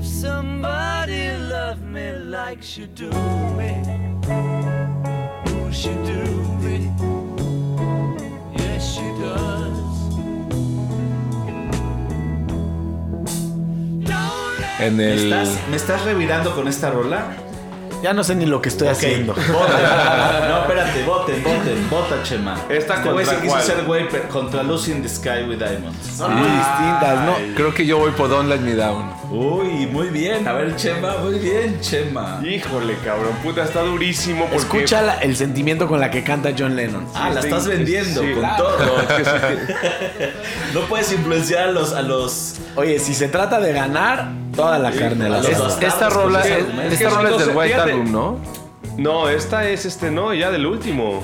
Somebody 0.01 1.29
loved 1.49 1.83
me 1.83 2.11
like 2.11 2.61
she 2.61 2.87
do 2.87 3.09
me, 3.55 3.81
me. 5.79 6.09
En 14.79 14.95
¿Me 14.97 15.11
el. 15.13 15.33
estás, 15.33 15.57
¿Me 15.69 15.75
estás 15.75 16.03
revirando 16.05 16.55
con 16.55 16.67
esta 16.67 16.89
rola? 16.89 17.27
Ya 18.01 18.13
no 18.13 18.23
sé 18.23 18.33
ni 18.35 18.45
lo 18.45 18.61
que 18.61 18.69
estoy 18.69 18.87
haciendo. 18.87 19.33
Voten. 19.33 19.53
No, 19.53 20.61
espérate, 20.61 21.03
voten, 21.03 21.43
voten, 21.43 21.89
vota, 21.89 22.23
Chema. 22.23 22.55
¿Esta 22.69 22.95
Este 22.95 23.09
güey 23.11 23.25
se 23.25 23.31
contra 23.33 23.41
quiso 23.41 23.53
cuál? 23.53 23.63
ser 23.65 23.83
güey 23.85 24.07
pero 24.09 24.29
contra 24.29 24.63
Lucy 24.63 24.91
in 24.91 25.01
the 25.03 25.09
Sky 25.09 25.43
with 25.49 25.57
Diamonds. 25.57 25.97
Son 26.15 26.33
muy 26.33 26.47
distintas, 26.49 27.25
¿no? 27.25 27.35
Creo 27.55 27.73
que 27.73 27.85
yo 27.85 27.97
voy 27.97 28.11
por 28.11 28.29
Don't 28.29 28.47
Let 28.47 28.59
Me 28.59 28.75
Down. 28.75 29.11
Uy, 29.31 29.85
muy 29.87 30.07
bien. 30.07 30.47
A 30.47 30.53
ver, 30.53 30.75
Chema, 30.77 31.17
muy 31.17 31.39
bien, 31.39 31.79
Chema. 31.81 32.39
Híjole, 32.43 32.95
cabrón, 33.03 33.33
puta, 33.43 33.63
está 33.63 33.81
durísimo 33.81 34.45
porque... 34.45 34.57
Escucha 34.57 35.01
la- 35.01 35.17
el 35.19 35.35
sentimiento 35.35 35.87
con 35.87 35.99
la 35.99 36.09
que 36.09 36.23
canta 36.23 36.51
John 36.57 36.75
Lennon. 36.77 37.05
Ah, 37.13 37.29
la 37.31 37.41
estás 37.41 37.67
vendiendo 37.67 38.21
Sí, 38.21 38.31
con 38.31 38.39
claro. 38.39 38.63
todo. 38.65 38.77
No 40.73 40.81
puedes 40.81 41.11
influenciar 41.11 41.69
a 41.69 41.71
los, 41.71 41.93
a 41.93 42.01
los 42.01 42.55
Oye, 42.75 42.99
si 42.99 43.13
se 43.13 43.27
trata 43.27 43.59
de 43.59 43.73
ganar, 43.73 44.29
toda 44.59 44.79
la 44.79 44.91
carne 44.91 45.25
a 45.25 45.29
la 45.29 45.37
bastardos 45.37 45.81
Esta 45.81 46.09
rola, 46.09 46.41
es, 46.41 46.93
esta 46.93 47.09
rola 47.09 47.29
es 47.29 47.45
del 47.45 47.55
White. 47.55 47.75
Album, 47.75 48.11
¿no? 48.11 48.39
No, 48.97 49.29
esta 49.29 49.67
es 49.69 49.85
este, 49.85 50.11
no, 50.11 50.33
ya 50.33 50.51
del 50.51 50.65
último. 50.65 51.21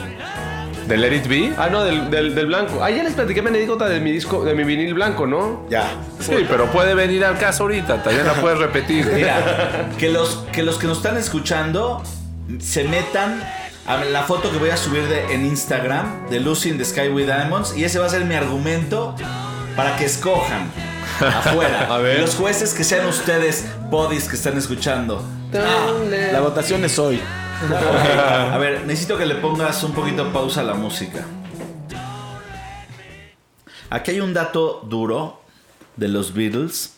¿De 0.87 0.97
Let 0.97 1.15
It 1.15 1.27
Be? 1.27 1.53
Ah, 1.57 1.67
no, 1.69 1.83
del, 1.83 2.11
del, 2.11 2.35
del 2.35 2.45
blanco. 2.45 2.79
Ah, 2.81 2.91
ya 2.91 3.03
les 3.03 3.13
platiqué 3.13 3.41
una 3.41 3.49
anécdota 3.49 3.89
de 3.89 3.99
mi 3.99 4.11
disco, 4.11 4.45
de 4.45 4.53
mi 4.53 4.63
vinil 4.63 4.93
blanco, 4.93 5.25
¿no? 5.25 5.65
Ya. 5.67 5.91
Sí, 6.19 6.45
pero 6.47 6.67
puede 6.67 6.93
venir 6.93 7.25
al 7.25 7.39
caso 7.39 7.63
ahorita, 7.63 8.03
también 8.03 8.25
la 8.25 8.33
puedes 8.35 8.59
repetir. 8.59 9.05
Mira, 9.15 9.89
que 9.97 10.09
los, 10.09 10.45
que 10.51 10.61
los 10.61 10.77
que 10.77 10.85
nos 10.85 10.97
están 10.97 11.17
escuchando 11.17 12.03
se 12.59 12.83
metan 12.83 13.41
a 13.87 14.03
la 14.05 14.23
foto 14.23 14.51
que 14.51 14.57
voy 14.57 14.69
a 14.69 14.77
subir 14.77 15.07
de, 15.07 15.33
en 15.33 15.45
Instagram 15.45 16.29
de 16.29 16.39
Lucy 16.39 16.69
in 16.69 16.77
the 16.77 16.85
Sky 16.85 17.09
with 17.09 17.25
Diamonds 17.25 17.75
y 17.75 17.83
ese 17.83 17.99
va 17.99 18.05
a 18.05 18.09
ser 18.09 18.23
mi 18.25 18.35
argumento 18.35 19.15
para 19.75 19.95
que 19.97 20.05
escojan 20.05 20.71
afuera. 21.19 21.87
A 21.93 21.97
ver. 21.97 22.17
Y 22.17 22.21
Los 22.21 22.35
jueces 22.35 22.73
que 22.73 22.83
sean 22.83 23.07
ustedes, 23.07 23.65
bodies 23.89 24.27
que 24.27 24.35
están 24.35 24.57
escuchando. 24.57 25.23
La 25.51 26.39
votación 26.41 26.83
es 26.85 26.97
hoy. 26.99 27.21
A 27.71 28.57
ver, 28.57 28.85
necesito 28.85 29.17
que 29.17 29.25
le 29.25 29.35
pongas 29.35 29.81
un 29.83 29.93
poquito 29.93 30.31
pausa 30.33 30.61
a 30.61 30.63
la 30.63 30.73
música. 30.73 31.25
Aquí 33.89 34.11
hay 34.11 34.19
un 34.19 34.33
dato 34.33 34.81
duro 34.89 35.41
de 35.95 36.07
los 36.07 36.33
Beatles. 36.33 36.93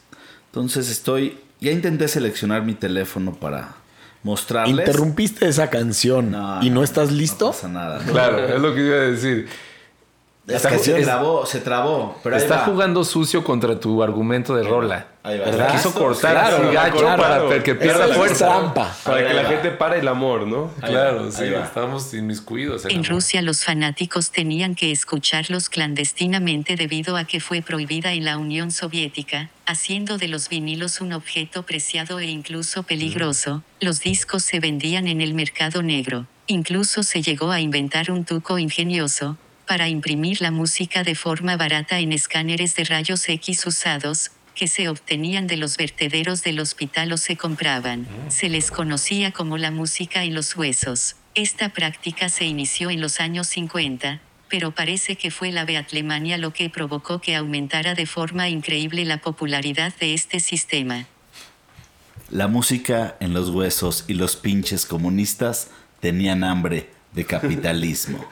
Entonces 0.47 0.89
estoy. 0.89 1.39
Ya 1.59 1.71
intenté 1.71 2.07
seleccionar 2.07 2.63
mi 2.63 2.73
teléfono 2.75 3.33
para 3.33 3.75
mostrarles. 4.23 4.87
Interrumpiste 4.87 5.47
esa 5.47 5.69
canción 5.69 6.31
No, 6.31 6.61
y 6.61 6.69
no 6.69 6.75
no, 6.75 6.83
estás 6.83 7.09
No 7.11 7.17
listo. 7.17 7.47
pasa 7.51 7.67
nada. 7.67 7.99
¿no? 8.05 8.11
Claro, 8.11 8.47
es 8.47 8.61
lo 8.61 8.73
que 8.75 8.85
iba 8.85 8.95
a 8.95 8.99
decir. 8.99 9.47
La 10.47 10.55
Está- 10.55 10.69
canción 10.69 10.95
se 10.95 11.01
es- 11.01 11.05
trabó, 11.07 11.45
se 11.45 11.59
trabó. 11.59 12.17
Pero 12.23 12.35
ahí 12.37 12.41
Está 12.41 12.55
va. 12.59 12.65
jugando 12.65 13.03
sucio 13.03 13.43
contra 13.43 13.77
tu 13.81 14.01
argumento 14.01 14.55
de 14.55 14.63
rola. 14.63 15.07
Ahí 15.21 15.37
va. 15.39 15.43
¿Verdad? 15.45 15.71
Quiso 15.73 15.93
cortar 15.93 16.31
Claro, 16.31 16.57
así 16.63 16.73
gacho 16.73 16.97
claro. 16.99 17.49
para 17.49 17.63
que 17.63 17.75
pierda 17.75 18.05
es 18.07 18.15
fuerza. 18.15 18.45
trampa. 18.47 18.95
Para 19.03 19.17
Ahí 19.17 19.27
que 19.27 19.33
la 19.33 19.43
gente 19.43 19.71
pare 19.71 19.99
el 19.99 20.07
amor, 20.07 20.47
¿no? 20.47 20.71
Ahí 20.81 20.91
Claro, 20.91 21.25
va, 21.25 21.31
sí, 21.33 21.43
estamos 21.43 22.13
inmiscuidos 22.13 22.85
en 22.85 22.91
En. 22.91 23.03
Rusia 23.03 23.41
los 23.41 23.65
fanáticos 23.65 24.31
tenían 24.31 24.73
que 24.75 24.93
escucharlos 24.93 25.67
clandestinamente 25.67 26.77
debido 26.77 27.17
a 27.17 27.25
que 27.25 27.41
fue 27.41 27.61
prohibida 27.61 28.13
en 28.13 28.23
la 28.23 28.37
Unión 28.37 28.71
Soviética, 28.71 29.49
haciendo 29.65 30.17
de 30.17 30.29
los 30.29 30.47
vinilos 30.47 31.01
un 31.01 31.11
objeto 31.11 31.63
preciado 31.63 32.19
e 32.19 32.25
incluso 32.27 32.83
peligroso. 32.83 33.63
Los 33.81 33.99
discos 33.99 34.43
se 34.43 34.61
vendían 34.61 35.09
en 35.09 35.19
el 35.19 35.33
mercado 35.33 35.83
negro. 35.83 36.25
Incluso 36.45 37.03
se 37.03 37.21
llegó 37.21 37.51
a 37.51 37.59
inventar 37.59 38.09
un 38.11 38.23
truco 38.23 38.57
ingenioso 38.57 39.35
para 39.67 39.89
imprimir 39.89 40.41
la 40.41 40.49
música 40.49 41.03
de 41.03 41.13
forma 41.13 41.57
barata 41.57 41.99
en 41.99 42.13
escáneres 42.13 42.75
de 42.75 42.85
rayos 42.85 43.27
X 43.29 43.67
usados, 43.67 44.31
que 44.55 44.67
se 44.67 44.89
obtenían 44.89 45.45
de 45.45 45.57
los 45.57 45.77
vertederos 45.77 46.41
del 46.41 46.59
hospital 46.59 47.11
o 47.11 47.17
se 47.17 47.37
compraban. 47.37 48.07
Se 48.29 48.49
les 48.49 48.71
conocía 48.71 49.31
como 49.31 49.57
la 49.57 49.69
música 49.69 50.23
en 50.23 50.33
los 50.33 50.55
huesos. 50.55 51.15
Esta 51.35 51.69
práctica 51.69 52.29
se 52.29 52.45
inició 52.45 52.89
en 52.89 52.99
los 52.99 53.19
años 53.19 53.45
50, 53.47 54.19
pero 54.49 54.71
parece 54.71 55.15
que 55.15 55.29
fue 55.29 55.51
la 55.51 55.65
Beatlemania 55.65 56.39
lo 56.39 56.53
que 56.53 56.71
provocó 56.71 57.21
que 57.21 57.35
aumentara 57.35 57.93
de 57.93 58.07
forma 58.07 58.49
increíble 58.49 59.05
la 59.05 59.21
popularidad 59.21 59.93
de 59.99 60.15
este 60.15 60.39
sistema. 60.39 61.05
La 62.31 62.47
música 62.47 63.15
en 63.19 63.33
los 63.33 63.51
huesos 63.51 64.05
y 64.07 64.15
los 64.15 64.35
pinches 64.35 64.85
comunistas 64.85 65.69
tenían 65.99 66.43
hambre 66.43 66.96
de 67.17 67.25
capitalismo. 67.25 68.23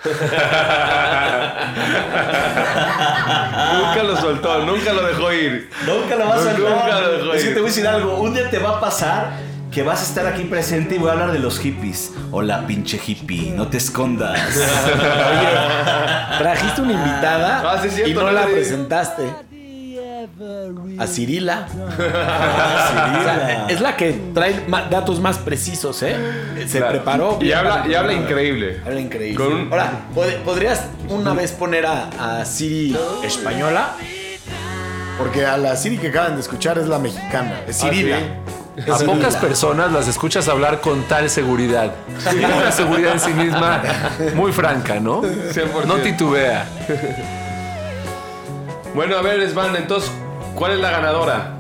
nunca 3.74 4.04
lo 4.04 4.16
soltó, 4.18 4.64
nunca 4.66 4.94
lo 4.94 5.04
dejó 5.08 5.34
ir. 5.34 5.70
Nunca 5.86 6.16
lo 6.16 6.28
vas 6.28 6.46
a 6.46 6.54
Nunca 6.54 6.70
soltar. 6.70 7.02
lo 7.02 7.12
dejó 7.18 7.34
Es 7.34 7.42
que 7.44 7.48
ir. 7.50 7.54
te 7.56 7.60
voy 7.62 7.70
a 7.70 7.72
decir 7.72 7.88
algo. 7.88 8.18
Un 8.20 8.34
día 8.36 8.50
te 8.50 8.60
va 8.60 8.78
a 8.78 8.80
pasar 8.80 9.32
que 9.72 9.82
vas 9.84 10.02
a 10.02 10.04
estar 10.04 10.26
aquí 10.28 10.44
presente 10.44 10.96
y 10.96 10.98
voy 11.00 11.10
a 11.10 11.14
hablar 11.14 11.32
de 11.32 11.40
los 11.40 11.60
hippies. 11.60 12.12
Hola, 12.32 12.66
pinche 12.68 13.00
hippie, 13.06 13.52
no 13.52 13.68
te 13.68 13.78
escondas. 13.78 14.40
Trajiste 16.38 16.82
una 16.82 16.94
invitada 16.94 17.64
Ah, 17.66 17.80
sí, 17.82 17.88
es 17.88 17.94
cierto, 17.96 18.12
y 18.12 18.14
no 18.14 18.22
no 18.24 18.32
la 18.32 18.46
presentaste. 18.46 19.24
A 21.00 21.08
Cirila. 21.08 21.68
O 21.74 23.24
sea, 23.24 23.66
es 23.70 23.80
la 23.82 23.96
que 23.96 24.12
trae 24.34 24.66
datos 24.90 25.20
más 25.20 25.38
precisos, 25.38 26.02
¿eh? 26.04 26.16
Se 26.68 26.78
Claro. 26.80 26.92
preparó. 26.94 27.40
Y 27.42 27.52
habla, 27.52 27.86
y 27.88 27.94
habla 27.96 28.14
increíble. 28.14 28.82
Habla 28.86 29.00
increíble. 29.00 29.44
Con 29.44 29.72
Ahora, 29.72 29.92
¿pod- 30.14 30.38
¿podrías 30.44 30.86
una 31.10 31.34
vez 31.34 31.52
poner 31.52 31.86
a, 31.86 32.40
a 32.42 32.46
Siri 32.46 32.98
española? 33.24 33.96
Porque 35.18 35.46
a 35.46 35.58
la 35.58 35.76
Siri 35.78 35.98
que 35.98 36.10
acaban 36.10 36.36
de 36.36 36.42
escuchar 36.42 36.78
es 36.78 36.88
la 36.88 37.00
mexicana, 37.00 37.62
es 37.68 37.78
Cirila. 37.80 38.18
Es 38.76 38.90
A 38.90 39.06
pocas 39.06 39.38
personas 39.38 39.94
las 39.94 40.06
escuchas 40.10 40.50
hablar 40.50 40.82
con 40.82 41.04
tal 41.04 41.30
seguridad. 41.30 41.94
Tiene 42.30 42.54
una 42.54 42.72
seguridad 42.74 43.14
en 43.14 43.20
sí 43.22 43.32
misma 43.34 43.82
muy 44.36 44.52
franca, 44.52 45.00
¿no? 45.00 45.22
100%. 45.24 45.86
No 45.86 45.94
titubea. 45.96 46.66
Bueno, 48.94 49.18
a 49.18 49.22
ver, 49.22 49.50
Svan, 49.50 49.76
entonces, 49.78 50.12
¿cuál 50.56 50.74
es 50.74 50.80
la 50.80 50.92
ganadora? 50.92 51.52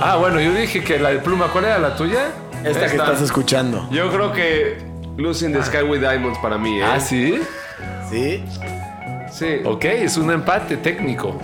Ah, 0.00 0.16
bueno, 0.18 0.40
yo 0.40 0.52
dije 0.52 0.82
que 0.82 0.98
la 0.98 1.10
de 1.10 1.18
pluma, 1.18 1.48
¿cuál 1.48 1.64
era 1.66 1.78
la 1.78 1.94
tuya? 1.94 2.28
Esta 2.64 2.80
que 2.86 2.96
estás 2.96 3.20
escuchando. 3.20 3.88
Yo 3.90 4.10
creo 4.10 4.32
que 4.32 4.78
Lucy 5.16 5.46
in 5.46 5.52
the 5.52 5.62
Sky 5.62 5.82
with 5.82 6.00
Diamonds 6.00 6.38
para 6.38 6.58
mí, 6.58 6.80
¿eh? 6.80 6.84
Ah, 6.84 7.00
sí. 7.00 7.40
¿Sí? 8.10 8.44
Sí. 9.30 9.60
Ok, 9.64 9.84
es 9.84 10.16
un 10.16 10.30
empate 10.30 10.76
técnico. 10.76 11.40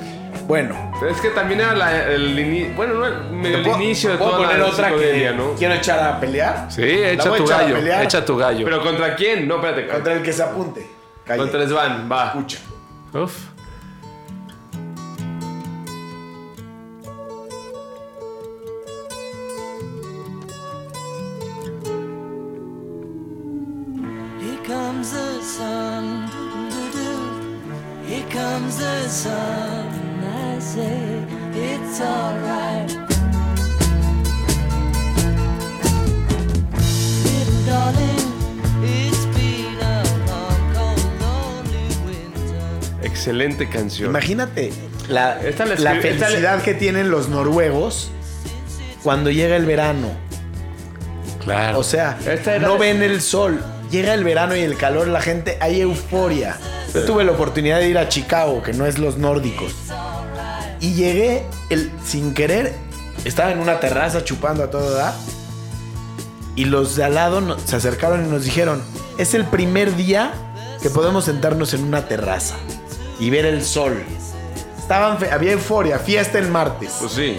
Bueno. 0.47 0.93
Es 1.09 1.21
que 1.21 1.29
también 1.31 1.61
era 1.61 1.75
la- 1.75 2.05
el 2.07 2.39
inicio, 2.39 2.75
bueno, 2.75 2.95
no, 2.95 3.07
el- 3.07 3.31
medio 3.31 3.59
el 3.59 3.65
¿Puedo- 3.65 3.77
inicio 3.83 4.11
de 4.11 4.17
puedo 4.17 4.31
toda 4.33 4.45
poner 4.45 4.59
la 4.61 4.67
otra 4.67 4.89
que 4.95 5.33
¿no? 5.37 5.53
quiero 5.59 5.75
echar 5.75 6.01
a 6.01 6.19
pelear? 6.21 6.67
Sí, 6.71 6.83
echa 6.83 7.35
tu 7.35 7.47
gallo. 7.47 7.77
Echa 8.03 8.25
tu 8.25 8.37
gallo. 8.37 8.65
¿Pero 8.65 8.83
contra 8.83 9.15
quién? 9.15 9.47
No, 9.47 9.57
espérate. 9.57 9.87
Contra 9.89 10.13
el 10.15 10.23
que 10.23 10.33
se 10.33 10.43
apunte. 10.43 10.87
Calle. 11.25 11.39
Contra 11.41 11.67
Svan, 11.69 12.09
va. 12.11 12.27
Escucha. 12.29 12.59
Uf. 13.13 13.37
Comes 29.09 29.25
the 29.25 29.31
sun. 29.31 30.25
I 30.25 30.59
say 30.61 31.25
it's 31.55 32.01
alright. 32.01 32.91
Little 37.25 37.67
darling, 37.67 38.33
it's 38.83 39.25
been 39.35 39.79
a 39.81 40.03
long, 40.27 40.75
cold, 40.75 41.21
lonely 41.21 41.89
winter. 42.05 43.07
Excelente 43.07 43.69
canción. 43.69 44.11
Imagínate 44.11 44.73
la, 45.09 45.41
Esta 45.41 45.65
la 45.65 45.75
la 45.77 45.95
escribe- 45.95 46.11
esta 46.13 46.27
felicidad 46.27 46.63
que 46.63 46.75
tienen 46.75 47.11
los 47.11 47.29
noruegos 47.29 48.11
cuando 49.03 49.31
llega 49.31 49.57
el 49.57 49.65
verano. 49.65 50.09
Claro. 51.45 51.79
O 51.79 51.83
sea, 51.85 52.19
Esta 52.27 52.59
no 52.59 52.77
ven 52.77 53.03
el 53.03 53.23
sol. 53.23 53.59
Llega 53.91 54.13
el 54.15 54.23
verano 54.23 54.55
y 54.55 54.61
el 54.61 54.77
calor, 54.77 55.09
la 55.09 55.21
gente, 55.21 55.57
hay 55.61 55.81
euforia. 55.81 56.59
Yo 56.93 57.05
tuve 57.05 57.25
la 57.25 57.33
oportunidad 57.33 57.79
de 57.79 57.89
ir 57.89 57.99
a 57.99 58.09
Chicago, 58.09 58.63
que 58.63 58.73
no 58.73 58.87
es 58.87 58.99
los 58.99 59.17
nórdicos. 59.17 59.75
Y 60.81 60.95
llegué 60.95 61.47
el, 61.71 61.91
sin 62.05 62.35
querer, 62.35 62.75
estaba 63.25 63.51
en 63.51 63.59
una 63.59 63.81
terraza 63.81 64.25
chupando 64.25 64.63
a 64.63 64.71
todo 64.71 64.95
dar. 64.95 65.15
Y 66.55 66.67
los 66.67 66.97
de 66.97 67.05
al 67.05 67.15
lado 67.15 67.57
se 67.65 67.77
acercaron 67.77 68.27
y 68.27 68.29
nos 68.29 68.45
dijeron, 68.45 68.83
es 69.17 69.35
el 69.35 69.45
primer 69.45 69.97
día 69.97 70.33
que 70.83 70.91
podemos 70.91 71.25
sentarnos 71.25 71.73
en 71.73 71.85
una 71.85 72.07
terraza 72.07 72.57
y 73.19 73.31
ver 73.31 73.47
el 73.47 73.65
sol. 73.65 74.03
Estaban 74.79 75.19
había 75.33 75.53
euforia, 75.53 75.99
fiesta 75.99 76.39
el 76.39 76.49
martes. 76.49 76.97
Pues 77.01 77.13
sí. 77.13 77.37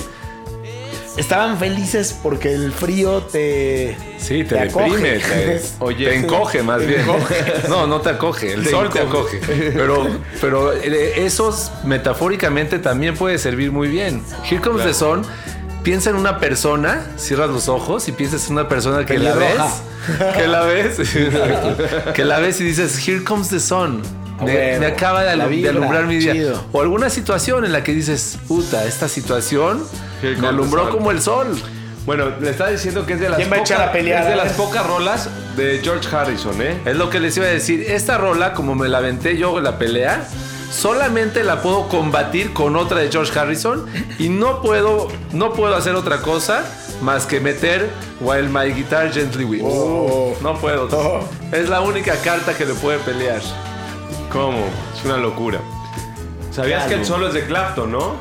Estaban 1.20 1.58
felices 1.60 2.18
porque 2.24 2.54
el 2.54 2.72
frío 2.72 3.22
te... 3.24 3.98
Sí, 4.18 4.46
te, 4.46 4.56
te 4.56 4.60
deprime, 4.66 5.20
te, 5.20 5.62
Oye. 5.80 6.06
te 6.06 6.16
encoge 6.16 6.64
más 6.64 6.80
Te 6.80 6.86
bien. 6.88 7.02
encoge. 7.02 7.36
No, 7.68 7.88
no 7.88 8.00
te 8.00 8.10
acoge, 8.10 8.54
el 8.54 8.64
Te 8.64 8.70
sol 8.70 8.90
te 8.90 9.00
acoge. 9.00 9.40
Pero, 9.74 10.08
pero 10.40 10.74
eh, 10.74 11.26
esos 11.26 11.72
metafóricamente 11.84 12.80
también 12.80 13.16
puede 13.16 13.38
servir 13.38 13.72
muy 13.72 13.90
bien. 13.90 14.24
Here 14.50 14.62
Comes 14.62 14.86
the 14.86 14.94
Sun 14.94 15.24
piensa 15.84 16.10
en 16.10 16.16
una 16.16 16.40
persona, 16.40 17.06
cierras 17.18 17.50
los 17.50 17.68
ojos 17.68 18.08
y 18.08 18.12
piensas 18.14 18.48
en 18.48 18.54
una 18.54 18.70
persona 18.70 19.06
que 19.06 19.18
la 19.20 19.34
ves, 19.36 19.62
que 20.36 20.48
la 20.48 20.62
ves, 20.62 20.98
que 22.14 22.26
la 22.26 22.40
ves 22.40 22.62
y 22.62 22.64
dices, 22.64 23.08
here 23.08 23.24
comes 23.24 23.50
the 23.50 23.60
sun. 23.60 24.02
Me, 24.44 24.76
acaba 24.86 25.24
de, 25.24 25.32
alumbrar 25.32 26.06
mi 26.06 26.18
día. 26.18 26.32
chido. 26.32 26.64
O 26.72 26.82
alguna 26.82 27.10
situación 27.10 27.66
en 27.66 27.74
la 27.74 27.84
que 27.84 27.94
dices, 27.94 28.38
puta, 28.48 28.86
esta 28.86 29.10
situación 29.10 29.84
me 30.22 30.48
alumbró 30.48 30.84
sun. 30.86 30.92
como 30.92 31.12
el 31.12 31.22
sol. 31.22 31.48
Bueno, 32.06 32.26
le 32.40 32.50
estaba 32.50 32.70
diciendo 32.72 33.06
que 33.06 33.14
es 33.14 33.20
de 33.20 33.30
las, 33.30 33.38
¿Quién 33.38 33.52
va 33.52 33.58
a 33.58 33.60
echar 33.60 33.78
pocas- 33.78 33.90
a 33.90 33.92
pelear? 33.94 34.24
es 34.24 34.30
de 34.30 34.36
las 34.36 34.54
pocas 34.54 34.86
rolas 34.88 35.30
de 35.56 35.80
George 35.84 36.16
Harrison, 36.16 36.60
¿eh? 36.62 36.80
Es 36.86 36.96
lo 36.96 37.10
que 37.10 37.20
les 37.20 37.36
iba 37.38 37.46
a 37.46 37.50
decir. 37.50 37.86
Esta 37.88 38.18
rola, 38.18 38.54
como 38.54 38.74
me 38.74 38.88
la 38.88 38.98
aventé 39.00 39.38
yo 39.38 39.56
en 39.58 39.64
la 39.64 39.78
pelea, 39.78 40.26
solamente 40.72 41.44
la 41.44 41.62
puedo 41.62 41.88
combatir 41.88 42.54
con 42.54 42.76
otra 42.78 43.00
de 43.00 43.12
George 43.12 43.38
Harrison 43.38 43.86
y 44.18 44.30
no 44.30 44.62
puedo, 44.62 45.08
no 45.34 45.54
puedo 45.54 45.76
hacer 45.76 45.94
otra 45.96 46.22
cosa 46.22 46.64
más 47.02 47.26
que 47.26 47.40
meter 47.40 47.90
While 48.22 48.50
My 48.50 48.72
Guitar 48.74 49.12
Gently 49.12 49.44
Weeps. 49.46 50.42
No 50.42 50.58
puedo. 50.60 50.88
Es 51.52 51.70
la 51.70 51.82
única 51.82 52.16
carta 52.24 52.56
que 52.56 52.66
le 52.66 52.74
puede 52.74 52.98
pelear. 53.00 53.42
¿Cómo? 54.32 54.66
Es 54.98 55.06
una 55.06 55.18
locura. 55.18 55.60
¿Sabías 56.52 56.86
que 56.88 56.96
el 56.96 57.06
solo 57.06 57.28
es 57.28 57.34
de 57.34 57.46
Clapton, 57.46 57.92
no? 57.92 58.16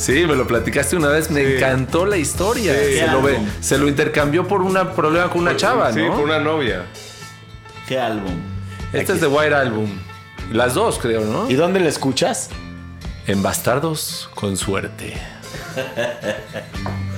Sí, 0.00 0.24
me 0.26 0.34
lo 0.34 0.46
platicaste 0.46 0.96
una 0.96 1.08
vez, 1.08 1.30
me 1.30 1.44
Sí. 1.44 1.52
encantó 1.56 2.06
la 2.06 2.16
historia. 2.16 2.72
Sí. 2.74 2.98
se, 2.98 3.06
lo 3.08 3.20
ve- 3.22 3.36
álbum? 3.36 3.48
se 3.60 3.76
lo 3.78 3.86
intercambió 3.86 4.48
por 4.48 4.62
un 4.62 4.72
problema 4.96 5.28
con 5.30 5.42
una 5.42 5.56
chava, 5.56 5.92
Sí, 5.92 6.00
¿no? 6.02 6.14
por 6.14 6.24
una 6.24 6.38
novia. 6.38 6.86
¿Qué 7.86 7.98
álbum? 7.98 8.32
Este 8.94 9.12
es 9.12 9.20
de 9.20 9.26
White 9.26 9.54
Album. 9.54 9.90
Las 10.52 10.74
dos, 10.74 10.98
creo, 10.98 11.20
¿no? 11.26 11.50
¿Y 11.50 11.54
dónde 11.54 11.80
la 11.80 11.88
escuchas? 11.90 12.48
En 13.26 13.42
Bastardos 13.42 14.30
con 14.34 14.56
suerte. 14.56 15.14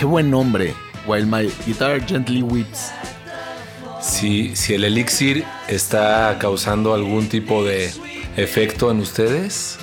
Qué 0.00 0.06
buen 0.06 0.30
nombre. 0.30 0.74
While 1.06 1.26
my 1.26 1.52
guitar 1.66 2.00
gently 2.00 2.40
weeps. 2.40 2.90
Si, 4.00 4.56
si 4.56 4.72
el 4.72 4.84
elixir 4.84 5.44
está 5.68 6.38
causando 6.38 6.94
algún 6.94 7.28
tipo 7.28 7.62
de 7.62 7.92
efecto 8.38 8.90
en 8.90 9.00
ustedes, 9.00 9.76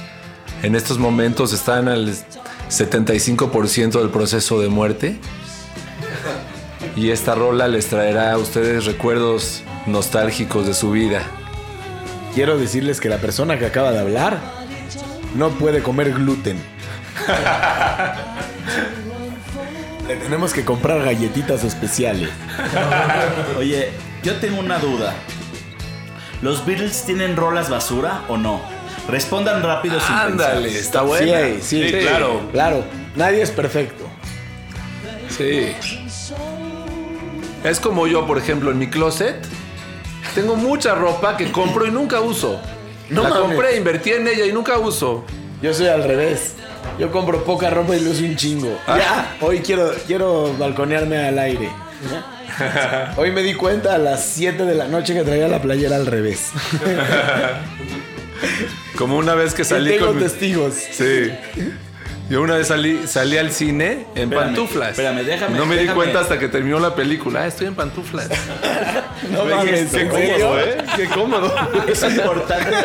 en 0.63 0.76
estos 0.76 0.97
momentos 0.97 1.53
están 1.53 1.88
al 1.88 2.15
75% 2.68 3.99
del 3.99 4.09
proceso 4.09 4.59
de 4.59 4.70
muerte. 4.70 5.20
Y 6.95 7.11
esta 7.11 7.36
rola 7.36 7.68
les 7.68 7.86
traerá 7.86 8.32
a 8.32 8.38
ustedes 8.39 8.86
recuerdos 8.86 9.61
nostálgicos 9.86 10.65
de 10.65 10.74
su 10.74 10.89
vida. 10.89 11.22
Quiero 12.34 12.57
decirles 12.57 12.99
que 12.99 13.09
la 13.09 13.20
persona 13.20 13.59
que 13.59 13.68
acaba 13.68 13.91
de 13.91 13.99
hablar 13.99 14.39
no 15.36 15.51
puede 15.51 15.84
comer 15.84 16.11
gluten. 16.11 16.59
Le 20.08 20.16
tenemos 20.16 20.53
que 20.53 20.64
comprar 20.64 21.03
galletitas 21.03 21.64
especiales. 21.64 22.30
Oye, 23.58 23.89
yo 24.24 24.36
tengo 24.38 24.60
una 24.60 24.80
duda. 24.80 25.14
¿Los 26.41 26.66
Beatles 26.66 27.03
tienen 27.05 27.36
rolas 27.36 27.70
basura 27.70 28.22
o 28.30 28.38
no? 28.38 28.62
Respondan 29.10 29.64
rápido 29.64 29.99
sin 29.99 30.16
Ándale, 30.16 30.64
pensar. 30.70 30.80
está 30.82 31.01
buena. 31.01 31.39
Sí, 31.47 31.58
sí, 31.62 31.89
Sí, 31.89 31.97
claro. 31.99 32.41
Claro, 32.51 32.84
nadie 33.16 33.41
es 33.41 33.51
perfecto. 33.51 34.05
Sí. 35.30 35.74
Es 37.64 37.80
como 37.80 38.08
yo, 38.08 38.26
por 38.26 38.38
ejemplo, 38.38 38.72
en 38.72 38.80
mi 38.80 38.88
closet. 38.89 39.36
Tengo 40.36 40.55
mucha 40.55 40.93
ropa 40.95 41.36
que 41.36 41.51
compro 41.51 41.86
y 41.86 41.91
nunca 41.91 42.22
uso. 42.22 42.62
No 43.10 43.24
la 43.24 43.30
mames. 43.30 43.43
compré, 43.47 43.78
invertí 43.78 44.12
en 44.12 44.28
ella 44.28 44.45
y 44.45 44.51
nunca 44.53 44.78
uso. 44.78 45.26
Yo 45.62 45.74
soy 45.74 45.88
al 45.88 46.03
revés. 46.03 46.53
Yo 47.00 47.12
compro 47.12 47.43
poca 47.43 47.70
ropa 47.70 47.95
y 47.95 48.00
lo 48.00 48.12
uso 48.12 48.24
un 48.24 48.36
chingo. 48.36 48.80
Ya, 48.88 49.36
hoy 49.41 49.60
quiero, 49.60 49.91
quiero 50.08 50.56
balconearme 50.58 51.18
al 51.28 51.38
aire. 51.39 51.70
Hoy 53.18 53.32
me 53.32 53.41
di 53.43 53.54
cuenta 53.56 53.95
a 53.95 53.98
las 53.98 54.24
7 54.26 54.66
de 54.66 54.76
la 54.76 54.88
noche 54.88 55.14
que 55.14 55.24
traía 55.24 55.48
la 55.48 55.62
playera 55.62 55.95
al 55.95 56.06
revés. 56.08 56.52
Como 58.98 59.18
una 59.18 59.36
vez 59.36 59.54
que 59.54 59.64
salí 59.64 59.91
Tengo 59.91 60.08
con 60.08 60.18
mi- 60.18 60.24
testigos. 60.24 60.74
Sí. 60.74 61.32
Yo 62.30 62.41
una 62.41 62.58
vez 62.58 62.68
salí, 62.68 63.08
salí 63.08 63.38
al 63.38 63.52
cine 63.52 64.06
en 64.16 64.24
Espérame, 64.24 64.45
pantuflas. 64.48 64.89
espérame, 64.91 65.24
déjame, 65.24 65.58
No 65.58 65.66
me 65.66 65.78
di 65.78 65.88
cuenta 65.88 66.20
hasta 66.20 66.38
que 66.38 66.50
terminó 66.50 66.78
la 66.80 66.93
película. 66.93 67.43
Ah, 67.43 67.48
estoy 67.48 67.68
en 67.68 67.76
pantuflas. 67.76 68.28
No 69.32 69.45
mames, 69.45 69.89
Qué 69.91 70.02
¿en 70.02 70.10
cómodo? 70.10 70.60
¿eh? 70.60 70.78
Qué 70.95 71.06
cómodo. 71.08 71.56
Es 71.88 72.04
importante 72.04 72.76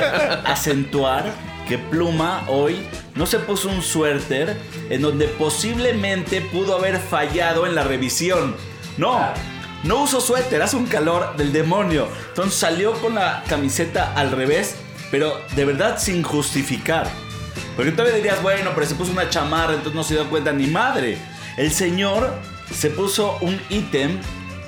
acentuar 0.45 1.25
que 1.69 1.79
Pluma 1.79 2.45
hoy 2.49 2.87
no 3.15 3.27
se 3.27 3.39
puso 3.39 3.69
un 3.69 3.83
suéter 3.83 4.57
en 4.91 5.03
donde 5.03 5.27
posiblemente 5.27 6.41
pudo 6.41 6.77
haber 6.77 6.99
fallado 6.99 7.67
en 7.67 7.75
la 7.75 7.85
revisión. 7.85 8.55
No, 8.97 9.21
no 9.85 10.03
usó 10.03 10.21
suéter, 10.21 10.63
hace 10.63 10.77
un 10.77 10.87
calor 10.87 11.37
del 11.37 11.53
demonio. 11.53 12.09
Entonces 12.29 12.55
salió 12.55 12.93
con 12.95 13.15
la 13.15 13.43
camiseta 13.49 14.13
al 14.15 14.31
revés, 14.31 14.77
pero 15.11 15.41
de 15.57 15.65
verdad 15.65 15.99
sin 15.99 16.23
justificar. 16.23 17.09
Porque 17.77 17.93
todavía 17.93 18.17
dirías, 18.17 18.43
bueno, 18.43 18.71
pero 18.75 18.87
se 18.87 18.95
puso 18.95 19.13
una 19.13 19.31
chamarra, 19.31 19.75
entonces 19.75 19.95
no 19.95 20.05
se 20.05 20.15
dio 20.15 20.29
cuenta 20.29 20.53
ni 20.53 20.67
madre. 20.67 21.19
El 21.57 21.73
señor 21.73 22.33
se 22.73 22.91
puso 22.91 23.39
un 23.41 23.61
ítem 23.71 24.19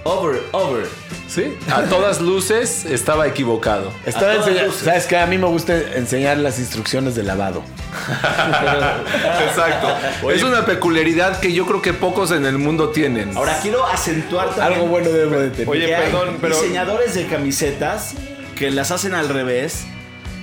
over, 0.05 0.43
over. 0.53 0.87
Sí. 1.29 1.57
A 1.73 1.83
todas 1.83 2.21
luces 2.21 2.85
estaba 2.85 3.27
equivocado. 3.27 3.91
Estaba 4.07 4.33
A 4.33 4.35
todas 4.35 4.49
enseñando. 4.49 4.71
luces. 4.73 4.85
¿Sabes 4.85 5.07
qué? 5.07 5.17
A 5.19 5.27
mí 5.27 5.37
me 5.39 5.47
gusta 5.47 5.77
enseñar 5.97 6.37
las 6.39 6.59
instrucciones 6.59 7.15
de 7.17 7.23
lavado. 7.25 7.63
Exacto. 9.49 10.31
Es 10.31 10.43
una 10.43 10.65
peculiaridad 10.65 11.39
que 11.41 11.53
yo 11.53 11.67
creo 11.67 11.83
que 11.83 11.93
pocos 11.93 12.31
en 12.31 12.45
el 12.47 12.59
mundo 12.59 12.91
tienen. 12.91 13.37
Ahora 13.37 13.59
quiero 13.63 13.87
acentuar 13.87 14.49
también. 14.55 14.75
Algo 14.81 14.87
bueno 14.89 15.11
debo 15.11 15.39
de 15.39 15.51
tener. 15.51 15.69
Oye, 15.69 15.89
perdón, 15.89 16.39
pero- 16.41 16.55
diseñadores 16.61 17.15
de 17.15 17.27
camisetas 17.27 18.15
que 18.57 18.71
las 18.71 18.91
hacen 18.91 19.15
al 19.15 19.29
revés 19.29 19.85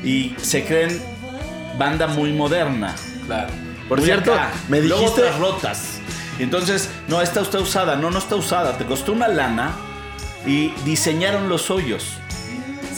y 0.03 0.36
se 0.41 0.66
creen 0.66 1.01
banda 1.78 2.07
muy 2.07 2.32
moderna. 2.34 2.95
Claro. 3.28 3.49
Por 3.88 3.99
Muy 3.99 4.05
cierto, 4.07 4.34
acá. 4.34 4.51
me 4.70 4.82
dijiste- 4.82 5.22
otras 5.22 5.39
rotas. 5.39 5.91
Y 6.42 6.44
Entonces, 6.44 6.89
no, 7.08 7.22
esta 7.22 7.42
está 7.42 7.60
usada. 7.60 7.96
No, 7.98 8.10
no 8.10 8.18
está 8.18 8.36
usada. 8.36 8.76
Te 8.76 8.84
costó 8.86 9.12
una 9.12 9.28
lana 9.28 9.74
y 10.44 10.70
diseñaron 10.86 11.50
los 11.50 11.70
hoyos. 11.70 12.14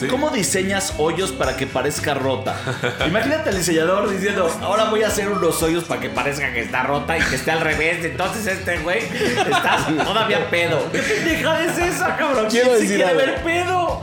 ¿Cómo 0.09 0.29
diseñas 0.29 0.93
hoyos 0.97 1.33
para 1.33 1.57
que 1.57 1.67
parezca 1.67 2.13
rota? 2.13 2.55
Imagínate 3.07 3.49
al 3.49 3.57
diseñador 3.57 4.09
diciendo, 4.09 4.49
ahora 4.61 4.85
voy 4.85 5.03
a 5.03 5.07
hacer 5.07 5.27
unos 5.27 5.61
hoyos 5.61 5.83
para 5.83 5.99
que 5.99 6.09
parezca 6.09 6.53
que 6.53 6.61
está 6.61 6.83
rota 6.83 7.17
y 7.17 7.21
que 7.21 7.35
esté 7.35 7.51
al 7.51 7.59
revés. 7.59 8.05
Entonces 8.05 8.47
este 8.47 8.77
güey 8.79 8.99
está 8.99 9.85
todavía 10.05 10.49
pedo. 10.49 10.81
¿Qué 10.93 10.99
pendejada 10.99 11.65
es 11.65 11.77
esa, 11.77 12.15
cabrón? 12.15 12.47
Quiero 12.49 12.67
¿Quién 12.69 12.77
se 12.77 12.81
decir 12.81 12.95
quiere 12.95 13.09
algo. 13.11 13.19
ver 13.25 13.43
pedo? 13.43 14.01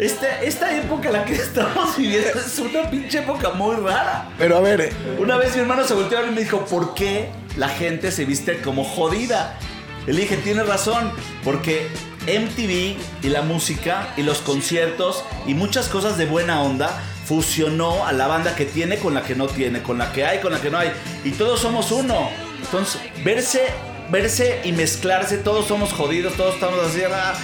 Esta, 0.00 0.40
esta 0.40 0.74
época 0.74 1.08
en 1.08 1.12
la 1.12 1.24
que 1.26 1.34
estamos 1.46 1.94
viviendo 1.98 2.40
es 2.40 2.58
una 2.58 2.90
pinche 2.90 3.18
época 3.18 3.50
muy 3.50 3.76
rara. 3.76 4.30
Pero 4.38 4.56
a 4.56 4.60
ver, 4.60 4.90
Una 5.18 5.36
vez 5.36 5.54
mi 5.54 5.60
hermano 5.60 5.84
se 5.84 5.92
volteó 5.92 6.26
y 6.26 6.30
me 6.30 6.40
dijo, 6.40 6.64
¿por 6.64 6.94
qué 6.94 7.28
la 7.58 7.68
gente 7.68 8.10
se 8.10 8.24
viste 8.24 8.62
como 8.62 8.82
jodida? 8.82 9.58
Y 10.06 10.12
le 10.12 10.22
dije, 10.22 10.38
tienes 10.38 10.66
razón, 10.66 11.12
porque 11.44 11.88
MTV 12.22 12.96
y 13.22 13.28
la 13.28 13.42
música 13.42 14.08
y 14.16 14.22
los 14.22 14.38
conciertos 14.38 15.22
y 15.46 15.52
muchas 15.52 15.88
cosas 15.88 16.16
de 16.16 16.24
buena 16.24 16.62
onda 16.62 16.98
fusionó 17.26 18.06
a 18.06 18.12
la 18.12 18.26
banda 18.26 18.56
que 18.56 18.64
tiene 18.64 18.96
con 18.96 19.12
la 19.12 19.22
que 19.22 19.34
no 19.34 19.48
tiene, 19.48 19.82
con 19.82 19.98
la 19.98 20.12
que 20.12 20.24
hay, 20.24 20.38
con 20.38 20.50
la 20.50 20.62
que 20.62 20.70
no 20.70 20.78
hay. 20.78 20.92
Y 21.24 21.32
todos 21.32 21.60
somos 21.60 21.92
uno. 21.92 22.30
Entonces, 22.62 23.02
verse, 23.22 23.66
verse 24.10 24.62
y 24.64 24.72
mezclarse, 24.72 25.36
todos 25.36 25.66
somos 25.66 25.92
jodidos, 25.92 26.32
todos 26.36 26.54
estamos 26.54 26.78
así, 26.86 27.02
ah, 27.04 27.34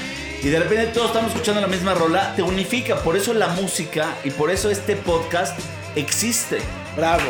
y 0.42 0.48
de 0.48 0.58
repente 0.58 0.86
todos 0.86 1.08
estamos 1.08 1.32
escuchando 1.32 1.60
la 1.60 1.66
misma 1.66 1.94
rola, 1.94 2.34
te 2.36 2.42
unifica. 2.42 2.96
Por 2.96 3.16
eso 3.16 3.34
la 3.34 3.48
música 3.48 4.16
y 4.24 4.30
por 4.30 4.50
eso 4.50 4.70
este 4.70 4.96
podcast 4.96 5.58
existe. 5.96 6.58
Bravo, 6.96 7.22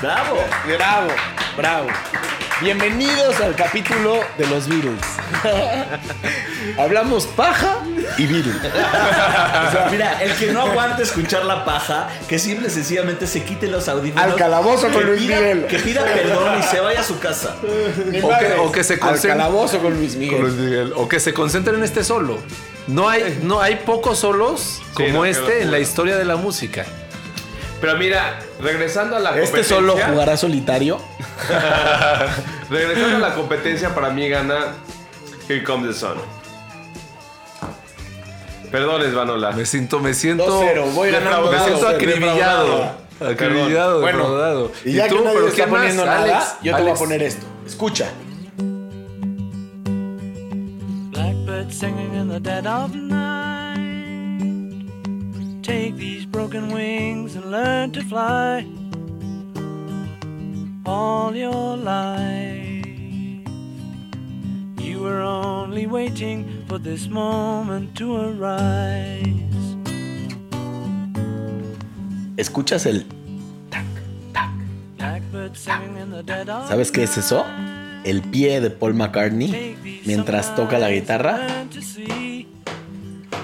¡Bravo! 0.00 0.36
bravo, 0.66 1.08
bravo. 1.56 1.86
Bienvenidos 2.60 3.38
al 3.40 3.54
capítulo 3.54 4.20
de 4.38 4.46
los 4.46 4.66
Beatles. 4.66 5.00
Hablamos 6.78 7.26
paja 7.26 7.80
y 8.16 8.26
Beatles. 8.26 8.56
O 8.56 9.70
sea, 9.72 9.88
mira, 9.90 10.22
el 10.22 10.32
que 10.36 10.52
no 10.52 10.62
aguante 10.62 11.02
escuchar 11.02 11.44
la 11.44 11.66
paja, 11.66 12.08
que 12.28 12.38
simple 12.38 12.68
y 12.68 12.70
sencillamente 12.70 13.26
se 13.26 13.42
quite 13.44 13.66
los 13.68 13.88
audífonos. 13.88 14.24
Al 14.24 14.36
calabozo 14.36 14.88
con 14.90 15.04
Luis 15.04 15.20
pida- 15.20 15.36
Miguel. 15.38 15.66
Que 15.66 15.78
pida 15.80 16.02
perdón 16.04 16.58
y 16.58 16.62
se 16.62 16.80
vaya 16.80 17.00
a 17.00 17.04
su 17.04 17.18
casa. 17.18 17.56
O 17.60 18.28
que, 18.38 18.52
o 18.58 18.72
que 18.72 18.84
se 18.84 18.94
Al 18.94 19.00
concentren. 19.00 19.32
calabozo 19.36 19.78
con 19.80 19.94
Luis 19.94 20.16
Miguel. 20.16 20.36
con 20.40 20.46
Luis 20.46 20.54
Miguel, 20.58 20.92
O 20.96 21.08
que 21.08 21.20
se 21.20 21.34
concentren 21.34 21.76
en 21.76 21.84
este 21.84 22.04
solo. 22.04 22.38
No 22.86 23.08
hay, 23.08 23.38
no 23.42 23.60
hay 23.60 23.76
pocos 23.76 24.20
solos 24.20 24.80
como 24.94 25.08
no, 25.10 25.24
este 25.26 25.60
en 25.62 25.70
la 25.72 25.78
historia 25.78 26.16
de 26.16 26.24
la 26.24 26.36
música. 26.36 26.86
Pero 27.80 27.96
mira, 27.96 28.38
regresando 28.60 29.16
a 29.16 29.18
la 29.20 29.30
Este 29.30 29.42
competencia. 29.42 29.76
solo 29.76 29.96
jugará 29.96 30.36
solitario. 30.36 30.98
regresando 32.70 33.16
a 33.16 33.28
la 33.28 33.34
competencia, 33.34 33.94
para 33.94 34.10
mí 34.10 34.28
gana 34.28 34.74
Here 35.48 35.62
Comes 35.62 35.88
the 35.94 35.94
Sun. 36.00 36.16
Perdón, 38.70 39.02
Esvanola. 39.02 39.52
Me 39.52 39.64
siento, 39.66 40.00
me 40.00 40.12
siento. 40.14 40.62
2-0, 40.62 40.92
voy 40.94 41.10
ganando 41.10 41.50
Me 41.52 41.58
siento 41.58 41.88
2-0, 41.90 41.94
acribillado. 41.94 43.06
Acribillado, 43.20 44.00
Bueno. 44.00 44.70
Y 44.84 44.92
ya 44.94 45.04
que 45.04 45.14
tú? 45.14 45.24
nadie 45.24 45.36
¿Pero 45.36 45.48
está 45.48 45.54
quién 45.56 45.70
más? 45.70 45.78
poniendo 45.80 46.04
nada, 46.04 46.22
Alex, 46.22 46.56
yo 46.62 46.76
te 46.76 46.82
voy 46.82 46.90
a 46.90 46.94
poner 46.94 47.22
esto. 47.22 47.46
Escucha. 47.66 48.08
Blackbird 51.12 51.70
singing 51.72 52.14
in 52.14 52.28
the 52.28 52.40
dead 52.40 52.66
of 52.66 52.94
night. 52.94 53.55
Take 55.66 55.96
these 55.96 56.24
broken 56.24 56.72
wings 56.72 57.34
and 57.34 57.50
learn 57.50 57.90
to 57.90 58.00
fly. 58.02 58.64
All 60.86 61.34
your 61.34 61.76
life, 61.76 62.86
you 64.78 65.00
were 65.00 65.22
only 65.22 65.88
waiting 65.88 66.64
for 66.68 66.78
this 66.78 67.08
moment 67.08 67.96
to 67.96 68.14
arise. 68.14 69.42
¿Escuchas 72.36 72.86
el 72.86 73.04
dead 76.24 76.48
of 76.48 76.68
¿Sabes 76.68 76.92
qué 76.92 77.02
es 77.02 77.18
eso? 77.18 77.44
El 78.04 78.22
pie 78.22 78.60
de 78.60 78.70
Paul 78.70 78.94
McCartney 78.94 79.76
mientras 80.06 80.54
toca 80.54 80.78
la 80.78 80.92
guitarra. 80.92 81.66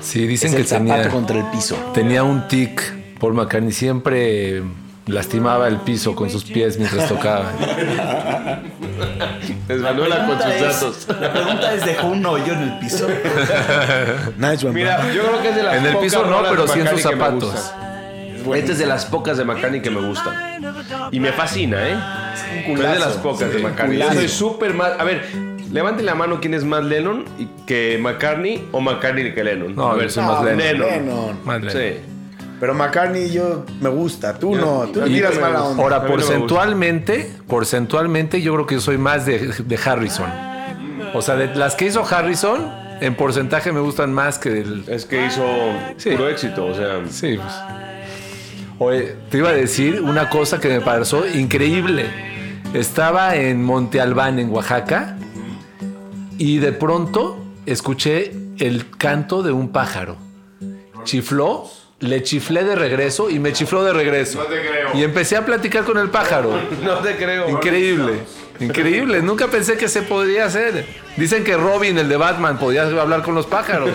Sí, 0.01 0.27
dicen 0.27 0.51
Es 0.51 0.55
que 0.55 0.63
el 0.63 0.67
zapato 0.69 0.93
tenía, 0.95 1.09
contra 1.09 1.39
el 1.39 1.45
piso. 1.47 1.77
tenía 1.95 2.23
un 2.23 2.49
tic. 2.49 2.81
Paul 3.19 3.35
McCartney 3.35 3.73
siempre 3.73 4.63
lastimaba 5.07 5.69
el 5.69 5.77
piso 5.79 6.15
con 6.15 6.31
sus 6.31 6.45
pies 6.45 6.79
mientras 6.79 7.09
tocaba. 7.09 7.53
Esvanola 9.69 10.27
con 10.27 10.37
sus 10.41 10.61
datos. 10.61 11.07
La 11.21 11.33
pregunta 11.33 11.75
es: 11.75 11.85
¿dejó 11.85 12.09
un 12.09 12.25
hoyo 12.27 12.53
en 12.53 12.63
el 12.63 12.79
piso? 12.79 13.07
Nice 14.39 14.67
one, 14.67 14.75
Mira, 14.75 15.13
yo 15.13 15.23
creo 15.23 15.43
que 15.43 15.49
es 15.51 15.57
de 15.57 15.63
las 15.63 15.77
En 15.77 15.87
el 15.87 15.93
pocas 15.93 16.05
piso 16.05 16.27
no, 16.27 16.43
pero 16.49 16.69
sí 16.69 16.81
en 16.81 16.89
sus 16.89 17.03
zapatos. 17.03 17.73
Esta 18.55 18.73
es 18.73 18.79
de 18.79 18.87
las 18.87 19.07
pocas 19.07 19.39
de 19.39 19.45
McCartney 19.45 19.81
que 19.83 19.91
me 19.91 20.01
gustan. 20.01 20.35
Y 21.13 21.21
me 21.21 21.33
fascina, 21.33 21.89
¿eh? 21.89 21.97
Es 22.67 22.79
de 22.79 22.99
las 22.99 23.15
pocas 23.15 23.53
de 23.53 23.59
McCartney. 23.61 24.03
Soy 24.15 24.29
súper 24.29 24.75
más. 24.75 24.99
A 24.99 25.05
ver, 25.05 25.25
levanten 25.73 26.07
la 26.07 26.15
mano 26.15 26.39
quién 26.41 26.55
es 26.55 26.65
más 26.65 26.85
Lennon 26.85 27.25
y 27.39 27.47
que 27.67 27.99
McCartney 28.01 28.69
o 28.73 28.81
McCartney 28.81 29.35
que 29.35 29.43
Lennon. 29.43 29.75
No, 29.75 29.89
a 29.91 29.95
ver, 29.95 30.11
soy 30.11 30.25
más 30.25 30.41
No, 30.43 30.51
Lennon. 30.51 30.89
Lennon. 30.89 31.41
Madre. 31.45 31.71
Sí. 31.71 32.01
Pero 32.61 32.75
McCartney 32.75 33.31
yo 33.33 33.65
me 33.81 33.89
gusta. 33.89 34.39
Tú 34.39 34.55
no. 34.55 34.85
Tú 34.93 35.01
tiras 35.03 35.39
mala 35.41 35.65
onda. 35.65 35.83
Ahora, 35.83 36.07
porcentualmente, 36.07 37.31
porcentualmente, 37.49 38.41
yo 38.41 38.53
creo 38.55 38.67
que 38.67 38.75
yo 38.77 38.81
soy 38.81 38.99
más 38.99 39.27
de, 39.27 39.39
de 39.65 39.79
Harrison. 39.85 40.31
O 41.15 41.21
sea, 41.23 41.35
de 41.37 41.55
las 41.57 41.75
que 41.75 41.87
hizo 41.87 42.05
Harrison, 42.09 42.71
en 43.01 43.17
porcentaje 43.17 43.73
me 43.73 43.81
gustan 43.81 44.13
más 44.13 44.39
que 44.39 44.51
del. 44.51 44.85
Es 44.89 45.07
que 45.07 45.27
hizo 45.27 45.45
Sí. 45.97 46.11
puro 46.11 46.29
éxito, 46.29 46.67
o 46.67 46.75
sea. 46.75 47.01
Sí, 47.11 47.37
pues. 47.37 47.53
Oye, 48.79 49.17
te 49.31 49.39
iba 49.39 49.49
a 49.51 49.53
decir 49.53 50.01
una 50.01 50.29
cosa 50.31 50.61
que 50.61 50.69
me 50.69 50.81
pareció 50.81 51.27
increíble. 51.29 52.07
Estaba 52.75 53.35
en 53.37 53.63
Monte 53.63 54.01
Albán, 54.01 54.39
en 54.39 54.51
Oaxaca, 54.51 55.17
y 56.39 56.59
de 56.59 56.73
pronto 56.73 57.39
escuché 57.67 58.33
el 58.59 58.91
canto 58.97 59.43
de 59.43 59.53
un 59.53 59.71
pájaro. 59.71 60.17
Chifló, 61.05 61.69
le 62.01 62.23
chiflé 62.23 62.65
de 62.65 62.75
regreso 62.77 63.31
y 63.31 63.39
me 63.39 63.53
chifló 63.53 63.83
de 63.85 63.93
regreso. 63.93 64.39
No 64.39 64.45
te 64.45 64.61
creo. 64.61 64.91
Y 64.95 65.03
empecé 65.05 65.37
a 65.37 65.45
platicar 65.45 65.85
con 65.85 65.99
el 65.99 66.11
pájaro. 66.11 66.53
No 66.83 66.97
te 66.99 67.17
creo. 67.17 67.49
Increíble, 67.49 68.23
increíble. 68.61 69.23
Nunca 69.23 69.49
pensé 69.49 69.77
que 69.77 69.89
se 69.89 70.03
podría 70.03 70.47
hacer. 70.47 70.87
Dicen 71.17 71.45
que 71.45 71.57
Robin, 71.57 71.99
el 71.99 72.09
de 72.09 72.17
Batman, 72.17 72.59
podía 72.59 72.83
hablar 72.83 73.23
con 73.23 73.35
los 73.35 73.47
pájaros. 73.47 73.91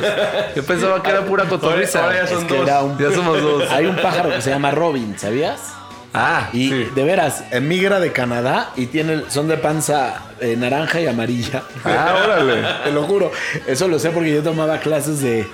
Yo 0.55 0.63
pensaba 0.63 1.01
que 1.01 1.09
era 1.09 1.25
pura 1.25 1.45
cotorriza. 1.45 2.03
Ahora 2.03 2.15
ya 2.27 2.37
Es 2.37 2.43
que 2.43 2.57
dos. 2.57 2.67
era 2.67 2.83
un- 2.83 2.97
Ya 2.97 3.11
somos 3.11 3.41
dos. 3.41 3.63
Hay 3.71 3.85
un 3.85 3.95
pájaro 3.95 4.29
que 4.29 4.41
se 4.41 4.49
llama 4.49 4.71
Robin, 4.71 5.15
¿sabías? 5.17 5.73
Ah, 6.19 6.49
Y 6.51 6.69
sí. 6.69 6.87
de 6.95 7.03
veras, 7.03 7.43
emigra 7.51 7.99
de 7.99 8.11
Canadá 8.11 8.71
y 8.75 8.87
tiene, 8.87 9.23
son 9.29 9.47
de 9.47 9.57
panza 9.57 10.23
eh, 10.39 10.55
naranja 10.57 10.99
y 10.99 11.07
amarilla. 11.07 11.63
Ah, 11.85 12.21
órale. 12.25 12.63
Te 12.85 12.91
lo 12.91 13.03
juro. 13.03 13.31
Eso 13.67 13.87
lo 13.87 13.99
sé 13.99 14.09
porque 14.09 14.33
yo 14.33 14.41
tomaba 14.41 14.79
clases 14.79 15.21
de. 15.21 15.45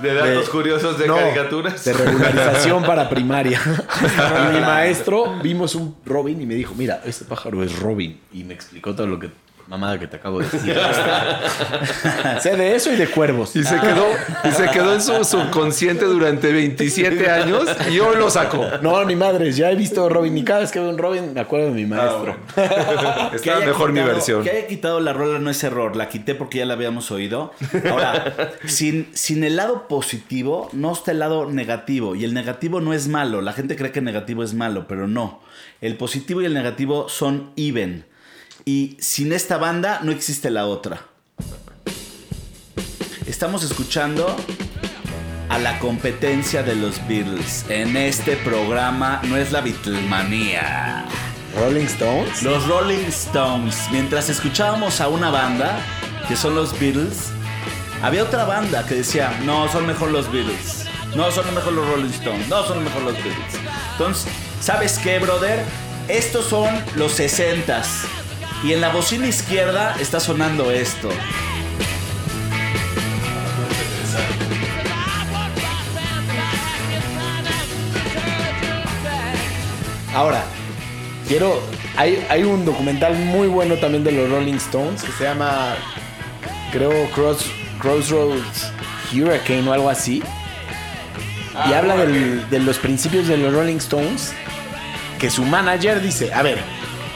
De 0.00 0.14
datos 0.14 0.48
curiosos 0.48 0.98
de 0.98 1.06
no, 1.06 1.14
caricaturas. 1.16 1.84
De 1.84 1.92
regularización 1.92 2.82
para 2.86 3.08
primaria. 3.08 3.60
y 4.50 4.54
mi 4.54 4.60
maestro 4.60 5.38
vimos 5.40 5.74
un 5.76 5.94
Robin 6.04 6.40
y 6.40 6.46
me 6.46 6.54
dijo: 6.54 6.74
Mira, 6.76 7.02
este 7.04 7.24
pájaro 7.24 7.62
es 7.62 7.78
Robin. 7.78 8.18
Y 8.32 8.42
me 8.44 8.54
explicó 8.54 8.94
todo 8.94 9.06
lo 9.06 9.18
que. 9.20 9.30
Mamada 9.68 9.98
que 9.98 10.06
te 10.06 10.16
acabo 10.16 10.40
de 10.40 10.48
decir. 10.48 10.76
sé 12.40 12.56
de 12.56 12.74
eso 12.74 12.92
y 12.92 12.96
de 12.96 13.08
cuervos. 13.08 13.54
Y 13.56 13.62
se 13.62 13.78
quedó, 13.78 14.06
y 14.44 14.50
se 14.50 14.68
quedó 14.70 14.94
en 14.94 15.00
su 15.00 15.24
subconsciente 15.24 16.04
durante 16.04 16.52
27 16.52 17.30
años 17.30 17.64
y 17.90 17.98
hoy 18.00 18.16
lo 18.16 18.28
sacó. 18.30 18.66
No, 18.82 19.04
ni 19.04 19.16
madres, 19.16 19.56
ya 19.56 19.70
he 19.70 19.76
visto 19.76 20.08
Robin 20.08 20.36
y 20.36 20.44
cada 20.44 20.60
vez 20.60 20.72
que 20.72 20.80
veo 20.80 20.90
un 20.90 20.98
Robin 20.98 21.32
me 21.32 21.40
acuerdo 21.40 21.66
de 21.66 21.72
mi 21.72 21.86
maestro. 21.86 22.36
Que 22.54 23.36
Está 23.36 23.56
haya 23.56 23.66
mejor 23.66 23.92
mi 23.92 24.00
versión. 24.00 24.42
Que 24.42 24.50
haya 24.50 24.66
quitado 24.66 25.00
la 25.00 25.12
rola 25.12 25.38
no 25.38 25.50
es 25.50 25.62
error, 25.64 25.96
la 25.96 26.08
quité 26.08 26.34
porque 26.34 26.58
ya 26.58 26.66
la 26.66 26.74
habíamos 26.74 27.10
oído. 27.10 27.52
Ahora, 27.90 28.52
sin, 28.66 29.08
sin 29.14 29.44
el 29.44 29.56
lado 29.56 29.88
positivo, 29.88 30.68
no 30.72 30.92
está 30.92 31.12
el 31.12 31.18
lado 31.18 31.50
negativo. 31.50 32.14
Y 32.14 32.24
el 32.24 32.34
negativo 32.34 32.80
no 32.80 32.92
es 32.92 33.08
malo. 33.08 33.40
La 33.40 33.52
gente 33.52 33.76
cree 33.76 33.92
que 33.92 34.00
el 34.00 34.04
negativo 34.04 34.42
es 34.42 34.54
malo, 34.54 34.86
pero 34.88 35.08
no. 35.08 35.40
El 35.80 35.96
positivo 35.96 36.42
y 36.42 36.46
el 36.46 36.54
negativo 36.54 37.08
son 37.08 37.52
even. 37.56 38.06
Y 38.64 38.96
sin 39.00 39.32
esta 39.32 39.58
banda 39.58 40.00
no 40.02 40.12
existe 40.12 40.50
la 40.50 40.66
otra. 40.66 41.02
Estamos 43.26 43.64
escuchando 43.64 44.36
a 45.48 45.58
la 45.58 45.78
competencia 45.80 46.62
de 46.62 46.76
los 46.76 47.06
Beatles. 47.08 47.64
En 47.68 47.96
este 47.96 48.36
programa 48.36 49.20
no 49.24 49.36
es 49.36 49.50
la 49.50 49.62
Beatlemanía. 49.62 51.04
Rolling 51.56 51.86
Stones. 51.86 52.42
Los 52.42 52.66
Rolling 52.68 53.06
Stones. 53.08 53.76
Mientras 53.90 54.28
escuchábamos 54.28 55.00
a 55.00 55.08
una 55.08 55.30
banda, 55.30 55.84
que 56.28 56.36
son 56.36 56.54
los 56.54 56.78
Beatles, 56.78 57.30
había 58.00 58.22
otra 58.22 58.44
banda 58.44 58.86
que 58.86 58.94
decía, 58.94 59.38
no, 59.44 59.70
son 59.70 59.86
mejor 59.86 60.10
los 60.12 60.30
Beatles. 60.32 60.86
No, 61.16 61.30
son 61.30 61.52
mejor 61.54 61.72
los 61.72 61.88
Rolling 61.88 62.10
Stones. 62.10 62.48
No, 62.48 62.64
son 62.64 62.84
mejor 62.84 63.02
los 63.02 63.14
Beatles. 63.14 63.54
Entonces, 63.92 64.32
¿sabes 64.60 64.98
qué, 64.98 65.18
brother? 65.18 65.64
Estos 66.08 66.46
son 66.46 66.68
los 66.96 67.18
60s. 67.18 68.21
Y 68.64 68.72
en 68.72 68.80
la 68.80 68.90
bocina 68.90 69.26
izquierda 69.26 69.96
está 69.98 70.20
sonando 70.20 70.70
esto. 70.70 71.08
Ahora, 80.14 80.44
quiero. 81.26 81.60
Hay, 81.96 82.24
hay 82.30 82.42
un 82.42 82.64
documental 82.64 83.14
muy 83.16 83.48
bueno 83.48 83.76
también 83.76 84.02
de 84.04 84.12
los 84.12 84.30
Rolling 84.30 84.54
Stones 84.54 85.02
que 85.02 85.12
se 85.12 85.24
llama. 85.24 85.74
Creo 86.70 86.90
Cross, 87.10 87.50
Crossroads 87.80 88.72
Hurricane 89.12 89.68
o 89.68 89.72
algo 89.72 89.88
así. 89.90 90.22
Y 91.68 91.72
habla 91.74 91.96
del- 91.96 92.48
de 92.48 92.58
los 92.60 92.78
principios 92.78 93.28
de 93.28 93.36
los 93.36 93.52
Rolling 93.52 93.76
Stones. 93.76 94.32
Que 95.18 95.30
su 95.30 95.44
manager 95.44 96.00
dice: 96.02 96.32
A 96.32 96.42
ver, 96.42 96.58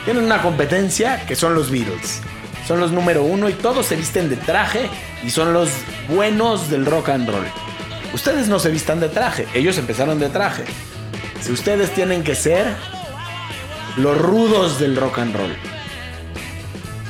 tienen 0.07 0.25
una 0.25 0.41
competencia 0.41 1.27
que 1.27 1.37
son 1.37 1.55
los 1.55 1.71
Beatles. 1.71 2.23
Son 2.67 2.81
los 2.81 2.91
número 2.93 3.23
uno 3.23 3.49
y 3.51 3.53
todos 3.53 3.85
se 3.87 3.95
visten 3.97 4.31
de 4.31 4.37
traje 4.37 4.89
y 5.23 5.31
son 5.31 5.53
los 5.53 5.69
buenos 6.09 6.71
del 6.71 6.87
rock 6.87 7.11
and 7.11 7.29
roll. 7.29 7.45
Ustedes 8.15 8.49
no 8.49 8.59
se 8.59 8.71
vistan 8.71 8.99
de 9.01 9.09
traje, 9.11 9.47
ellos 9.55 9.77
empezaron 9.79 10.19
de 10.19 10.31
traje. 10.31 10.65
Si 11.43 11.53
ustedes 11.53 11.91
tienen 11.95 12.25
que 12.25 12.35
ser 12.35 12.67
los 13.99 14.17
rudos 14.19 14.81
del 14.81 14.97
rock 14.97 15.19
and 15.19 15.37
roll. 15.37 15.55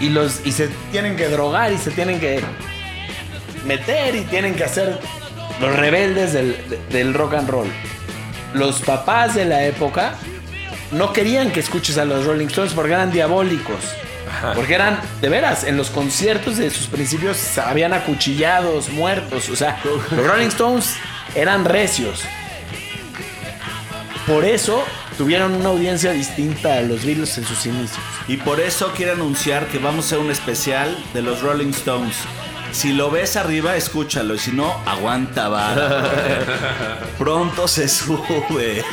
Y, 0.01 0.11
los, 0.11 0.45
y 0.45 0.53
se 0.53 0.69
tienen 0.93 1.17
que 1.17 1.29
drogar 1.29 1.73
y 1.73 1.79
se 1.79 1.91
tienen 1.91 2.21
que 2.21 2.41
meter 3.67 4.15
y 4.15 4.23
tienen 4.23 4.55
que 4.55 4.65
hacer 4.65 4.99
los 5.61 5.75
rebeldes 5.77 6.33
del, 6.35 6.57
de- 6.69 6.79
del 6.91 7.15
rock 7.15 7.35
and 7.35 7.49
roll. 7.49 7.69
Los 8.53 8.81
papás 8.81 9.35
de 9.35 9.45
la 9.47 9.65
época 9.65 10.15
no 10.93 11.13
querían 11.13 11.51
que 11.51 11.61
escuches 11.61 11.99
a 11.99 12.05
los 12.05 12.25
Rolling 12.25 12.47
Stones 12.47 12.73
porque 12.73 12.93
eran 12.93 13.11
diabólicos. 13.11 13.81
Porque 14.55 14.75
eran, 14.75 15.01
de 15.21 15.29
veras, 15.29 15.65
en 15.65 15.77
los 15.77 15.91
conciertos 15.91 16.57
de 16.57 16.71
sus 16.71 16.87
principios 16.89 17.59
habían 17.59 17.93
acuchillados, 17.93 18.91
muertos. 18.91 19.49
O 19.49 19.57
sea, 19.57 19.81
los 19.85 20.27
Rolling 20.27 20.49
Stones 20.49 20.97
eran 21.35 21.65
recios. 21.65 22.23
Por 24.27 24.45
eso 24.45 24.85
tuvieron 25.17 25.55
una 25.55 25.69
audiencia 25.69 26.11
distinta 26.13 26.79
a 26.79 26.83
los 26.83 27.05
Beatles 27.05 27.39
en 27.39 27.45
sus 27.45 27.65
inicios. 27.67 28.01
Y 28.29 28.37
por 28.39 28.61
eso 28.61 28.93
quiero 28.97 29.13
anunciar 29.13 29.67
que 29.69 29.79
vamos 29.79 30.05
a 30.05 30.09
hacer 30.09 30.19
un 30.19 30.31
especial 30.31 30.97
de 31.15 31.23
los 31.23 31.41
Rolling 31.43 31.71
Stones. 31.71 32.17
Si 32.73 32.93
lo 32.93 33.11
ves 33.11 33.37
arriba, 33.37 33.77
escúchalo. 33.77 34.35
Y 34.35 34.39
si 34.39 34.53
no, 34.53 34.81
aguanta 34.85 35.49
vara. 35.49 37.01
Pronto 37.19 37.69
se 37.69 37.89
sube. 37.89 38.85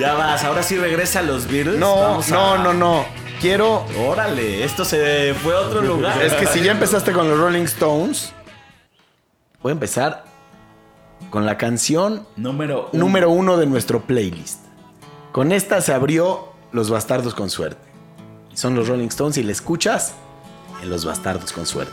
Ya 0.00 0.14
vas, 0.14 0.42
ahora 0.44 0.62
sí 0.62 0.76
regresa 0.76 1.18
a 1.20 1.22
los 1.22 1.46
Beatles. 1.46 1.78
No, 1.78 1.94
Vamos 2.00 2.30
a- 2.32 2.34
no, 2.34 2.58
no, 2.58 2.72
no. 2.74 3.04
Quiero. 3.40 3.84
Órale, 4.06 4.64
esto 4.64 4.84
se 4.84 5.34
fue 5.42 5.54
a 5.54 5.60
otro 5.60 5.80
lugar. 5.82 6.20
Es 6.22 6.32
que 6.34 6.46
si 6.46 6.62
ya 6.62 6.72
empezaste 6.72 7.12
con 7.12 7.28
los 7.28 7.38
Rolling 7.38 7.62
Stones, 7.64 8.32
voy 9.62 9.70
a 9.70 9.72
empezar 9.72 10.24
con 11.30 11.46
la 11.46 11.56
canción 11.56 12.26
Número 12.36 12.88
uno. 12.92 13.04
número 13.04 13.30
uno 13.30 13.56
de 13.56 13.66
nuestro 13.66 14.00
playlist. 14.02 14.60
Con 15.32 15.52
esta 15.52 15.80
se 15.80 15.92
abrió 15.94 16.52
Los 16.72 16.90
Bastardos 16.90 17.34
con 17.34 17.50
Suerte. 17.50 17.80
Son 18.54 18.74
los 18.74 18.88
Rolling 18.88 19.08
Stones 19.08 19.36
y 19.38 19.42
la 19.42 19.52
escuchas 19.52 20.12
en 20.82 20.90
Los 20.90 21.04
Bastardos 21.04 21.52
con 21.52 21.66
Suerte. 21.66 21.92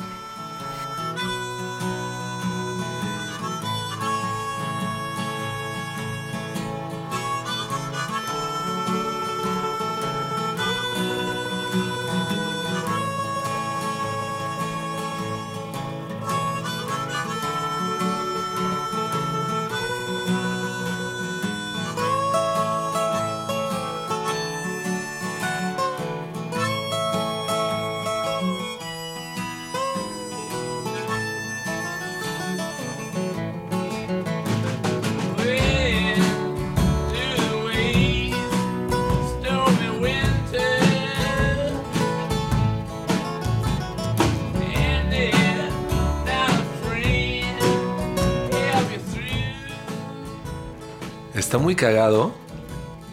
Cagado 51.88 52.34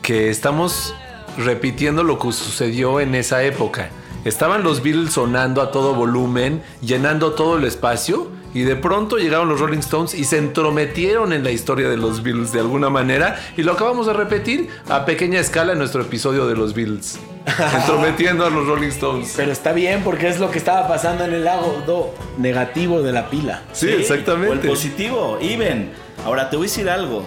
que 0.02 0.30
estamos 0.30 0.94
repitiendo 1.38 2.02
lo 2.02 2.18
que 2.18 2.32
sucedió 2.32 2.98
en 3.00 3.14
esa 3.14 3.42
época. 3.44 3.90
Estaban 4.24 4.64
los 4.64 4.82
Beatles 4.82 5.12
sonando 5.12 5.62
a 5.62 5.70
todo 5.70 5.94
volumen, 5.94 6.62
llenando 6.80 7.32
todo 7.34 7.56
el 7.58 7.64
espacio, 7.64 8.28
y 8.52 8.62
de 8.62 8.74
pronto 8.74 9.16
llegaron 9.16 9.48
los 9.48 9.60
Rolling 9.60 9.78
Stones 9.78 10.14
y 10.14 10.24
se 10.24 10.38
entrometieron 10.38 11.32
en 11.32 11.44
la 11.44 11.50
historia 11.50 11.88
de 11.88 11.96
los 11.96 12.22
Beatles 12.22 12.50
de 12.52 12.60
alguna 12.60 12.90
manera, 12.90 13.38
y 13.56 13.62
lo 13.62 13.72
acabamos 13.72 14.06
de 14.06 14.12
repetir 14.12 14.70
a 14.88 15.04
pequeña 15.04 15.38
escala 15.38 15.72
en 15.72 15.78
nuestro 15.78 16.02
episodio 16.02 16.46
de 16.48 16.56
los 16.56 16.74
Beatles. 16.74 17.18
Entrometiendo 17.76 18.44
a 18.44 18.50
los 18.50 18.66
Rolling 18.66 18.88
Stones. 18.88 19.34
Pero 19.36 19.52
está 19.52 19.72
bien 19.72 20.02
porque 20.02 20.28
es 20.28 20.40
lo 20.40 20.50
que 20.50 20.58
estaba 20.58 20.88
pasando 20.88 21.24
en 21.24 21.32
el 21.32 21.44
lado 21.44 22.12
negativo 22.38 23.02
de 23.02 23.12
la 23.12 23.30
pila. 23.30 23.62
Sí, 23.72 23.86
O 23.86 23.90
el 23.90 24.00
exactamente. 24.00 24.66
positivo, 24.68 25.38
even. 25.40 25.92
Ahora 26.24 26.50
te 26.50 26.56
voy 26.56 26.66
a 26.66 26.68
decir 26.68 26.88
algo. 26.88 27.22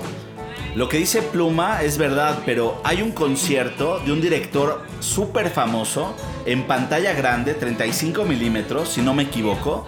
Lo 0.77 0.87
que 0.87 0.97
dice 0.97 1.23
Pluma 1.23 1.81
es 1.81 1.97
verdad, 1.97 2.43
pero 2.45 2.79
hay 2.83 3.01
un 3.01 3.09
concierto 3.09 3.97
de 4.05 4.11
un 4.11 4.21
director 4.21 4.83
súper 4.99 5.49
famoso 5.49 6.15
en 6.45 6.67
pantalla 6.67 7.13
grande, 7.13 7.55
35 7.55 8.25
milímetros, 8.25 8.89
si 8.89 9.01
no 9.01 9.15
me 9.15 9.23
equivoco. 9.23 9.87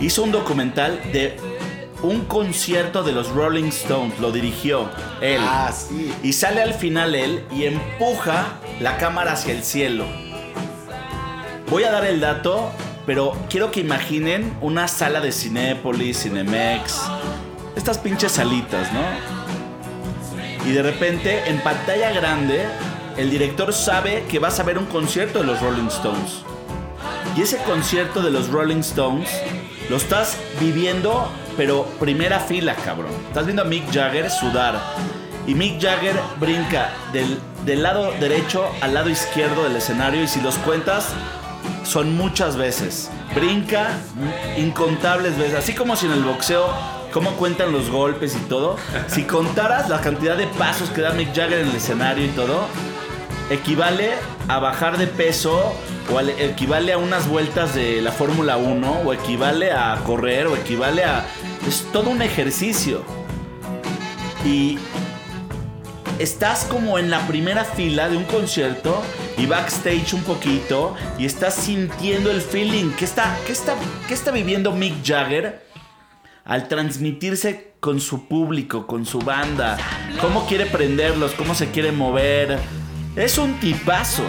Hizo 0.00 0.22
un 0.22 0.30
documental 0.30 1.00
de 1.10 1.38
un 2.02 2.26
concierto 2.26 3.02
de 3.02 3.12
los 3.12 3.30
Rolling 3.30 3.68
Stones, 3.68 4.20
lo 4.20 4.30
dirigió 4.30 4.90
él. 5.22 5.40
Ah, 5.40 5.72
sí. 5.72 6.12
Y 6.22 6.34
sale 6.34 6.60
al 6.60 6.74
final 6.74 7.14
él 7.14 7.42
y 7.50 7.64
empuja 7.64 8.58
la 8.80 8.98
cámara 8.98 9.32
hacia 9.32 9.54
el 9.54 9.64
cielo. 9.64 10.04
Voy 11.70 11.84
a 11.84 11.90
dar 11.90 12.04
el 12.04 12.20
dato, 12.20 12.70
pero 13.06 13.34
quiero 13.48 13.70
que 13.70 13.80
imaginen 13.80 14.54
una 14.60 14.86
sala 14.86 15.22
de 15.22 15.32
Cinépolis, 15.32 16.24
Cinemex, 16.24 17.00
estas 17.74 17.96
pinches 17.96 18.32
salitas, 18.32 18.92
¿no? 18.92 19.00
Y 20.66 20.72
de 20.72 20.82
repente, 20.82 21.48
en 21.48 21.60
pantalla 21.60 22.10
grande, 22.12 22.64
el 23.16 23.30
director 23.30 23.72
sabe 23.72 24.24
que 24.30 24.38
vas 24.38 24.58
a 24.60 24.62
ver 24.62 24.78
un 24.78 24.86
concierto 24.86 25.40
de 25.40 25.46
los 25.46 25.60
Rolling 25.60 25.88
Stones. 25.88 26.42
Y 27.36 27.42
ese 27.42 27.58
concierto 27.58 28.22
de 28.22 28.30
los 28.30 28.48
Rolling 28.48 28.80
Stones 28.80 29.28
lo 29.90 29.96
estás 29.96 30.38
viviendo, 30.60 31.28
pero 31.56 31.84
primera 32.00 32.40
fila, 32.40 32.74
cabrón. 32.76 33.12
Estás 33.28 33.44
viendo 33.44 33.62
a 33.62 33.66
Mick 33.66 33.92
Jagger 33.92 34.30
sudar. 34.30 34.80
Y 35.46 35.54
Mick 35.54 35.80
Jagger 35.80 36.16
brinca 36.40 36.90
del, 37.12 37.38
del 37.66 37.82
lado 37.82 38.12
derecho 38.18 38.64
al 38.80 38.94
lado 38.94 39.10
izquierdo 39.10 39.64
del 39.64 39.76
escenario. 39.76 40.22
Y 40.22 40.28
si 40.28 40.40
los 40.40 40.56
cuentas, 40.58 41.08
son 41.84 42.16
muchas 42.16 42.56
veces. 42.56 43.10
Brinca 43.34 43.90
incontables 44.56 45.36
veces. 45.36 45.56
Así 45.56 45.74
como 45.74 45.96
si 45.96 46.06
en 46.06 46.12
el 46.12 46.22
boxeo, 46.22 46.66
cómo 47.14 47.30
cuentan 47.36 47.72
los 47.72 47.88
golpes 47.90 48.34
y 48.36 48.40
todo. 48.48 48.76
Si 49.06 49.22
contaras 49.22 49.88
la 49.88 50.00
cantidad 50.02 50.36
de 50.36 50.46
pasos 50.48 50.90
que 50.90 51.00
da 51.00 51.12
Mick 51.12 51.28
Jagger 51.34 51.60
en 51.60 51.68
el 51.68 51.76
escenario 51.76 52.24
y 52.26 52.28
todo, 52.30 52.66
equivale 53.50 54.10
a 54.48 54.58
bajar 54.58 54.98
de 54.98 55.06
peso 55.06 55.72
o 56.12 56.18
al- 56.18 56.30
equivale 56.30 56.92
a 56.92 56.98
unas 56.98 57.28
vueltas 57.28 57.74
de 57.74 58.02
la 58.02 58.10
Fórmula 58.12 58.56
1 58.56 59.02
o 59.06 59.12
equivale 59.14 59.70
a 59.72 59.96
correr 60.04 60.48
o 60.48 60.56
equivale 60.56 61.04
a... 61.04 61.24
Es 61.68 61.86
todo 61.92 62.10
un 62.10 62.20
ejercicio. 62.20 63.02
Y 64.44 64.78
estás 66.18 66.64
como 66.64 66.98
en 66.98 67.10
la 67.10 67.20
primera 67.26 67.64
fila 67.64 68.08
de 68.08 68.16
un 68.16 68.24
concierto 68.24 69.02
y 69.38 69.46
backstage 69.46 70.12
un 70.14 70.22
poquito 70.22 70.94
y 71.18 71.26
estás 71.26 71.54
sintiendo 71.54 72.30
el 72.30 72.40
feeling 72.40 72.90
que 72.90 73.04
está, 73.04 73.36
que 73.46 73.52
está, 73.52 73.74
que 74.08 74.14
está 74.14 74.30
viviendo 74.30 74.72
Mick 74.72 74.94
Jagger 75.04 75.62
al 76.44 76.68
transmitirse 76.68 77.72
con 77.80 78.00
su 78.00 78.28
público, 78.28 78.86
con 78.86 79.06
su 79.06 79.18
banda, 79.18 79.76
cómo 80.20 80.46
quiere 80.46 80.66
prenderlos, 80.66 81.32
cómo 81.32 81.54
se 81.54 81.70
quiere 81.70 81.92
mover. 81.92 82.58
Es 83.16 83.38
un 83.38 83.58
tipazo. 83.60 84.24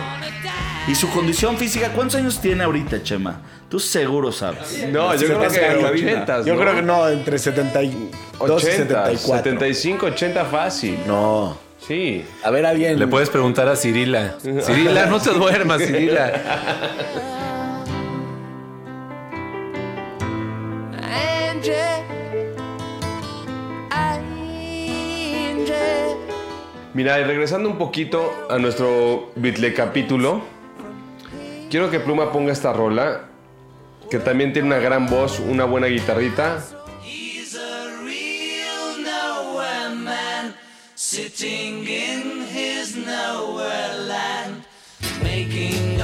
Y 0.88 0.94
su 0.94 1.10
condición 1.10 1.58
física, 1.58 1.90
¿cuántos 1.90 2.16
años 2.16 2.40
tiene 2.40 2.64
ahorita, 2.64 3.02
Chema? 3.02 3.42
Tú 3.70 3.80
seguro 3.80 4.32
sabes. 4.32 4.88
No, 4.92 5.16
yo 5.16 5.28
creo 5.28 5.40
que 5.50 5.86
80. 5.86 6.44
Yo 6.44 6.58
creo 6.58 6.76
que 6.76 6.82
no, 6.84 7.10
entre 7.10 7.40
72 7.40 7.92
y 8.04 8.52
80, 8.52 8.62
74. 8.62 9.38
75, 9.38 10.06
80 10.06 10.46
fácil. 10.46 10.98
No. 11.08 11.58
Sí. 11.88 12.24
A 12.44 12.52
ver, 12.52 12.66
alguien. 12.66 13.00
Le 13.00 13.08
puedes 13.08 13.30
preguntar 13.30 13.68
a 13.68 13.76
Cirila. 13.76 14.36
Cirila, 14.62 15.08
no 15.08 15.20
te 15.20 15.32
duermas, 15.32 15.82
Cirila. 15.82 16.32
Mira, 26.94 27.20
y 27.20 27.24
regresando 27.24 27.68
un 27.68 27.78
poquito 27.78 28.48
a 28.50 28.58
nuestro 28.58 29.32
Bitle 29.36 29.74
capítulo, 29.74 30.42
quiero 31.70 31.92
que 31.92 32.00
Pluma 32.00 32.32
ponga 32.32 32.54
esta 32.54 32.72
rola, 32.72 33.26
que 34.10 34.20
también 34.20 34.54
tiene 34.54 34.68
una 34.68 34.80
gran 34.80 35.08
voz, 35.08 35.40
una 35.40 35.66
buena 35.66 35.88
guitarrita. 35.88 36.64
Sitting 40.98 41.86
in 41.88 42.48
his 42.50 42.96
nowhere 42.96 44.08
land, 44.08 44.64
making 45.22 45.95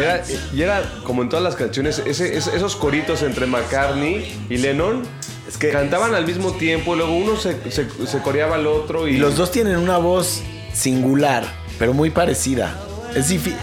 Era, 0.00 0.22
y 0.52 0.62
era 0.62 0.82
como 1.04 1.22
en 1.22 1.28
todas 1.28 1.42
las 1.44 1.54
canciones, 1.56 2.00
ese- 2.04 2.36
esos 2.36 2.76
coritos 2.76 3.22
entre 3.22 3.46
McCartney 3.46 4.46
y 4.48 4.56
Lennon, 4.58 5.02
Es 5.48 5.56
que 5.56 5.70
cantaban 5.70 6.14
al 6.14 6.26
mismo 6.26 6.52
tiempo, 6.52 6.94
y 6.94 6.98
luego 6.98 7.16
uno 7.16 7.36
se, 7.36 7.70
se- 7.70 7.88
se 8.06 8.18
coreaba 8.18 8.56
al 8.56 8.66
otro 8.66 9.08
y, 9.08 9.14
Y 9.14 9.16
los 9.18 9.36
dos 9.36 9.50
tienen 9.50 9.76
una 9.76 9.96
voz 9.98 10.42
singular, 10.74 11.44
pero 11.78 11.94
muy 11.94 12.10
parecida. 12.10 12.74
Es 13.14 13.28
difícil. 13.28 13.56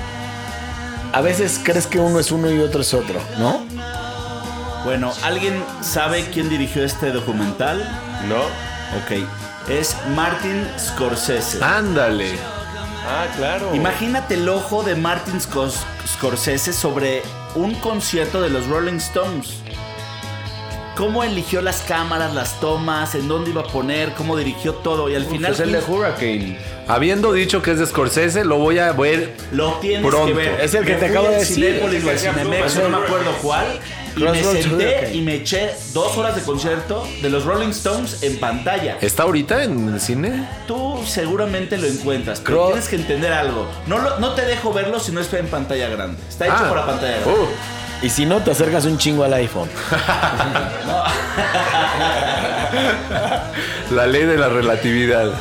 A 1.13 1.21
veces 1.21 1.59
crees 1.63 1.86
que 1.88 1.99
uno 1.99 2.19
es 2.19 2.31
uno 2.31 2.51
y 2.51 2.59
otro 2.59 2.81
es 2.81 2.93
otro, 2.93 3.19
¿no? 3.38 3.63
Bueno, 4.83 5.11
¿alguien 5.23 5.63
sabe 5.81 6.25
quién 6.33 6.49
dirigió 6.49 6.83
este 6.83 7.11
documental? 7.11 7.79
¿No? 8.27 8.38
Ok. 8.97 9.69
Es 9.69 9.95
Martin 10.15 10.67
Scorsese. 10.77 11.63
Ándale. 11.63 12.31
Ah, 13.07 13.27
claro. 13.35 13.73
Imagínate 13.75 14.33
el 14.35 14.47
ojo 14.49 14.83
de 14.83 14.95
Martin 14.95 15.39
Scors- 15.39 15.83
Scorsese 16.07 16.73
sobre 16.73 17.21
un 17.55 17.75
concierto 17.75 18.41
de 18.41 18.49
los 18.49 18.67
Rolling 18.67 18.95
Stones. 18.97 19.55
Cómo 20.95 21.23
eligió 21.25 21.61
las 21.61 21.81
cámaras, 21.81 22.33
las 22.33 22.59
tomas, 22.61 23.15
en 23.15 23.27
dónde 23.27 23.49
iba 23.51 23.61
a 23.61 23.65
poner, 23.65 24.13
cómo 24.13 24.37
dirigió 24.37 24.75
todo. 24.75 25.09
Y 25.09 25.15
al 25.15 25.25
final. 25.25 25.51
es 25.51 25.59
el 25.59 25.73
de 25.73 25.79
Hurricane. 25.79 26.57
Habiendo 26.87 27.33
dicho 27.33 27.61
que 27.61 27.71
es 27.71 27.79
de 27.79 27.85
Scorsese, 27.85 28.45
lo 28.45 28.57
voy 28.57 28.79
a 28.79 28.93
ver 28.93 29.33
Lo 29.51 29.73
tienes 29.79 30.05
pronto. 30.07 30.27
que 30.27 30.33
ver. 30.33 30.61
Es 30.61 30.73
el 30.73 30.85
que 30.85 30.93
Me 30.93 30.99
te 30.99 31.05
acabo 31.07 31.27
de 31.27 31.35
decir. 31.37 31.55
Cinépolis 31.65 32.03
o 32.05 32.09
al 32.09 32.17
Cinemex, 32.19 32.75
no 32.77 32.89
me 32.89 32.97
acuerdo 33.05 33.31
cuál. 33.41 33.65
Y 34.18 34.24
me 34.24 34.43
senté 34.43 35.11
y 35.13 35.22
me 35.22 35.36
eché 35.36 35.72
dos 35.93 36.18
horas 36.18 36.36
de 36.36 36.41
concierto 36.41 37.05
de 37.22 37.30
los 37.30 37.43
Rolling 37.43 37.70
Stones 37.70 38.24
en 38.24 38.39
pantalla. 38.39 38.97
¿Está 39.01 39.24
ahorita 39.24 39.63
en 39.63 39.89
el 39.93 39.99
cine? 39.99 40.47
Tú 40.68 41.01
seguramente 41.05 41.78
lo 41.78 41.86
encuentras, 41.88 42.39
pero 42.39 42.57
Cross- 42.57 42.68
tienes 42.72 42.89
que 42.89 42.95
entender 42.95 43.34
algo. 43.34 43.68
No, 43.88 43.97
lo- 43.99 44.20
no 44.20 44.32
te 44.34 44.45
dejo 44.45 44.72
verlo 44.72 44.99
si 45.01 45.11
no 45.11 45.20
está 45.20 45.38
en 45.39 45.47
pantalla 45.47 45.89
grande. 45.89 46.18
Está 46.30 46.45
hecho 46.45 46.55
Ah. 46.57 46.70
para 46.70 46.86
pantalla 46.86 47.18
grande. 47.20 47.30
Uh, 47.32 48.05
Y 48.05 48.09
si 48.09 48.26
no, 48.26 48.41
te 48.41 48.51
acercas 48.51 48.86
un 48.86 48.97
chingo 48.97 49.24
al 49.24 49.34
iPhone. 49.34 49.70
la 53.91 54.07
ley 54.07 54.24
de 54.26 54.38
la 54.38 54.49
relatividad. 54.49 55.32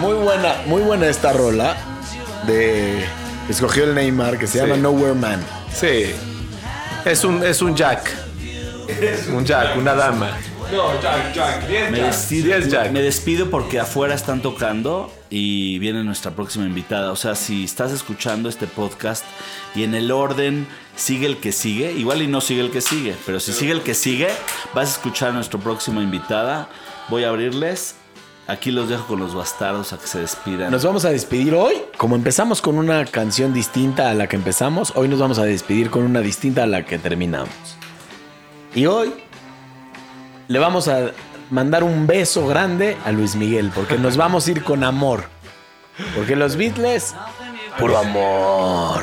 Muy 0.00 0.14
buena, 0.14 0.54
muy 0.66 0.82
buena 0.82 1.06
esta 1.06 1.32
rola 1.32 1.76
de 2.46 3.04
escogió 3.48 3.84
el 3.84 3.94
Neymar 3.94 4.38
que 4.38 4.46
se 4.46 4.58
llama. 4.58 4.76
Nowhere 4.76 5.14
Man. 5.14 5.40
Sí. 5.74 6.14
Es 7.08 7.24
un, 7.24 7.42
es 7.42 7.62
un 7.62 7.74
Jack. 7.74 8.12
Un 9.32 9.42
Jack, 9.44 9.78
una 9.78 9.94
dama. 9.94 10.30
No, 10.70 11.00
Jack, 11.00 11.32
Jack. 11.32 11.90
Me 11.90 12.02
despido, 12.02 12.54
Yes, 12.58 12.68
Jack. 12.70 12.90
me 12.90 13.00
despido 13.00 13.48
porque 13.48 13.80
afuera 13.80 14.14
están 14.14 14.42
tocando 14.42 15.10
y 15.30 15.78
viene 15.78 16.04
nuestra 16.04 16.32
próxima 16.32 16.66
invitada. 16.66 17.10
O 17.10 17.16
sea, 17.16 17.34
si 17.34 17.64
estás 17.64 17.92
escuchando 17.92 18.50
este 18.50 18.66
podcast 18.66 19.24
y 19.74 19.84
en 19.84 19.94
el 19.94 20.10
orden 20.10 20.66
sigue 20.96 21.26
el 21.26 21.38
que 21.38 21.52
sigue, 21.52 21.92
igual 21.92 22.20
y 22.20 22.26
no 22.26 22.42
sigue 22.42 22.60
el 22.60 22.70
que 22.70 22.82
sigue, 22.82 23.14
pero 23.24 23.40
si 23.40 23.54
sigue 23.54 23.72
el 23.72 23.80
que 23.80 23.94
sigue, 23.94 24.28
vas 24.74 24.88
a 24.90 24.92
escuchar 24.92 25.30
a 25.30 25.32
nuestra 25.32 25.58
próxima 25.58 26.02
invitada. 26.02 26.68
Voy 27.08 27.24
a 27.24 27.30
abrirles. 27.30 27.94
Aquí 28.48 28.70
los 28.70 28.88
dejo 28.88 29.06
con 29.06 29.20
los 29.20 29.34
bastardos 29.34 29.92
a 29.92 29.98
que 29.98 30.06
se 30.06 30.20
despidan. 30.20 30.70
Nos 30.70 30.82
vamos 30.82 31.04
a 31.04 31.10
despedir 31.10 31.54
hoy. 31.54 31.82
Como 31.98 32.16
empezamos 32.16 32.62
con 32.62 32.78
una 32.78 33.04
canción 33.04 33.52
distinta 33.52 34.08
a 34.08 34.14
la 34.14 34.26
que 34.26 34.36
empezamos, 34.36 34.94
hoy 34.96 35.06
nos 35.06 35.18
vamos 35.18 35.38
a 35.38 35.42
despedir 35.44 35.90
con 35.90 36.02
una 36.02 36.20
distinta 36.20 36.62
a 36.62 36.66
la 36.66 36.82
que 36.86 36.98
terminamos. 36.98 37.50
Y 38.74 38.86
hoy 38.86 39.12
le 40.48 40.58
vamos 40.58 40.88
a 40.88 41.10
mandar 41.50 41.84
un 41.84 42.06
beso 42.06 42.46
grande 42.46 42.96
a 43.04 43.12
Luis 43.12 43.36
Miguel, 43.36 43.70
porque 43.74 43.98
nos 43.98 44.16
vamos 44.16 44.46
a 44.46 44.50
ir 44.50 44.64
con 44.64 44.82
amor. 44.82 45.24
Porque 46.14 46.34
los 46.34 46.56
Beatles, 46.56 47.14
puro 47.78 47.98
amor. 47.98 49.02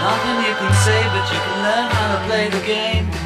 Nothing 0.00 0.48
you 0.48 0.54
can 0.58 0.74
say, 0.82 1.02
but 1.12 1.30
you 1.30 1.38
can 1.38 1.62
learn 1.62 1.90
how 1.90 2.16
to 2.16 2.26
play 2.26 2.48
the 2.48 2.66
game. 2.66 3.21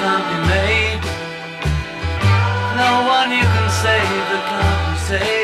Can't 0.00 0.24
be 0.30 0.38
made. 0.48 1.02
No 2.82 2.92
one 3.16 3.28
you 3.38 3.44
can 3.54 3.68
save 3.84 4.24
that 4.30 4.42
can't 4.48 4.82
be 4.88 4.98
saved. 5.08 5.39